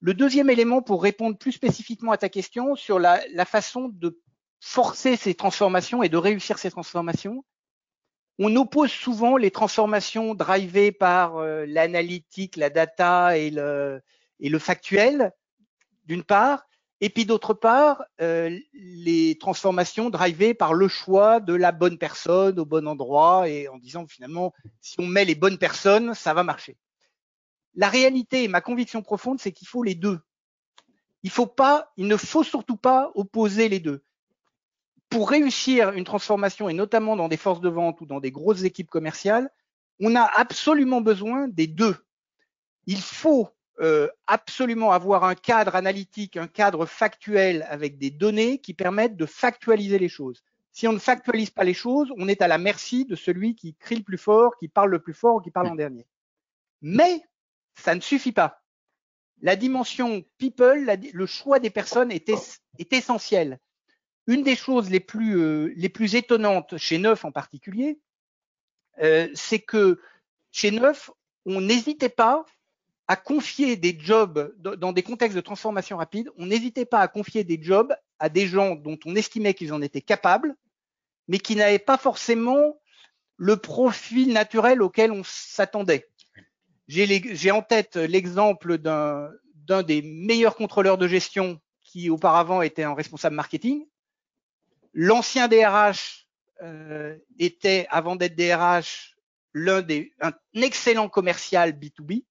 Le 0.00 0.14
deuxième 0.14 0.50
élément 0.50 0.82
pour 0.82 1.02
répondre 1.02 1.36
plus 1.38 1.52
spécifiquement 1.52 2.12
à 2.12 2.18
ta 2.18 2.28
question 2.28 2.76
sur 2.76 2.98
la, 2.98 3.22
la 3.32 3.44
façon 3.44 3.88
de 3.88 4.20
forcer 4.60 5.16
ces 5.16 5.34
transformations 5.34 6.02
et 6.02 6.08
de 6.08 6.16
réussir 6.16 6.58
ces 6.58 6.70
transformations, 6.70 7.44
on 8.38 8.54
oppose 8.56 8.90
souvent 8.90 9.36
les 9.36 9.50
transformations 9.50 10.34
drivées 10.34 10.92
par 10.92 11.38
euh, 11.38 11.64
l'analytique, 11.66 12.56
la 12.56 12.70
data 12.70 13.38
et 13.38 13.50
le, 13.50 14.02
et 14.40 14.48
le 14.48 14.58
factuel, 14.58 15.32
d'une 16.04 16.22
part, 16.24 16.66
et 17.00 17.10
puis 17.10 17.26
d'autre 17.26 17.52
part, 17.52 18.04
euh, 18.20 18.58
les 18.72 19.36
transformations 19.38 20.08
drivées 20.08 20.54
par 20.54 20.72
le 20.72 20.88
choix 20.88 21.40
de 21.40 21.54
la 21.54 21.72
bonne 21.72 21.98
personne 21.98 22.58
au 22.58 22.64
bon 22.64 22.86
endroit 22.86 23.48
et 23.48 23.68
en 23.68 23.78
disant 23.78 24.06
finalement, 24.06 24.52
si 24.80 24.96
on 24.98 25.06
met 25.06 25.24
les 25.24 25.34
bonnes 25.34 25.58
personnes, 25.58 26.14
ça 26.14 26.32
va 26.32 26.42
marcher. 26.42 26.76
La 27.76 27.88
réalité 27.88 28.44
et 28.44 28.48
ma 28.48 28.60
conviction 28.60 29.02
profonde, 29.02 29.38
c'est 29.38 29.52
qu'il 29.52 29.68
faut 29.68 29.82
les 29.82 29.94
deux. 29.94 30.18
Il 31.22 31.30
faut 31.30 31.46
pas, 31.46 31.92
il 31.96 32.08
ne 32.08 32.16
faut 32.16 32.42
surtout 32.42 32.76
pas 32.76 33.10
opposer 33.14 33.68
les 33.68 33.80
deux. 33.80 34.02
Pour 35.08 35.30
réussir 35.30 35.92
une 35.92 36.04
transformation 36.04 36.68
et 36.68 36.74
notamment 36.74 37.16
dans 37.16 37.28
des 37.28 37.36
forces 37.36 37.60
de 37.60 37.68
vente 37.68 38.00
ou 38.00 38.06
dans 38.06 38.20
des 38.20 38.32
grosses 38.32 38.64
équipes 38.64 38.90
commerciales, 38.90 39.50
on 40.00 40.16
a 40.16 40.22
absolument 40.22 41.00
besoin 41.00 41.48
des 41.48 41.66
deux. 41.66 41.96
Il 42.86 43.00
faut 43.00 43.48
euh, 43.80 44.08
absolument 44.26 44.92
avoir 44.92 45.24
un 45.24 45.34
cadre 45.34 45.76
analytique, 45.76 46.36
un 46.36 46.48
cadre 46.48 46.86
factuel 46.86 47.66
avec 47.68 47.98
des 47.98 48.10
données 48.10 48.58
qui 48.58 48.72
permettent 48.72 49.16
de 49.16 49.26
factualiser 49.26 49.98
les 49.98 50.08
choses. 50.08 50.42
Si 50.72 50.88
on 50.88 50.92
ne 50.92 50.98
factualise 50.98 51.50
pas 51.50 51.64
les 51.64 51.74
choses, 51.74 52.10
on 52.16 52.28
est 52.28 52.42
à 52.42 52.48
la 52.48 52.58
merci 52.58 53.04
de 53.04 53.16
celui 53.16 53.54
qui 53.54 53.74
crie 53.74 53.96
le 53.96 54.02
plus 54.02 54.18
fort, 54.18 54.56
qui 54.58 54.68
parle 54.68 54.90
le 54.90 54.98
plus 54.98 55.14
fort 55.14 55.36
ou 55.36 55.40
qui 55.40 55.50
parle 55.50 55.68
en 55.68 55.74
dernier. 55.74 56.06
Mais 56.82 57.22
ça 57.76 57.94
ne 57.94 58.00
suffit 58.00 58.32
pas. 58.32 58.62
La 59.42 59.56
dimension 59.56 60.24
people, 60.38 60.98
le 61.12 61.26
choix 61.26 61.58
des 61.58 61.70
personnes 61.70 62.10
est, 62.10 62.28
est, 62.28 62.92
essentiel. 62.92 63.58
Une 64.26 64.42
des 64.42 64.56
choses 64.56 64.90
les 64.90 65.00
plus, 65.00 65.38
euh, 65.38 65.72
les 65.76 65.88
plus 65.88 66.14
étonnantes 66.14 66.78
chez 66.78 66.98
Neuf 66.98 67.24
en 67.24 67.32
particulier, 67.32 68.00
euh, 69.02 69.28
c'est 69.34 69.60
que 69.60 70.00
chez 70.50 70.70
Neuf, 70.70 71.10
on 71.44 71.60
n'hésitait 71.60 72.08
pas 72.08 72.44
à 73.08 73.14
confier 73.14 73.76
des 73.76 73.96
jobs 74.00 74.52
dans 74.58 74.92
des 74.92 75.02
contextes 75.02 75.36
de 75.36 75.40
transformation 75.40 75.96
rapide, 75.96 76.30
on 76.38 76.46
n'hésitait 76.46 76.86
pas 76.86 77.00
à 77.00 77.08
confier 77.08 77.44
des 77.44 77.62
jobs 77.62 77.94
à 78.18 78.28
des 78.28 78.48
gens 78.48 78.74
dont 78.74 78.98
on 79.04 79.14
estimait 79.14 79.54
qu'ils 79.54 79.72
en 79.72 79.82
étaient 79.82 80.00
capables, 80.00 80.56
mais 81.28 81.38
qui 81.38 81.54
n'avaient 81.54 81.78
pas 81.78 81.98
forcément 81.98 82.80
le 83.36 83.56
profil 83.58 84.32
naturel 84.32 84.82
auquel 84.82 85.12
on 85.12 85.22
s'attendait. 85.24 86.08
J'ai 86.88 87.50
en 87.50 87.62
tête 87.62 87.96
l'exemple 87.96 88.78
d'un 88.78 89.82
des 89.82 90.02
meilleurs 90.02 90.56
contrôleurs 90.56 90.98
de 90.98 91.08
gestion 91.08 91.60
qui 91.82 92.10
auparavant 92.10 92.62
était 92.62 92.84
en 92.84 92.94
responsable 92.94 93.36
marketing. 93.36 93.86
L'ancien 94.92 95.48
DRH 95.48 96.26
euh, 96.62 97.16
était, 97.38 97.86
avant 97.90 98.16
d'être 98.16 98.36
DRH, 98.36 99.16
l'un 99.52 99.82
des 99.82 100.12
un 100.20 100.32
excellent 100.54 101.08
commercial 101.08 101.72
B2B. 101.72 102.24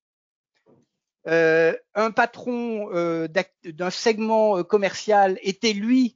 Euh, 1.28 1.76
un 1.96 2.12
patron 2.12 2.90
euh, 2.94 3.28
d'un 3.64 3.90
segment 3.90 4.60
euh, 4.60 4.64
commercial 4.64 5.40
était 5.42 5.74
lui 5.74 6.16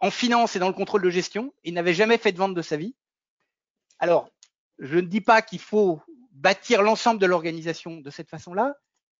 en 0.00 0.10
finance 0.10 0.56
et 0.56 0.58
dans 0.58 0.66
le 0.66 0.74
contrôle 0.74 1.02
de 1.02 1.10
gestion. 1.10 1.54
Il 1.62 1.74
n'avait 1.74 1.94
jamais 1.94 2.18
fait 2.18 2.32
de 2.32 2.38
vente 2.38 2.54
de 2.54 2.62
sa 2.62 2.76
vie. 2.76 2.96
Alors, 4.00 4.28
je 4.80 4.96
ne 4.96 5.06
dis 5.06 5.20
pas 5.20 5.40
qu'il 5.40 5.60
faut 5.60 6.02
bâtir 6.34 6.82
l'ensemble 6.82 7.20
de 7.20 7.26
l'organisation 7.26 7.98
de 7.98 8.10
cette 8.10 8.28
façon-là, 8.28 8.76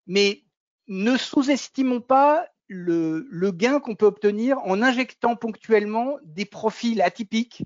mais 0.06 0.42
ne 0.88 1.16
sous-estimons 1.16 2.00
pas 2.00 2.46
le, 2.68 3.26
le 3.30 3.50
gain 3.50 3.80
qu'on 3.80 3.94
peut 3.94 4.06
obtenir 4.06 4.58
en 4.64 4.82
injectant 4.82 5.36
ponctuellement 5.36 6.18
des 6.24 6.44
profils 6.44 7.00
atypiques 7.00 7.62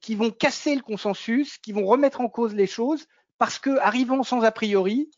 qui 0.00 0.14
vont 0.14 0.30
casser 0.30 0.74
le 0.74 0.82
consensus, 0.82 1.58
qui 1.58 1.72
vont 1.72 1.86
remettre 1.86 2.20
en 2.20 2.28
cause 2.28 2.54
les 2.54 2.66
choses, 2.66 3.06
parce 3.38 3.58
que 3.58 3.78
arrivant 3.78 4.22
sans 4.22 4.42
a 4.42 4.50
priori, 4.50 5.10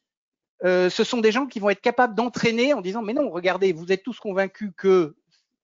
euh, 0.64 0.88
ce 0.88 1.04
sont 1.04 1.20
des 1.20 1.32
gens 1.32 1.46
qui 1.46 1.58
vont 1.58 1.70
être 1.70 1.80
capables 1.80 2.14
d'entraîner 2.14 2.74
en 2.74 2.80
disant 2.80 3.02
mais 3.02 3.12
non, 3.12 3.30
regardez, 3.30 3.72
vous 3.72 3.92
êtes 3.92 4.02
tous 4.02 4.18
convaincus 4.18 4.72
que 4.76 5.16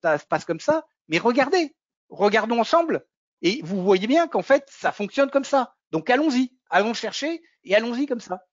ça 0.03 0.19
se 0.19 0.27
passe 0.27 0.45
comme 0.45 0.61
ça, 0.61 0.87
mais 1.09 1.19
regardez, 1.19 1.75
regardons 2.09 2.61
ensemble, 2.61 3.07
et 3.43 3.61
vous 3.63 3.83
voyez 3.83 4.07
bien 4.07 4.27
qu'en 4.27 4.43
fait 4.43 4.65
ça 4.69 4.93
fonctionne 4.93 5.31
comme 5.31 5.45
ça. 5.45 5.75
Donc 5.91 6.11
allons-y, 6.11 6.53
allons 6.69 6.95
chercher 6.95 7.43
et 7.65 7.75
allons-y 7.75 8.07
comme 8.07 8.21
ça. 8.21 8.47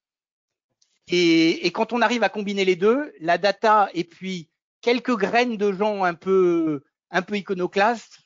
Et, 1.10 1.72
quand 1.72 1.94
on 1.94 2.02
arrive 2.02 2.24
à 2.24 2.30
combiner 2.30 2.66
les 2.66 2.76
deux, 2.76 3.14
la 3.22 3.38
data 3.38 3.90
et 3.94 4.04
puis 4.04 4.50
quelques 4.82 5.16
graines 5.16 5.56
de 5.56 5.72
gens 5.72 6.04
un 6.04 6.14
peu, 6.14 6.84
un 7.12 7.24
iconoclastes, 7.32 8.20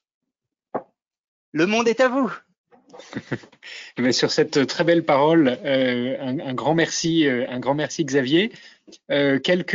le 1.52 1.66
monde 1.68 1.88
est 1.88 2.00
à 2.00 2.10
vous. 2.10 2.34
Mais 4.00 4.12
sur 4.12 4.32
cette 4.32 4.66
très 4.68 4.84
belle 4.84 5.06
parole, 5.06 5.60
euh, 5.64 6.18
un, 6.20 6.54
grand 6.54 6.74
merci, 6.74 7.28
euh, 7.28 7.46
un 7.50 7.60
grand 7.60 7.76
merci 7.76 8.04
Xavier. 8.04 8.52
Euh, 9.10 9.40
quelques 9.40 9.74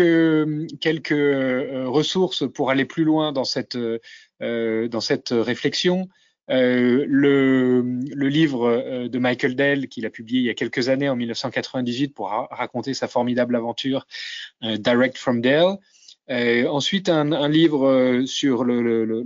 ressources 1.87 2.51
pour 2.51 2.71
aller 2.71 2.85
plus 2.85 3.05
loin 3.05 3.33
dans 3.33 3.45
cette 3.45 3.79
réflexion. 4.41 6.09
Euh, 6.49 7.05
le, 7.09 7.83
le, 7.83 8.29
livre 8.29 8.69
euh, 8.69 9.09
de 9.09 9.19
Michael 9.19 9.57
Dell 9.57 9.89
qu'il 9.89 10.07
a 10.07 10.11
publié 10.11 10.41
il 10.41 10.45
y 10.45 10.51
a 10.51 10.55
quelques 10.55 10.89
années 10.89 11.09
en 11.09 11.17
1998 11.17 12.15
pour 12.15 12.29
ra 12.29 12.47
raconter 12.53 12.95
sa 12.95 13.09
formidable 13.09 13.57
aventure 13.57 14.07
euh, 14.63 14.77
Direct 14.77 15.19
from 15.19 15.41
Dell. 15.41 15.77
Euh, 16.31 16.69
ensuite 16.69 17.09
un, 17.09 17.33
un, 17.33 17.49
livre 17.49 18.23
sur 18.27 18.63
le, 18.63 18.81
le, 18.81 19.25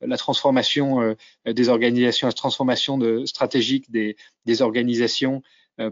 la 0.00 0.16
transformation 0.16 1.16
des 1.46 1.68
organisations, 1.68 2.26
la 2.26 2.32
transformation 2.32 2.98
de, 2.98 3.24
stratégique 3.24 3.90
des, 3.90 4.16
des 4.46 4.62
organisations 4.62 5.42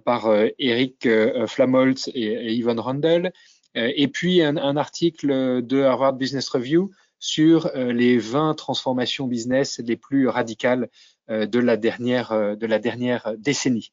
par 0.04 0.28
Eric 0.58 1.08
Flamholtz 1.46 2.08
et, 2.08 2.24
et 2.24 2.52
Yvonne 2.54 2.80
Rundle. 2.80 3.32
et 3.76 4.08
puis 4.08 4.42
un, 4.42 4.56
un, 4.56 4.76
article 4.76 5.64
de 5.64 5.82
Harvard 5.82 6.14
Business 6.14 6.48
Review 6.48 6.90
sur 7.20 7.70
les 7.76 8.18
20 8.18 8.54
transformations 8.54 9.26
business 9.26 9.78
les 9.78 9.96
plus 9.96 10.26
radicales 10.26 10.88
de 11.28 11.58
la 11.58 11.76
dernière 11.76 12.56
de 12.56 12.66
la 12.66 12.78
dernière 12.80 13.34
décennie. 13.38 13.92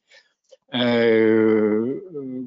Euh, 0.74 2.00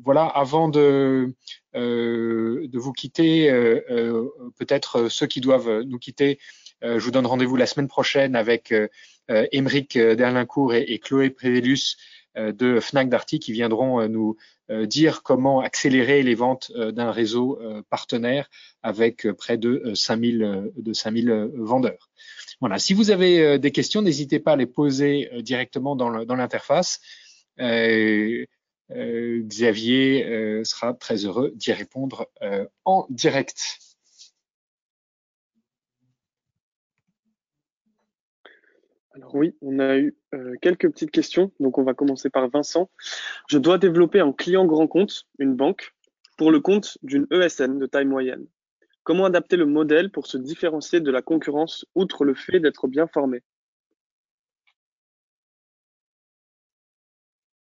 voilà, 0.04 0.26
avant 0.26 0.70
de, 0.70 1.34
euh, 1.76 2.68
de 2.68 2.80
vous 2.80 2.94
quitter, 2.94 3.50
euh, 3.50 4.30
peut-être 4.58 5.10
ceux 5.10 5.26
qui 5.26 5.42
doivent 5.42 5.82
nous 5.82 5.98
quitter, 5.98 6.40
je 6.84 6.98
vous 6.98 7.12
donne 7.12 7.28
rendez-vous 7.28 7.58
la 7.58 7.68
semaine 7.68 7.88
prochaine 7.88 8.36
avec 8.36 8.74
Émeric 9.30 10.00
Derlincourt 10.00 10.74
et, 10.74 10.82
et 10.82 10.98
Chloé 10.98 11.30
Prévélus 11.30 11.96
de 12.36 12.80
Fnac 12.80 13.10
Darty 13.10 13.40
qui 13.40 13.52
viendront 13.52 14.08
nous 14.08 14.38
dire 14.70 15.24
comment 15.24 15.60
accélérer 15.60 16.24
les 16.24 16.36
ventes 16.36 16.72
d'un 16.72 17.12
réseau 17.12 17.60
partenaire 17.90 18.50
avec 18.84 19.30
près 19.34 19.58
de 19.58 19.92
5000 19.94 20.72
de 20.76 20.94
5000 20.94 21.52
vendeurs. 21.56 22.10
Voilà, 22.62 22.80
si 22.80 22.94
vous 22.94 23.12
avez 23.12 23.60
des 23.60 23.72
questions, 23.72 24.02
n'hésitez 24.02 24.40
pas 24.40 24.54
à 24.54 24.56
les 24.56 24.66
poser 24.66 25.30
directement 25.42 25.96
dans 25.96 26.36
l'interface. 26.36 27.00
Euh, 27.60 28.46
euh, 28.92 29.42
Xavier 29.44 30.26
euh, 30.26 30.64
sera 30.64 30.94
très 30.94 31.26
heureux 31.26 31.52
d'y 31.56 31.72
répondre 31.72 32.28
en 32.86 33.06
direct. 33.10 33.80
Alors 39.14 39.36
oui, 39.36 39.56
on 39.62 39.80
a 39.80 39.98
eu 39.98 40.16
quelques 40.62 40.90
petites 40.90 41.12
questions. 41.12 41.52
Donc 41.60 41.78
on 41.78 41.84
va 41.84 41.94
commencer 41.94 42.30
par 42.30 42.50
Vincent. 42.50 42.90
Je 43.50 43.58
dois 43.58 43.78
développer 43.78 44.20
un 44.20 44.32
client 44.32 44.66
grand 44.66 44.88
compte, 44.88 45.28
une 45.38 45.56
banque, 45.56 45.94
pour 46.38 46.52
le 46.52 46.60
compte 46.60 46.98
d'une 47.04 47.28
ESN 47.30 47.78
de 47.78 47.86
taille 47.86 48.06
moyenne. 48.06 48.48
Comment 49.04 49.26
adapter 49.26 49.58
le 49.58 49.66
modèle 49.66 50.12
pour 50.12 50.28
se 50.28 50.38
différencier 50.38 51.02
de 51.02 51.12
la 51.12 51.22
concurrence 51.22 51.86
outre 51.96 52.24
le 52.24 52.34
fait 52.36 52.60
d'être 52.60 52.88
bien 52.88 53.08
formé? 53.08 53.44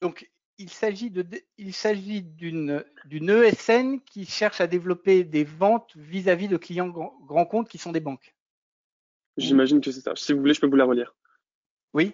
Donc, 0.01 0.31
il 0.57 0.69
s'agit 0.69 1.11
d'une 1.11 2.83
ESN 3.13 3.99
qui 4.01 4.25
cherche 4.25 4.61
à 4.61 4.67
développer 4.67 5.23
des 5.23 5.43
ventes 5.43 5.91
vis-à-vis 5.95 6.47
de 6.47 6.57
clients 6.57 6.87
grands 6.87 7.45
comptes 7.45 7.69
qui 7.69 7.77
sont 7.77 7.91
des 7.91 7.99
banques. 7.99 8.35
J'imagine 9.37 9.81
que 9.81 9.91
c'est 9.91 10.01
ça. 10.01 10.13
Si 10.15 10.33
vous 10.33 10.39
voulez, 10.39 10.53
je 10.53 10.61
peux 10.61 10.67
vous 10.67 10.75
la 10.75 10.85
relire. 10.85 11.15
Oui. 11.93 12.13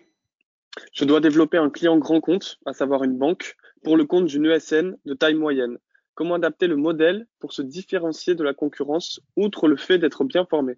Je 0.94 1.06
dois 1.06 1.20
développer 1.20 1.58
un 1.58 1.70
client 1.70 1.98
grand 1.98 2.22
compte, 2.22 2.60
à 2.66 2.74
savoir 2.74 3.04
une 3.04 3.18
banque, 3.18 3.56
pour 3.84 3.98
le 3.98 4.06
compte 4.06 4.26
d'une 4.26 4.46
ESN 4.46 4.98
de 5.06 5.14
taille 5.14 5.36
moyenne. 5.36 5.78
Comment 6.14 6.36
adapter 6.36 6.68
le 6.68 6.76
modèle 6.76 7.28
pour 7.40 7.54
se 7.54 7.62
différencier 7.62 8.36
de 8.36 8.44
la 8.44 8.54
concurrence, 8.54 9.20
outre 9.36 9.68
le 9.68 9.78
fait 9.78 10.00
d'être 10.00 10.24
bien 10.24 10.46
formé? 10.46 10.78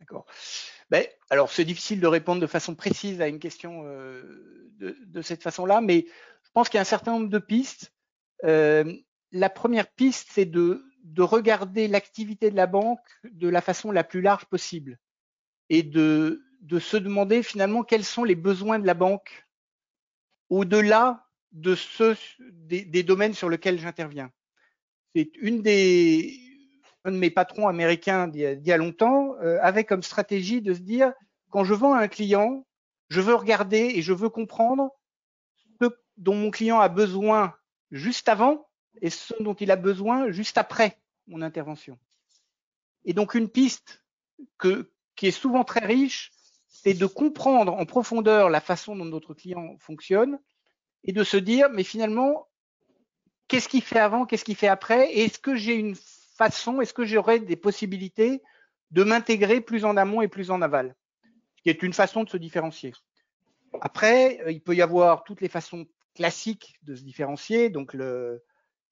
D'accord. 0.00 0.26
Ben, 0.90 1.06
alors, 1.30 1.50
c'est 1.50 1.64
difficile 1.64 2.00
de 2.00 2.06
répondre 2.06 2.40
de 2.40 2.46
façon 2.46 2.74
précise 2.74 3.20
à 3.22 3.28
une 3.28 3.38
question 3.38 3.84
euh, 3.86 4.70
de, 4.78 5.22
cette 5.22 5.42
façon-là, 5.42 5.80
mais 5.80 6.06
je 6.44 6.50
pense 6.52 6.68
qu'il 6.68 6.76
y 6.76 6.78
a 6.78 6.82
un 6.82 6.84
certain 6.84 7.12
nombre 7.12 7.30
de 7.30 7.38
pistes. 7.38 7.92
Euh, 8.44 8.84
la 9.30 9.48
première 9.48 9.90
piste, 9.90 10.28
c'est 10.32 10.44
de, 10.44 10.84
de, 11.04 11.22
regarder 11.22 11.88
l'activité 11.88 12.50
de 12.50 12.56
la 12.56 12.66
banque 12.66 13.00
de 13.24 13.48
la 13.48 13.62
façon 13.62 13.90
la 13.90 14.04
plus 14.04 14.20
large 14.20 14.44
possible 14.46 14.98
et 15.70 15.82
de, 15.82 16.42
de 16.62 16.78
se 16.78 16.96
demander 16.96 17.42
finalement 17.42 17.82
quels 17.82 18.04
sont 18.04 18.24
les 18.24 18.36
besoins 18.36 18.78
de 18.78 18.86
la 18.86 18.94
banque 18.94 19.46
au-delà 20.48 21.26
de 21.50 21.74
ceux 21.74 22.16
des, 22.38 23.02
domaines 23.02 23.34
sur 23.34 23.50
lesquels 23.50 23.78
j'interviens. 23.78 24.30
C'est 25.14 25.30
une 25.36 25.62
des 25.62 26.38
un 27.04 27.10
de 27.10 27.16
mes 27.16 27.30
patrons 27.30 27.66
américains 27.66 28.28
d'il 28.28 28.62
y 28.64 28.72
a 28.72 28.76
longtemps 28.76 29.34
euh, 29.42 29.58
avait 29.60 29.82
comme 29.82 30.04
stratégie 30.04 30.62
de 30.62 30.72
se 30.72 30.80
dire 30.80 31.12
quand 31.50 31.64
je 31.64 31.74
vends 31.74 31.94
à 31.94 32.00
un 32.00 32.08
client, 32.08 32.64
je 33.08 33.20
veux 33.20 33.34
regarder 33.34 33.92
et 33.94 34.02
je 34.02 34.12
veux 34.12 34.28
comprendre 34.28 34.90
ce 35.80 35.88
dont 36.16 36.36
mon 36.36 36.52
client 36.52 36.78
a 36.78 36.88
besoin 36.88 37.54
juste 37.90 38.28
avant 38.28 38.68
et 39.00 39.10
ce 39.10 39.34
dont 39.42 39.54
il 39.54 39.72
a 39.72 39.76
besoin 39.76 40.30
juste 40.30 40.58
après 40.58 40.96
mon 41.26 41.42
intervention. 41.42 41.98
Et 43.04 43.14
donc 43.14 43.34
une 43.34 43.48
piste 43.48 44.04
que, 44.58 44.92
qui 45.16 45.26
est 45.26 45.32
souvent 45.32 45.64
très 45.64 45.84
riche, 45.84 46.32
c'est 46.82 46.94
de 46.94 47.06
comprendre 47.06 47.74
en 47.74 47.86
profondeur 47.86 48.50
la 48.50 48.60
façon 48.60 48.96
dont 48.96 49.04
notre 49.04 49.34
client 49.34 49.76
fonctionne 49.78 50.40
et 51.04 51.12
de 51.12 51.22
se 51.22 51.36
dire, 51.36 51.68
mais 51.70 51.84
finalement, 51.84 52.48
qu'est-ce 53.46 53.68
qu'il 53.68 53.82
fait 53.82 54.00
avant, 54.00 54.26
qu'est-ce 54.26 54.44
qu'il 54.44 54.56
fait 54.56 54.68
après, 54.68 55.12
est-ce 55.16 55.38
que 55.38 55.54
j'ai 55.54 55.74
une 55.74 55.94
façon, 56.36 56.80
est-ce 56.80 56.94
que 56.94 57.04
j'aurai 57.04 57.38
des 57.38 57.56
possibilités 57.56 58.42
de 58.90 59.04
m'intégrer 59.04 59.60
plus 59.60 59.84
en 59.84 59.96
amont 59.96 60.22
et 60.22 60.28
plus 60.28 60.50
en 60.50 60.60
aval 60.60 60.96
qui 61.62 61.70
est 61.70 61.82
une 61.82 61.92
façon 61.92 62.24
de 62.24 62.28
se 62.28 62.36
différencier. 62.36 62.92
Après, 63.80 64.40
euh, 64.40 64.50
il 64.50 64.60
peut 64.60 64.74
y 64.74 64.82
avoir 64.82 65.22
toutes 65.22 65.40
les 65.40 65.48
façons 65.48 65.86
classiques 66.14 66.74
de 66.82 66.96
se 66.96 67.02
différencier, 67.02 67.70
donc 67.70 67.94
le, 67.94 68.42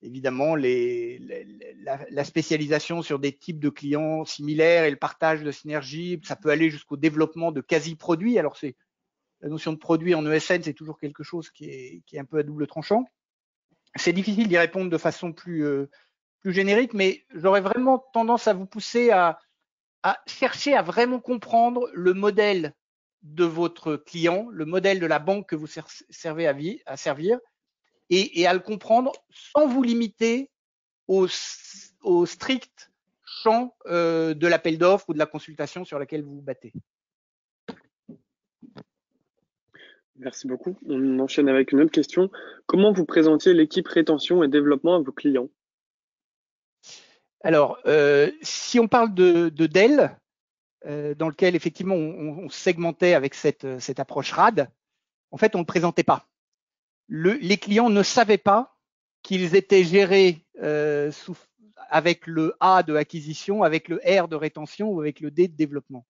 évidemment 0.02 0.54
les, 0.54 1.20
la, 2.10 2.24
spécialisation 2.24 3.02
sur 3.02 3.18
des 3.18 3.32
types 3.32 3.60
de 3.60 3.68
clients 3.68 4.24
similaires 4.24 4.84
et 4.84 4.90
le 4.90 4.96
partage 4.96 5.42
de 5.42 5.50
synergie, 5.50 6.20
ça 6.24 6.36
peut 6.36 6.50
aller 6.50 6.70
jusqu'au 6.70 6.96
développement 6.96 7.52
de 7.52 7.60
quasi-produits. 7.60 8.38
Alors 8.38 8.56
c'est 8.56 8.76
la 9.40 9.48
notion 9.48 9.72
de 9.72 9.78
produit 9.78 10.14
en 10.14 10.24
ESN, 10.30 10.62
c'est 10.62 10.74
toujours 10.74 10.98
quelque 10.98 11.22
chose 11.22 11.50
qui 11.50 11.66
est, 11.66 12.02
qui 12.06 12.16
est, 12.16 12.20
un 12.20 12.24
peu 12.24 12.38
à 12.38 12.42
double 12.42 12.66
tranchant. 12.66 13.04
C'est 13.96 14.12
difficile 14.12 14.48
d'y 14.48 14.58
répondre 14.58 14.90
de 14.90 14.98
façon 14.98 15.32
plus, 15.32 15.64
euh, 15.64 15.90
plus 16.40 16.52
générique, 16.52 16.94
mais 16.94 17.24
j'aurais 17.34 17.60
vraiment 17.60 17.98
tendance 18.12 18.48
à 18.48 18.52
vous 18.52 18.66
pousser 18.66 19.10
à, 19.10 19.38
à 20.02 20.20
chercher 20.26 20.74
à 20.74 20.82
vraiment 20.82 21.20
comprendre 21.20 21.88
le 21.92 22.14
modèle 22.14 22.74
de 23.22 23.44
votre 23.44 23.96
client, 23.96 24.46
le 24.50 24.64
modèle 24.64 25.00
de 25.00 25.06
la 25.06 25.18
banque 25.18 25.48
que 25.48 25.56
vous 25.56 25.66
servez 25.66 26.46
à, 26.46 26.56
à 26.86 26.96
servir, 26.96 27.38
et, 28.10 28.40
et, 28.40 28.46
à 28.46 28.52
le 28.52 28.60
comprendre 28.60 29.12
sans 29.30 29.66
vous 29.66 29.82
limiter 29.82 30.50
au, 31.08 31.26
au 32.02 32.26
strict 32.26 32.90
champ 33.24 33.74
euh, 33.86 34.34
de 34.34 34.46
l'appel 34.46 34.78
d'offres 34.78 35.08
ou 35.08 35.14
de 35.14 35.18
la 35.18 35.26
consultation 35.26 35.84
sur 35.84 35.98
laquelle 35.98 36.22
vous 36.22 36.36
vous 36.36 36.42
battez. 36.42 36.72
Merci 40.16 40.46
beaucoup. 40.46 40.76
On 40.86 41.18
enchaîne 41.18 41.48
avec 41.48 41.72
une 41.72 41.80
autre 41.80 41.92
question. 41.92 42.30
Comment 42.66 42.92
vous 42.92 43.06
présentiez 43.06 43.54
l'équipe 43.54 43.88
rétention 43.88 44.42
et 44.42 44.48
développement 44.48 44.96
à 44.96 45.00
vos 45.00 45.12
clients? 45.12 45.48
Alors, 47.42 47.78
euh, 47.86 48.30
si 48.42 48.78
on 48.78 48.86
parle 48.86 49.14
de, 49.14 49.48
de 49.48 49.66
Dell, 49.66 50.18
euh, 50.84 51.14
dans 51.14 51.28
lequel 51.28 51.56
effectivement 51.56 51.94
on, 51.94 52.44
on 52.44 52.48
segmentait 52.50 53.14
avec 53.14 53.34
cette, 53.34 53.80
cette, 53.80 53.98
approche 53.98 54.32
RAD, 54.32 54.70
en 55.30 55.38
fait, 55.38 55.54
on 55.54 55.58
ne 55.58 55.62
le 55.62 55.66
présentait 55.66 56.02
pas. 56.02 56.29
Le, 57.12 57.32
les 57.32 57.56
clients 57.56 57.90
ne 57.90 58.04
savaient 58.04 58.38
pas 58.38 58.78
qu'ils 59.22 59.56
étaient 59.56 59.82
gérés 59.82 60.46
euh, 60.62 61.10
avec 61.90 62.28
le 62.28 62.54
A 62.60 62.84
de 62.84 62.94
acquisition, 62.94 63.64
avec 63.64 63.88
le 63.88 64.00
R 64.06 64.28
de 64.28 64.36
rétention 64.36 64.88
ou 64.90 65.00
avec 65.00 65.18
le 65.18 65.32
D 65.32 65.48
de 65.48 65.56
développement. 65.56 66.06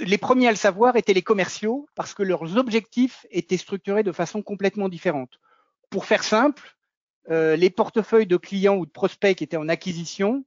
Les 0.00 0.18
premiers 0.18 0.48
à 0.48 0.50
le 0.50 0.56
savoir 0.56 0.96
étaient 0.96 1.14
les 1.14 1.22
commerciaux 1.22 1.88
parce 1.94 2.12
que 2.12 2.22
leurs 2.22 2.58
objectifs 2.58 3.24
étaient 3.30 3.56
structurés 3.56 4.02
de 4.02 4.12
façon 4.12 4.42
complètement 4.42 4.90
différente. 4.90 5.40
Pour 5.88 6.04
faire 6.04 6.22
simple, 6.22 6.76
euh, 7.30 7.56
les 7.56 7.70
portefeuilles 7.70 8.26
de 8.26 8.36
clients 8.36 8.76
ou 8.76 8.84
de 8.84 8.90
prospects 8.90 9.36
qui 9.36 9.44
étaient 9.44 9.56
en 9.56 9.70
acquisition, 9.70 10.44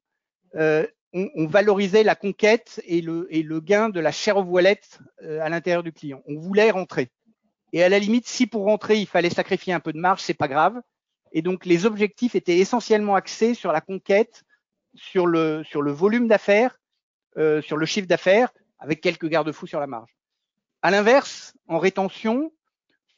euh, 0.55 0.85
on, 1.13 1.47
valorisait 1.47 2.03
la 2.03 2.15
conquête 2.15 2.81
et 2.85 3.01
le, 3.01 3.59
gain 3.59 3.89
de 3.89 3.99
la 3.99 4.11
share 4.11 4.37
of 4.37 4.47
wallet 4.47 4.81
euh, 5.23 5.39
à 5.41 5.49
l'intérieur 5.49 5.83
du 5.83 5.93
client. 5.93 6.21
On 6.27 6.39
voulait 6.39 6.71
rentrer. 6.71 7.09
Et 7.73 7.83
à 7.83 7.89
la 7.89 7.97
limite, 7.97 8.27
si 8.27 8.45
pour 8.45 8.65
rentrer, 8.65 8.99
il 8.99 9.07
fallait 9.07 9.31
sacrifier 9.31 9.73
un 9.73 9.79
peu 9.79 9.93
de 9.93 9.99
marge, 9.99 10.21
c'est 10.21 10.35
pas 10.35 10.47
grave. 10.47 10.79
Et 11.31 11.41
donc, 11.41 11.65
les 11.65 11.87
objectifs 11.87 12.35
étaient 12.35 12.59
essentiellement 12.59 13.15
axés 13.15 13.55
sur 13.55 13.71
la 13.71 13.81
conquête, 13.81 14.43
sur 14.93 15.25
le, 15.25 15.63
sur 15.63 15.81
le 15.81 15.91
volume 15.91 16.27
d'affaires, 16.27 16.79
euh, 17.37 17.63
sur 17.63 17.75
le 17.75 17.87
chiffre 17.87 18.07
d'affaires, 18.07 18.53
avec 18.77 19.01
quelques 19.01 19.27
garde-fous 19.27 19.65
sur 19.65 19.79
la 19.79 19.87
marge. 19.87 20.15
À 20.83 20.91
l'inverse, 20.91 21.55
en 21.67 21.79
rétention, 21.79 22.53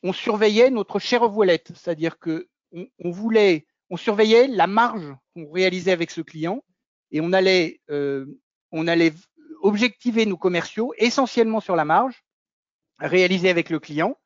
on 0.03 0.13
surveillait 0.13 0.69
notre 0.69 0.99
share 0.99 1.23
of 1.23 1.35
wallet, 1.35 1.63
c'est-à-dire 1.67 2.17
que 2.17 2.47
on, 2.71 3.11
voulait, 3.11 3.65
on 3.89 3.97
surveillait 3.97 4.47
la 4.47 4.67
marge 4.67 5.15
qu'on 5.33 5.51
réalisait 5.51 5.91
avec 5.91 6.11
ce 6.11 6.21
client 6.21 6.63
et 7.11 7.19
on 7.19 7.33
allait, 7.33 7.81
euh, 7.89 8.25
on 8.71 8.87
allait 8.87 9.13
objectiver 9.61 10.25
nos 10.25 10.37
commerciaux 10.37 10.93
essentiellement 10.97 11.59
sur 11.59 11.75
la 11.75 11.85
marge 11.85 12.23
réalisée 12.99 13.49
avec 13.49 13.69
le 13.69 13.79
client 13.79 14.17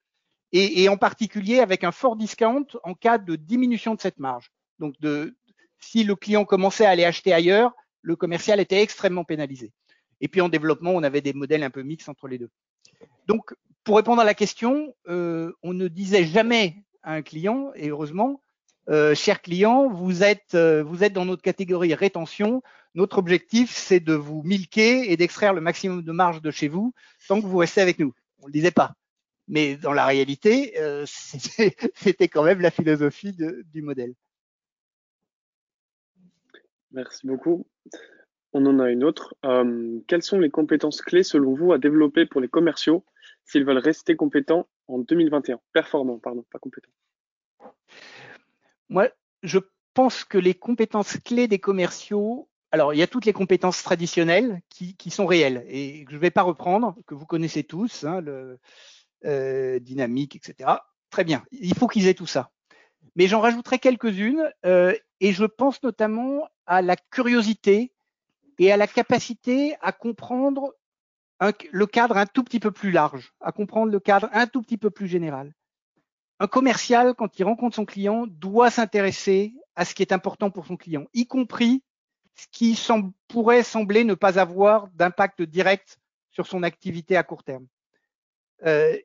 et, 0.52 0.90
en 0.90 0.98
particulier 0.98 1.60
avec 1.60 1.84
un 1.84 1.92
fort 1.92 2.16
discount 2.16 2.66
en 2.84 2.94
cas 2.94 3.18
de 3.18 3.36
diminution 3.36 3.94
de 3.96 4.02
cette 4.02 4.20
marge. 4.20 4.52
Donc, 4.80 5.00
de, 5.00 5.36
si 5.80 6.04
le 6.04 6.16
client 6.16 6.46
commençait 6.46 6.86
à 6.86 6.90
aller 6.90 7.06
acheter 7.06 7.34
ailleurs, 7.34 7.74
le 8.02 8.16
commercial 8.16 8.60
était 8.60 8.82
extrêmement 8.82 9.24
pénalisé. 9.24 9.72
Et 10.22 10.28
puis 10.28 10.42
en 10.42 10.50
développement, 10.50 10.92
on 10.92 11.04
avait 11.04 11.22
des 11.22 11.34
modèles 11.34 11.64
un 11.64 11.70
peu 11.70 11.84
mixtes 11.84 12.10
entre 12.10 12.28
les 12.28 12.38
deux. 12.38 12.50
Donc, 13.28 13.54
pour 13.84 13.98
répondre 13.98 14.22
à 14.22 14.26
la 14.26 14.34
question, 14.34 14.94
euh, 15.08 15.52
on 15.64 15.74
ne 15.74 15.88
disait 15.88 16.26
jamais 16.26 16.84
à 17.04 17.14
un 17.14 17.22
client, 17.22 17.72
et 17.76 17.90
heureusement, 17.90 18.42
euh, 18.90 19.14
chers 19.14 19.42
clients, 19.42 19.88
vous 19.88 20.24
êtes, 20.24 20.56
euh, 20.56 20.84
vous 20.84 21.04
êtes 21.04 21.14
dans 21.14 21.26
notre 21.26 21.44
catégorie 21.44 21.94
rétention. 21.94 22.64
Notre 22.96 23.20
objectif, 23.20 23.76
c'est 23.76 24.00
de 24.00 24.14
vous 24.14 24.42
milquer 24.44 25.12
et 25.12 25.18
d'extraire 25.18 25.54
le 25.54 25.62
maximum 25.62 26.02
de 26.02 26.12
marge 26.12 26.42
de 26.42 26.50
chez 26.50 26.68
vous 26.68 26.94
tant 27.28 27.40
que 27.40 27.46
vous 27.46 27.58
restez 27.58 27.82
avec 27.82 28.00
nous. 28.00 28.14
On 28.40 28.44
ne 28.44 28.48
le 28.48 28.54
disait 28.54 28.72
pas. 28.72 28.94
Mais 29.50 29.78
dans 29.78 29.94
la 29.94 30.06
réalité, 30.06 30.80
euh, 30.80 31.04
c'était 31.08 32.28
quand 32.28 32.44
même 32.44 32.62
la 32.62 32.70
philosophie 32.72 33.34
de, 33.34 33.64
du 33.74 33.82
modèle. 33.82 34.14
Merci 36.92 37.28
beaucoup. 37.28 37.68
On 38.54 38.66
en 38.68 38.80
a 38.80 38.90
une 38.90 39.04
autre. 39.04 39.36
Euh, 39.46 40.00
quelles 40.08 40.24
sont 40.24 40.40
les 40.40 40.52
compétences 40.52 41.02
clés 41.02 41.24
selon 41.24 41.56
vous 41.56 41.74
à 41.74 41.80
développer 41.80 42.26
pour 42.26 42.42
les 42.42 42.48
commerciaux 42.48 43.04
s'ils 43.44 43.66
veulent 43.66 43.80
rester 43.80 44.16
compétents 44.16 44.68
en 44.88 45.00
2021 45.00 45.60
Performants, 45.74 46.20
pardon, 46.20 46.46
pas 46.52 46.60
compétents. 46.60 46.92
Moi, 48.88 49.10
je 49.42 49.60
pense 49.96 50.24
que 50.24 50.38
les 50.38 50.54
compétences 50.54 51.18
clés 51.18 51.48
des 51.48 51.60
commerciaux, 51.60 52.48
alors 52.72 52.94
il 52.94 52.98
y 52.98 53.04
a 53.04 53.08
toutes 53.08 53.26
les 53.26 53.34
compétences 53.34 53.82
traditionnelles 53.82 54.62
qui, 54.70 54.96
qui 54.96 55.10
sont 55.10 55.26
réelles 55.26 55.66
et 55.68 56.06
que 56.06 56.12
je 56.12 56.16
ne 56.16 56.22
vais 56.22 56.32
pas 56.32 56.44
reprendre, 56.44 56.96
que 57.08 57.16
vous 57.16 57.26
connaissez 57.26 57.64
tous, 57.64 58.04
hein, 58.04 58.22
le 58.22 58.60
euh, 59.26 59.80
dynamique, 59.80 60.36
etc. 60.36 60.70
Très 61.10 61.24
bien, 61.24 61.44
il 61.52 61.76
faut 61.76 61.88
qu'ils 61.88 62.08
aient 62.08 62.14
tout 62.14 62.28
ça. 62.28 62.52
Mais 63.16 63.28
j'en 63.28 63.42
rajouterai 63.42 63.80
quelques-unes 63.80 64.52
euh, 64.66 64.94
et 65.20 65.34
je 65.34 65.46
pense 65.46 65.82
notamment 65.84 66.48
à 66.66 66.82
la 66.82 66.96
curiosité 66.96 67.92
et 68.60 68.72
à 68.72 68.78
la 68.78 68.88
capacité 68.88 69.76
à 69.82 69.92
comprendre 69.92 70.76
le 71.72 71.86
cadre 71.86 72.18
un 72.18 72.26
tout 72.26 72.44
petit 72.44 72.60
peu 72.60 72.72
plus 72.72 72.92
large, 72.92 73.34
à 73.40 73.52
comprendre 73.52 73.92
le 73.92 74.00
cadre 74.00 74.30
un 74.34 74.46
tout 74.46 74.62
petit 74.62 74.78
peu 74.78 74.90
plus 74.90 75.08
général. 75.08 75.54
Un 76.40 76.48
commercial, 76.48 77.16
quand 77.16 77.40
il 77.40 77.44
rencontre 77.44 77.76
son 77.76 77.86
client, 77.86 78.26
doit 78.28 78.72
s'intéresser 78.72 79.54
à 79.76 79.86
ce 79.86 79.96
qui 79.96 80.02
est 80.02 80.14
important 80.14 80.52
pour 80.52 80.66
son 80.66 80.78
client, 80.78 81.06
y 81.14 81.26
compris 81.26 81.84
ce 82.36 82.48
qui 82.52 82.80
pourrait 83.28 83.64
sembler 83.64 84.04
ne 84.04 84.14
pas 84.14 84.40
avoir 84.40 84.88
d'impact 84.90 85.42
direct 85.42 86.00
sur 86.32 86.48
son 86.48 86.64
activité 86.64 87.18
à 87.18 87.24
court 87.24 87.44
terme. 87.44 87.68
Euh, 88.66 88.98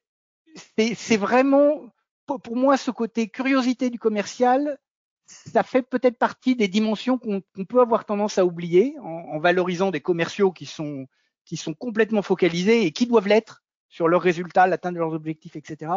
c'est 0.55 1.16
vraiment, 1.16 1.82
pour 2.26 2.57
moi, 2.57 2.76
ce 2.76 2.90
côté 2.90 3.28
curiosité 3.28 3.90
du 3.90 3.98
commercial, 3.98 4.78
ça 5.26 5.62
fait 5.62 5.82
peut-être 5.82 6.18
partie 6.18 6.55
des 6.57 6.68
dimensions 6.68 7.18
qu'on 7.18 7.42
peut 7.64 7.80
avoir 7.80 8.05
tendance 8.05 8.38
à 8.38 8.44
oublier 8.44 8.94
en, 9.00 9.34
en, 9.34 9.38
valorisant 9.38 9.90
des 9.90 10.00
commerciaux 10.00 10.52
qui 10.52 10.66
sont, 10.66 11.07
qui 11.44 11.57
sont 11.57 11.74
complètement 11.74 12.22
focalisés 12.22 12.84
et 12.84 12.92
qui 12.92 13.07
doivent 13.07 13.28
l'être 13.28 13.62
sur 13.88 14.09
leurs 14.09 14.22
résultats, 14.22 14.66
l'atteinte 14.66 14.94
de 14.94 14.98
leurs 14.98 15.14
objectifs, 15.14 15.57
etc. 15.57 15.92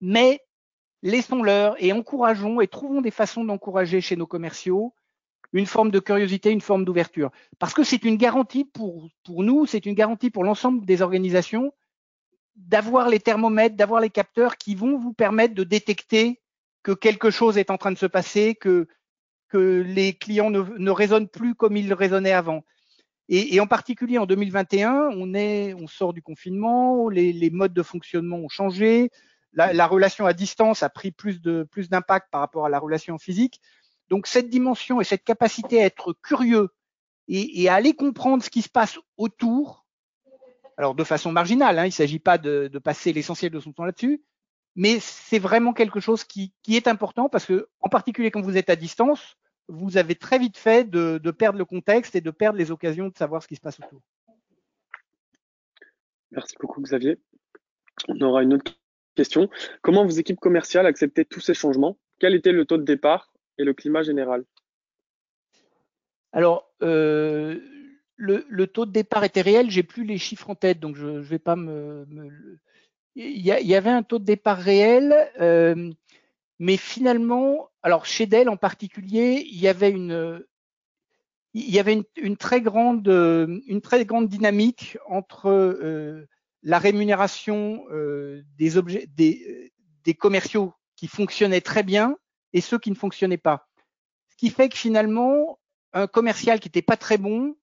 Mais 0.00 0.40
laissons-leur 1.02 1.82
et 1.82 1.92
encourageons 1.92 2.60
et 2.60 2.68
trouvons 2.68 3.00
des 3.00 3.10
façons 3.10 3.44
d'encourager 3.44 4.00
chez 4.00 4.16
nos 4.16 4.26
commerciaux 4.26 4.94
une 5.52 5.66
forme 5.66 5.90
de 5.90 6.00
curiosité, 6.00 6.50
une 6.50 6.60
forme 6.60 6.84
d'ouverture. 6.84 7.30
Parce 7.58 7.72
que 7.72 7.84
c'est 7.84 8.04
une 8.04 8.16
garantie 8.16 8.64
pour, 8.64 9.08
pour 9.24 9.42
nous, 9.42 9.64
c'est 9.64 9.86
une 9.86 9.94
garantie 9.94 10.30
pour 10.30 10.44
l'ensemble 10.44 10.84
des 10.84 11.02
organisations 11.02 11.72
d'avoir 12.56 13.08
les 13.08 13.20
thermomètres, 13.20 13.76
d'avoir 13.76 14.00
les 14.00 14.10
capteurs 14.10 14.56
qui 14.56 14.74
vont 14.74 14.98
vous 14.98 15.12
permettre 15.12 15.54
de 15.54 15.64
détecter 15.64 16.40
que 16.82 16.92
quelque 16.92 17.30
chose 17.30 17.58
est 17.58 17.70
en 17.70 17.78
train 17.78 17.92
de 17.92 17.98
se 17.98 18.06
passer, 18.06 18.54
que, 18.54 18.88
que 19.48 19.82
les 19.86 20.14
clients 20.14 20.50
ne, 20.50 20.60
ne 20.60 20.90
raisonnent 20.90 21.28
plus 21.28 21.54
comme 21.54 21.76
ils 21.76 21.92
raisonnaient 21.92 22.32
avant. 22.32 22.64
Et, 23.28 23.56
et, 23.56 23.60
en 23.60 23.66
particulier 23.66 24.18
en 24.18 24.26
2021, 24.26 25.10
on, 25.14 25.34
est, 25.34 25.74
on 25.74 25.88
sort 25.88 26.12
du 26.12 26.22
confinement, 26.22 27.08
les, 27.08 27.32
les 27.32 27.50
modes 27.50 27.74
de 27.74 27.82
fonctionnement 27.82 28.36
ont 28.36 28.48
changé, 28.48 29.10
la, 29.52 29.72
la, 29.72 29.86
relation 29.86 30.26
à 30.26 30.32
distance 30.32 30.82
a 30.82 30.88
pris 30.88 31.10
plus 31.10 31.40
de 31.40 31.64
plus 31.64 31.88
d'impact 31.88 32.28
par 32.30 32.40
rapport 32.40 32.66
à 32.66 32.68
la 32.68 32.78
relation 32.78 33.18
physique. 33.18 33.60
Donc 34.08 34.28
cette 34.28 34.48
dimension 34.48 35.00
et 35.00 35.04
cette 35.04 35.24
capacité 35.24 35.82
à 35.82 35.86
être 35.86 36.12
curieux 36.22 36.68
et, 37.26 37.62
et 37.62 37.68
à 37.68 37.74
aller 37.74 37.94
comprendre 37.94 38.44
ce 38.44 38.50
qui 38.50 38.62
se 38.62 38.68
passe 38.68 38.98
autour, 39.16 39.85
alors 40.76 40.94
de 40.94 41.04
façon 41.04 41.32
marginale, 41.32 41.78
hein, 41.78 41.84
il 41.84 41.88
ne 41.88 41.92
s'agit 41.92 42.18
pas 42.18 42.38
de, 42.38 42.68
de 42.68 42.78
passer 42.78 43.12
l'essentiel 43.12 43.50
de 43.50 43.60
son 43.60 43.72
temps 43.72 43.84
là-dessus, 43.84 44.22
mais 44.74 44.98
c'est 45.00 45.38
vraiment 45.38 45.72
quelque 45.72 46.00
chose 46.00 46.24
qui, 46.24 46.52
qui, 46.62 46.76
est 46.76 46.86
important 46.86 47.28
parce 47.28 47.46
que, 47.46 47.68
en 47.80 47.88
particulier 47.88 48.30
quand 48.30 48.42
vous 48.42 48.56
êtes 48.56 48.70
à 48.70 48.76
distance, 48.76 49.36
vous 49.68 49.96
avez 49.96 50.14
très 50.14 50.38
vite 50.38 50.56
fait 50.56 50.88
de, 50.88 51.18
de, 51.18 51.30
perdre 51.30 51.58
le 51.58 51.64
contexte 51.64 52.14
et 52.14 52.20
de 52.20 52.30
perdre 52.30 52.58
les 52.58 52.70
occasions 52.70 53.08
de 53.08 53.16
savoir 53.16 53.42
ce 53.42 53.48
qui 53.48 53.56
se 53.56 53.60
passe 53.60 53.80
autour. 53.80 54.00
Merci 56.30 56.54
beaucoup 56.60 56.80
Xavier. 56.82 57.18
On 58.08 58.20
aura 58.20 58.42
une 58.42 58.54
autre 58.54 58.72
question. 59.14 59.48
Comment 59.80 60.04
vos 60.04 60.10
équipes 60.10 60.38
commerciales 60.38 60.86
acceptaient 60.86 61.24
tous 61.24 61.40
ces 61.40 61.54
changements? 61.54 61.98
Quel 62.18 62.34
était 62.34 62.52
le 62.52 62.64
taux 62.66 62.76
de 62.76 62.84
départ 62.84 63.32
et 63.58 63.64
le 63.64 63.72
climat 63.72 64.02
général? 64.02 64.44
Alors, 66.32 66.70
euh, 66.82 67.58
le, 68.16 68.44
le, 68.48 68.66
taux 68.66 68.86
de 68.86 68.92
départ 68.92 69.24
était 69.24 69.42
réel. 69.42 69.70
J'ai 69.70 69.82
plus 69.82 70.04
les 70.04 70.18
chiffres 70.18 70.50
en 70.50 70.54
tête, 70.54 70.80
donc 70.80 70.96
je 70.96 71.06
ne 71.06 71.20
vais 71.20 71.38
pas 71.38 71.56
me, 71.56 72.04
me, 72.08 72.58
il 73.14 73.38
y, 73.38 73.48
y, 73.48 73.74
avait 73.74 73.90
un 73.90 74.02
taux 74.02 74.18
de 74.18 74.24
départ 74.24 74.58
réel, 74.58 75.14
euh, 75.40 75.90
mais 76.58 76.76
finalement, 76.76 77.70
alors 77.82 78.04
chez 78.04 78.26
Dell 78.26 78.48
en 78.48 78.56
particulier, 78.56 79.42
il 79.46 79.58
y 79.58 79.68
avait 79.68 79.90
une, 79.90 80.44
il 81.54 81.70
y 81.70 81.78
avait 81.78 81.94
une, 81.94 82.04
une 82.16 82.36
très 82.36 82.60
grande, 82.60 83.08
une 83.08 83.80
très 83.80 84.04
grande 84.04 84.28
dynamique 84.28 84.98
entre 85.06 85.48
euh, 85.48 86.26
la 86.62 86.78
rémunération 86.78 87.84
euh, 87.90 88.42
des 88.58 88.76
objets, 88.76 89.06
des, 89.16 89.72
des 90.04 90.14
commerciaux 90.14 90.74
qui 90.96 91.08
fonctionnaient 91.08 91.62
très 91.62 91.82
bien 91.82 92.16
et 92.52 92.60
ceux 92.60 92.78
qui 92.78 92.90
ne 92.90 92.96
fonctionnaient 92.96 93.38
pas. 93.38 93.68
Ce 94.30 94.36
qui 94.36 94.50
fait 94.50 94.68
que 94.68 94.76
finalement, 94.76 95.58
un 95.94 96.06
commercial 96.06 96.60
qui 96.60 96.68
n'était 96.68 96.82
pas 96.82 96.98
très 96.98 97.16
bon 97.16 97.56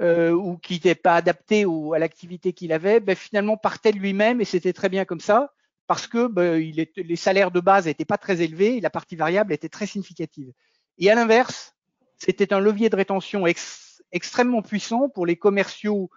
euh, 0.00 0.30
ou 0.30 0.58
qui 0.58 0.74
n'était 0.74 0.94
pas 0.94 1.16
adapté 1.16 1.64
au, 1.64 1.92
à 1.92 1.98
l'activité 1.98 2.52
qu'il 2.52 2.72
avait, 2.72 3.00
ben, 3.00 3.16
finalement 3.16 3.56
partait 3.56 3.90
lui-même 3.90 4.40
et 4.40 4.44
c'était 4.44 4.72
très 4.72 4.88
bien 4.88 5.04
comme 5.04 5.20
ça 5.20 5.52
parce 5.88 6.06
que 6.06 6.28
ben, 6.28 6.62
il 6.62 6.78
est, 6.78 6.96
les 6.96 7.16
salaires 7.16 7.50
de 7.50 7.58
base 7.58 7.86
n'étaient 7.86 8.04
pas 8.04 8.18
très 8.18 8.40
élevés 8.42 8.76
et 8.76 8.80
la 8.80 8.90
partie 8.90 9.16
variable 9.16 9.52
était 9.52 9.68
très 9.68 9.86
significative. 9.86 10.52
Et 10.98 11.10
à 11.10 11.16
l'inverse, 11.16 11.74
c'était 12.16 12.52
un 12.52 12.60
levier 12.60 12.90
de 12.90 12.96
rétention 12.96 13.46
ex, 13.46 14.02
extrêmement 14.12 14.62
puissant 14.62 15.08
pour 15.08 15.26
les 15.26 15.36
commerciaux 15.36 16.10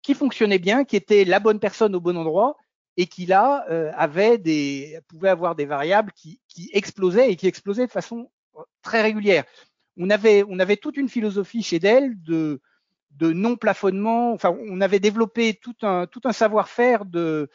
qui 0.00 0.14
fonctionnaient 0.14 0.58
bien, 0.58 0.84
qui 0.84 0.96
étaient 0.96 1.24
la 1.24 1.40
bonne 1.40 1.60
personne 1.60 1.94
au 1.94 2.00
bon 2.00 2.16
endroit 2.16 2.56
et 2.96 3.06
qui 3.06 3.26
là 3.26 3.66
euh, 3.68 3.90
avaient 3.96 4.38
des, 4.38 4.98
pouvaient 5.08 5.28
avoir 5.28 5.56
des 5.56 5.66
variables 5.66 6.12
qui, 6.12 6.40
qui 6.48 6.70
explosaient 6.72 7.30
et 7.30 7.36
qui 7.36 7.48
explosaient 7.48 7.86
de 7.86 7.92
façon 7.92 8.30
très 8.80 9.02
régulière. 9.02 9.44
On 9.98 10.08
avait, 10.08 10.44
on 10.48 10.58
avait 10.58 10.76
toute 10.76 10.96
une 10.96 11.08
philosophie 11.08 11.62
chez 11.62 11.78
Dell 11.78 12.14
de, 12.22 12.62
de 13.18 13.32
non-plafonnement. 13.32 14.32
Enfin, 14.32 14.56
on 14.68 14.80
avait 14.80 15.00
développé 15.00 15.54
tout 15.54 15.76
un, 15.82 16.06
tout 16.06 16.20
un 16.24 16.32
savoir-faire 16.32 17.04
de, 17.04 17.48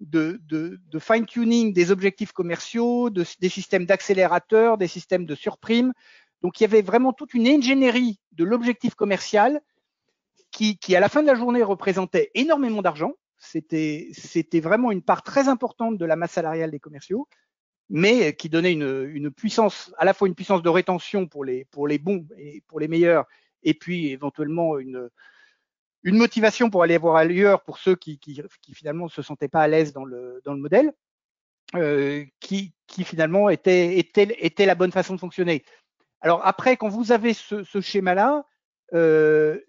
de, 0.00 0.40
de, 0.48 0.98
fine-tuning 0.98 1.72
des 1.72 1.90
objectifs 1.90 2.32
commerciaux, 2.32 3.10
de, 3.10 3.24
des 3.40 3.48
systèmes 3.48 3.86
d'accélérateurs, 3.86 4.78
des 4.78 4.88
systèmes 4.88 5.26
de 5.26 5.34
surprime. 5.34 5.92
Donc, 6.42 6.60
il 6.60 6.64
y 6.64 6.66
avait 6.66 6.82
vraiment 6.82 7.12
toute 7.12 7.34
une 7.34 7.48
ingénierie 7.48 8.20
de 8.32 8.44
l'objectif 8.44 8.94
commercial 8.94 9.60
qui, 10.50 10.78
qui, 10.78 10.94
à 10.94 11.00
la 11.00 11.08
fin 11.08 11.22
de 11.22 11.26
la 11.26 11.34
journée, 11.34 11.62
représentait 11.62 12.30
énormément 12.34 12.82
d'argent. 12.82 13.12
C'était, 13.38 14.08
c'était 14.12 14.60
vraiment 14.60 14.90
une 14.90 15.02
part 15.02 15.22
très 15.22 15.48
importante 15.48 15.98
de 15.98 16.04
la 16.04 16.16
masse 16.16 16.32
salariale 16.32 16.70
des 16.70 16.80
commerciaux, 16.80 17.28
mais 17.88 18.34
qui 18.34 18.48
donnait 18.48 18.72
une, 18.72 19.08
une 19.12 19.30
puissance, 19.30 19.92
à 19.98 20.04
la 20.04 20.12
fois 20.12 20.28
une 20.28 20.34
puissance 20.34 20.62
de 20.62 20.68
rétention 20.68 21.26
pour 21.26 21.44
les, 21.44 21.64
pour 21.66 21.88
les 21.88 21.98
bons 21.98 22.26
et 22.36 22.62
pour 22.68 22.80
les 22.80 22.88
meilleurs, 22.88 23.26
et 23.62 23.74
puis 23.74 24.10
éventuellement 24.10 24.78
une, 24.78 25.08
une 26.02 26.16
motivation 26.16 26.70
pour 26.70 26.82
aller 26.82 26.98
voir 26.98 27.16
ailleurs 27.16 27.62
pour 27.62 27.78
ceux 27.78 27.96
qui, 27.96 28.18
qui, 28.18 28.40
qui 28.62 28.74
finalement 28.74 29.04
ne 29.04 29.10
se 29.10 29.22
sentaient 29.22 29.48
pas 29.48 29.62
à 29.62 29.68
l'aise 29.68 29.92
dans 29.92 30.04
le, 30.04 30.40
dans 30.44 30.52
le 30.52 30.60
modèle, 30.60 30.92
euh, 31.74 32.24
qui, 32.40 32.72
qui 32.86 33.04
finalement 33.04 33.48
était, 33.50 33.98
était, 33.98 34.36
était 34.38 34.66
la 34.66 34.74
bonne 34.74 34.92
façon 34.92 35.14
de 35.14 35.20
fonctionner. 35.20 35.64
Alors 36.20 36.40
après, 36.46 36.76
quand 36.76 36.88
vous 36.88 37.12
avez 37.12 37.34
ce, 37.34 37.62
ce 37.64 37.80
schéma-là, 37.80 38.44
euh, 38.94 39.60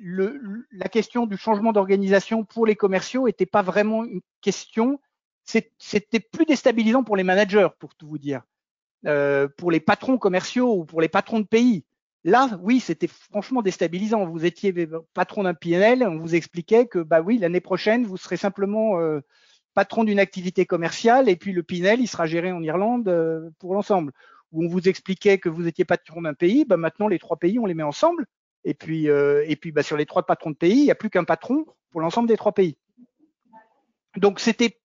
la 0.00 0.88
question 0.88 1.26
du 1.26 1.36
changement 1.36 1.72
d'organisation 1.72 2.44
pour 2.44 2.66
les 2.66 2.76
commerciaux 2.76 3.26
n'était 3.26 3.46
pas 3.46 3.62
vraiment 3.62 4.04
une 4.04 4.20
question, 4.40 5.00
c'était 5.44 6.20
plus 6.20 6.46
déstabilisant 6.46 7.04
pour 7.04 7.16
les 7.16 7.22
managers, 7.22 7.68
pour 7.78 7.94
tout 7.94 8.08
vous 8.08 8.18
dire, 8.18 8.42
euh, 9.06 9.48
pour 9.56 9.70
les 9.70 9.80
patrons 9.80 10.18
commerciaux 10.18 10.74
ou 10.74 10.84
pour 10.84 11.00
les 11.00 11.08
patrons 11.08 11.40
de 11.40 11.46
pays. 11.46 11.84
Là, 12.24 12.58
oui, 12.62 12.80
c'était 12.80 13.06
franchement 13.06 13.60
déstabilisant. 13.60 14.24
Vous 14.24 14.46
étiez 14.46 14.72
patron 15.12 15.42
d'un 15.42 15.52
PNL, 15.52 16.02
on 16.04 16.18
vous 16.18 16.34
expliquait 16.34 16.86
que 16.86 16.98
bah 16.98 17.20
oui, 17.20 17.36
l'année 17.36 17.60
prochaine, 17.60 18.06
vous 18.06 18.16
serez 18.16 18.38
simplement 18.38 18.98
euh, 18.98 19.20
patron 19.74 20.04
d'une 20.04 20.18
activité 20.18 20.64
commerciale 20.64 21.28
et 21.28 21.36
puis 21.36 21.52
le 21.52 21.62
PNL, 21.62 22.00
il 22.00 22.08
sera 22.08 22.24
géré 22.24 22.50
en 22.50 22.62
Irlande 22.62 23.08
euh, 23.08 23.50
pour 23.58 23.74
l'ensemble. 23.74 24.12
Où 24.52 24.64
on 24.64 24.68
vous 24.68 24.88
expliquait 24.88 25.36
que 25.36 25.50
vous 25.50 25.66
étiez 25.66 25.84
patron 25.84 26.22
d'un 26.22 26.32
pays, 26.32 26.64
bah 26.64 26.78
maintenant 26.78 27.08
les 27.08 27.18
trois 27.18 27.36
pays, 27.36 27.58
on 27.58 27.66
les 27.66 27.74
met 27.74 27.82
ensemble. 27.82 28.24
Et 28.64 28.72
puis, 28.72 29.10
euh, 29.10 29.44
et 29.46 29.56
puis 29.56 29.70
bah, 29.70 29.82
sur 29.82 29.98
les 29.98 30.06
trois 30.06 30.22
patrons 30.22 30.50
de 30.50 30.56
pays, 30.56 30.78
il 30.78 30.84
n'y 30.84 30.90
a 30.90 30.94
plus 30.94 31.10
qu'un 31.10 31.24
patron 31.24 31.66
pour 31.90 32.00
l'ensemble 32.00 32.28
des 32.28 32.38
trois 32.38 32.52
pays. 32.52 32.78
Donc 34.16 34.40
c'était 34.40 34.78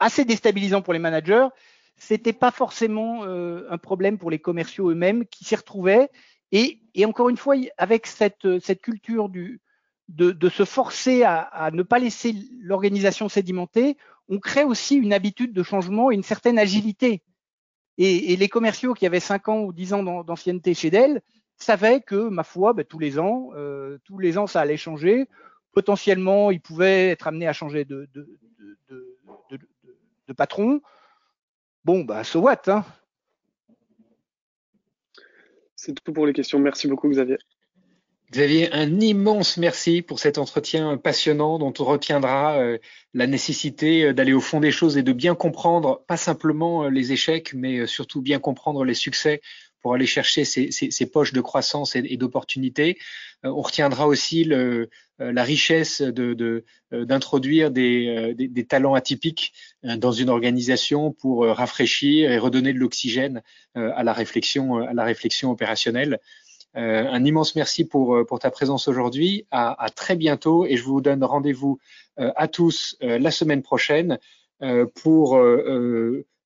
assez 0.00 0.24
déstabilisant 0.24 0.82
pour 0.82 0.92
les 0.92 0.98
managers. 0.98 1.46
c'était 1.96 2.32
pas 2.32 2.50
forcément 2.50 3.24
un 3.24 3.78
problème 3.78 4.18
pour 4.18 4.30
les 4.30 4.38
commerciaux 4.40 4.90
eux-mêmes 4.90 5.26
qui 5.26 5.44
s'y 5.44 5.54
retrouvaient. 5.54 6.08
Et, 6.52 6.80
encore 7.04 7.28
une 7.28 7.36
fois, 7.36 7.54
avec 7.78 8.06
cette, 8.06 8.46
culture 8.82 9.28
de, 9.28 10.48
se 10.48 10.64
forcer 10.64 11.22
à, 11.24 11.70
ne 11.72 11.82
pas 11.82 11.98
laisser 11.98 12.34
l'organisation 12.60 13.28
sédimenter, 13.28 13.96
on 14.28 14.38
crée 14.38 14.64
aussi 14.64 14.96
une 14.96 15.12
habitude 15.12 15.52
de 15.52 15.62
changement 15.62 16.10
et 16.10 16.14
une 16.14 16.22
certaine 16.22 16.58
agilité. 16.58 17.22
Et, 17.98 18.36
les 18.36 18.48
commerciaux 18.48 18.94
qui 18.94 19.06
avaient 19.06 19.20
5 19.20 19.48
ans 19.48 19.60
ou 19.60 19.72
10 19.72 19.92
ans 19.94 20.24
d'ancienneté 20.24 20.74
chez 20.74 20.90
Dell 20.90 21.22
savaient 21.56 22.00
que, 22.00 22.28
ma 22.28 22.42
foi, 22.42 22.72
ben, 22.72 22.84
tous 22.84 22.98
les 22.98 23.18
ans, 23.18 23.50
euh, 23.54 23.98
tous 24.04 24.18
les 24.18 24.38
ans, 24.38 24.46
ça 24.46 24.60
allait 24.60 24.76
changer. 24.76 25.26
Potentiellement, 25.72 26.50
ils 26.50 26.60
pouvaient 26.60 27.10
être 27.10 27.28
amenés 27.28 27.46
à 27.46 27.52
changer 27.52 27.84
de, 27.84 28.08
de, 28.14 28.26
de 30.30 30.32
patron. 30.32 30.80
Bon, 31.84 32.04
bah, 32.04 32.24
so 32.24 32.40
what 32.40 32.62
hein 32.68 32.84
C'est 35.82 35.94
tout 36.04 36.12
pour 36.12 36.26
les 36.26 36.34
questions. 36.34 36.58
Merci 36.58 36.88
beaucoup, 36.88 37.08
Xavier. 37.08 37.38
Xavier, 38.30 38.70
un 38.74 39.00
immense 39.00 39.56
merci 39.56 40.02
pour 40.02 40.18
cet 40.18 40.36
entretien 40.36 40.98
passionnant 40.98 41.58
dont 41.58 41.72
on 41.78 41.84
retiendra 41.84 42.58
euh, 42.58 42.76
la 43.14 43.26
nécessité 43.26 44.04
euh, 44.04 44.12
d'aller 44.12 44.34
au 44.34 44.42
fond 44.42 44.60
des 44.60 44.72
choses 44.72 44.98
et 44.98 45.02
de 45.02 45.14
bien 45.14 45.34
comprendre, 45.34 46.04
pas 46.06 46.18
simplement 46.18 46.84
euh, 46.84 46.90
les 46.90 47.12
échecs, 47.12 47.54
mais 47.54 47.86
surtout 47.86 48.20
bien 48.20 48.38
comprendre 48.38 48.84
les 48.84 48.92
succès 48.92 49.40
pour 49.80 49.94
aller 49.94 50.06
chercher 50.06 50.44
ces, 50.44 50.70
ces, 50.70 50.90
ces 50.90 51.06
poches 51.06 51.32
de 51.32 51.40
croissance 51.40 51.96
et, 51.96 52.02
et 52.04 52.16
d'opportunités. 52.16 52.98
on 53.42 53.62
retiendra 53.62 54.06
aussi 54.06 54.44
le, 54.44 54.90
la 55.18 55.42
richesse 55.42 56.02
d'introduire 56.02 57.70
de, 57.70 57.80
de, 57.80 58.32
des, 58.32 58.48
des, 58.48 58.64
talents 58.64 58.94
atypiques 58.94 59.52
dans 59.82 60.12
une 60.12 60.28
organisation 60.28 61.12
pour 61.12 61.46
rafraîchir 61.46 62.30
et 62.30 62.38
redonner 62.38 62.72
de 62.72 62.78
l'oxygène 62.78 63.42
à 63.74 64.02
la 64.02 64.12
réflexion, 64.12 64.76
à 64.76 64.92
la 64.92 65.04
réflexion 65.04 65.50
opérationnelle. 65.50 66.20
Euh, 66.76 67.06
un 67.10 67.24
immense 67.24 67.56
merci 67.56 67.84
pour, 67.84 68.14
euh, 68.14 68.24
pour 68.24 68.38
ta 68.38 68.50
présence 68.50 68.86
aujourd'hui. 68.86 69.46
À, 69.50 69.82
à, 69.82 69.88
très 69.90 70.16
bientôt 70.16 70.64
et 70.66 70.76
je 70.76 70.84
vous 70.84 71.00
donne 71.00 71.24
rendez-vous 71.24 71.78
euh, 72.18 72.30
à 72.36 72.48
tous 72.48 72.96
la 73.00 73.30
semaine 73.30 73.62
prochaine 73.62 74.18
pour 75.02 75.40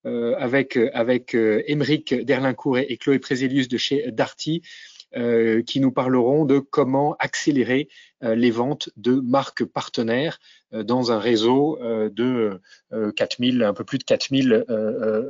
avec 0.05 0.77
avec 0.93 1.35
Émeric 1.35 2.15
Derlincourt 2.15 2.79
et, 2.79 2.97
Chloé 2.97 3.19
Préselius 3.19 3.69
de 3.69 3.79
chez 3.79 4.11
Darty. 4.11 4.63
Euh, 5.17 5.63
qui 5.63 5.79
nous 5.79 5.93
parleront 5.93 6.45
de 6.45 6.59
comment 6.59 7.15
accélérer 7.21 7.89
euh, 8.25 8.35
les 8.35 8.51
ventes 8.51 8.91
de 8.97 9.13
marques 9.13 9.65
partenaires 9.65 10.41
euh, 10.73 10.83
dans 10.83 11.13
un 11.13 11.21
réseau 11.21 11.79
de 11.81 12.61
4000, 13.15 13.63
un 13.63 13.75
peu 13.75 13.85
plus 13.85 13.99
de 13.99 14.05
4000 14.05 14.65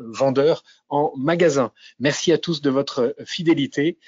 vendeurs 0.07 0.64
en 0.89 1.12
magasin. 1.18 1.70
Merci 1.99 2.33
à 2.33 2.39
tous 2.39 2.62
de 2.62 2.70
votre 2.70 3.14
fidélité. 3.27 3.99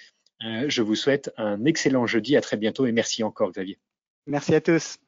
Euh, 0.45 0.67
je 0.69 0.83
vous 0.83 0.95
souhaite 0.95 1.33
un 1.37 1.65
excellent 1.65 2.07
jeudi. 2.07 2.37
À 2.37 2.41
très 2.41 2.57
bientôt 2.57 2.87
et 2.87 2.93
merci 2.93 3.23
encore, 3.23 3.51
Xavier. 3.51 3.79
Merci 4.27 4.55
à 4.55 4.61
tous. 4.61 4.99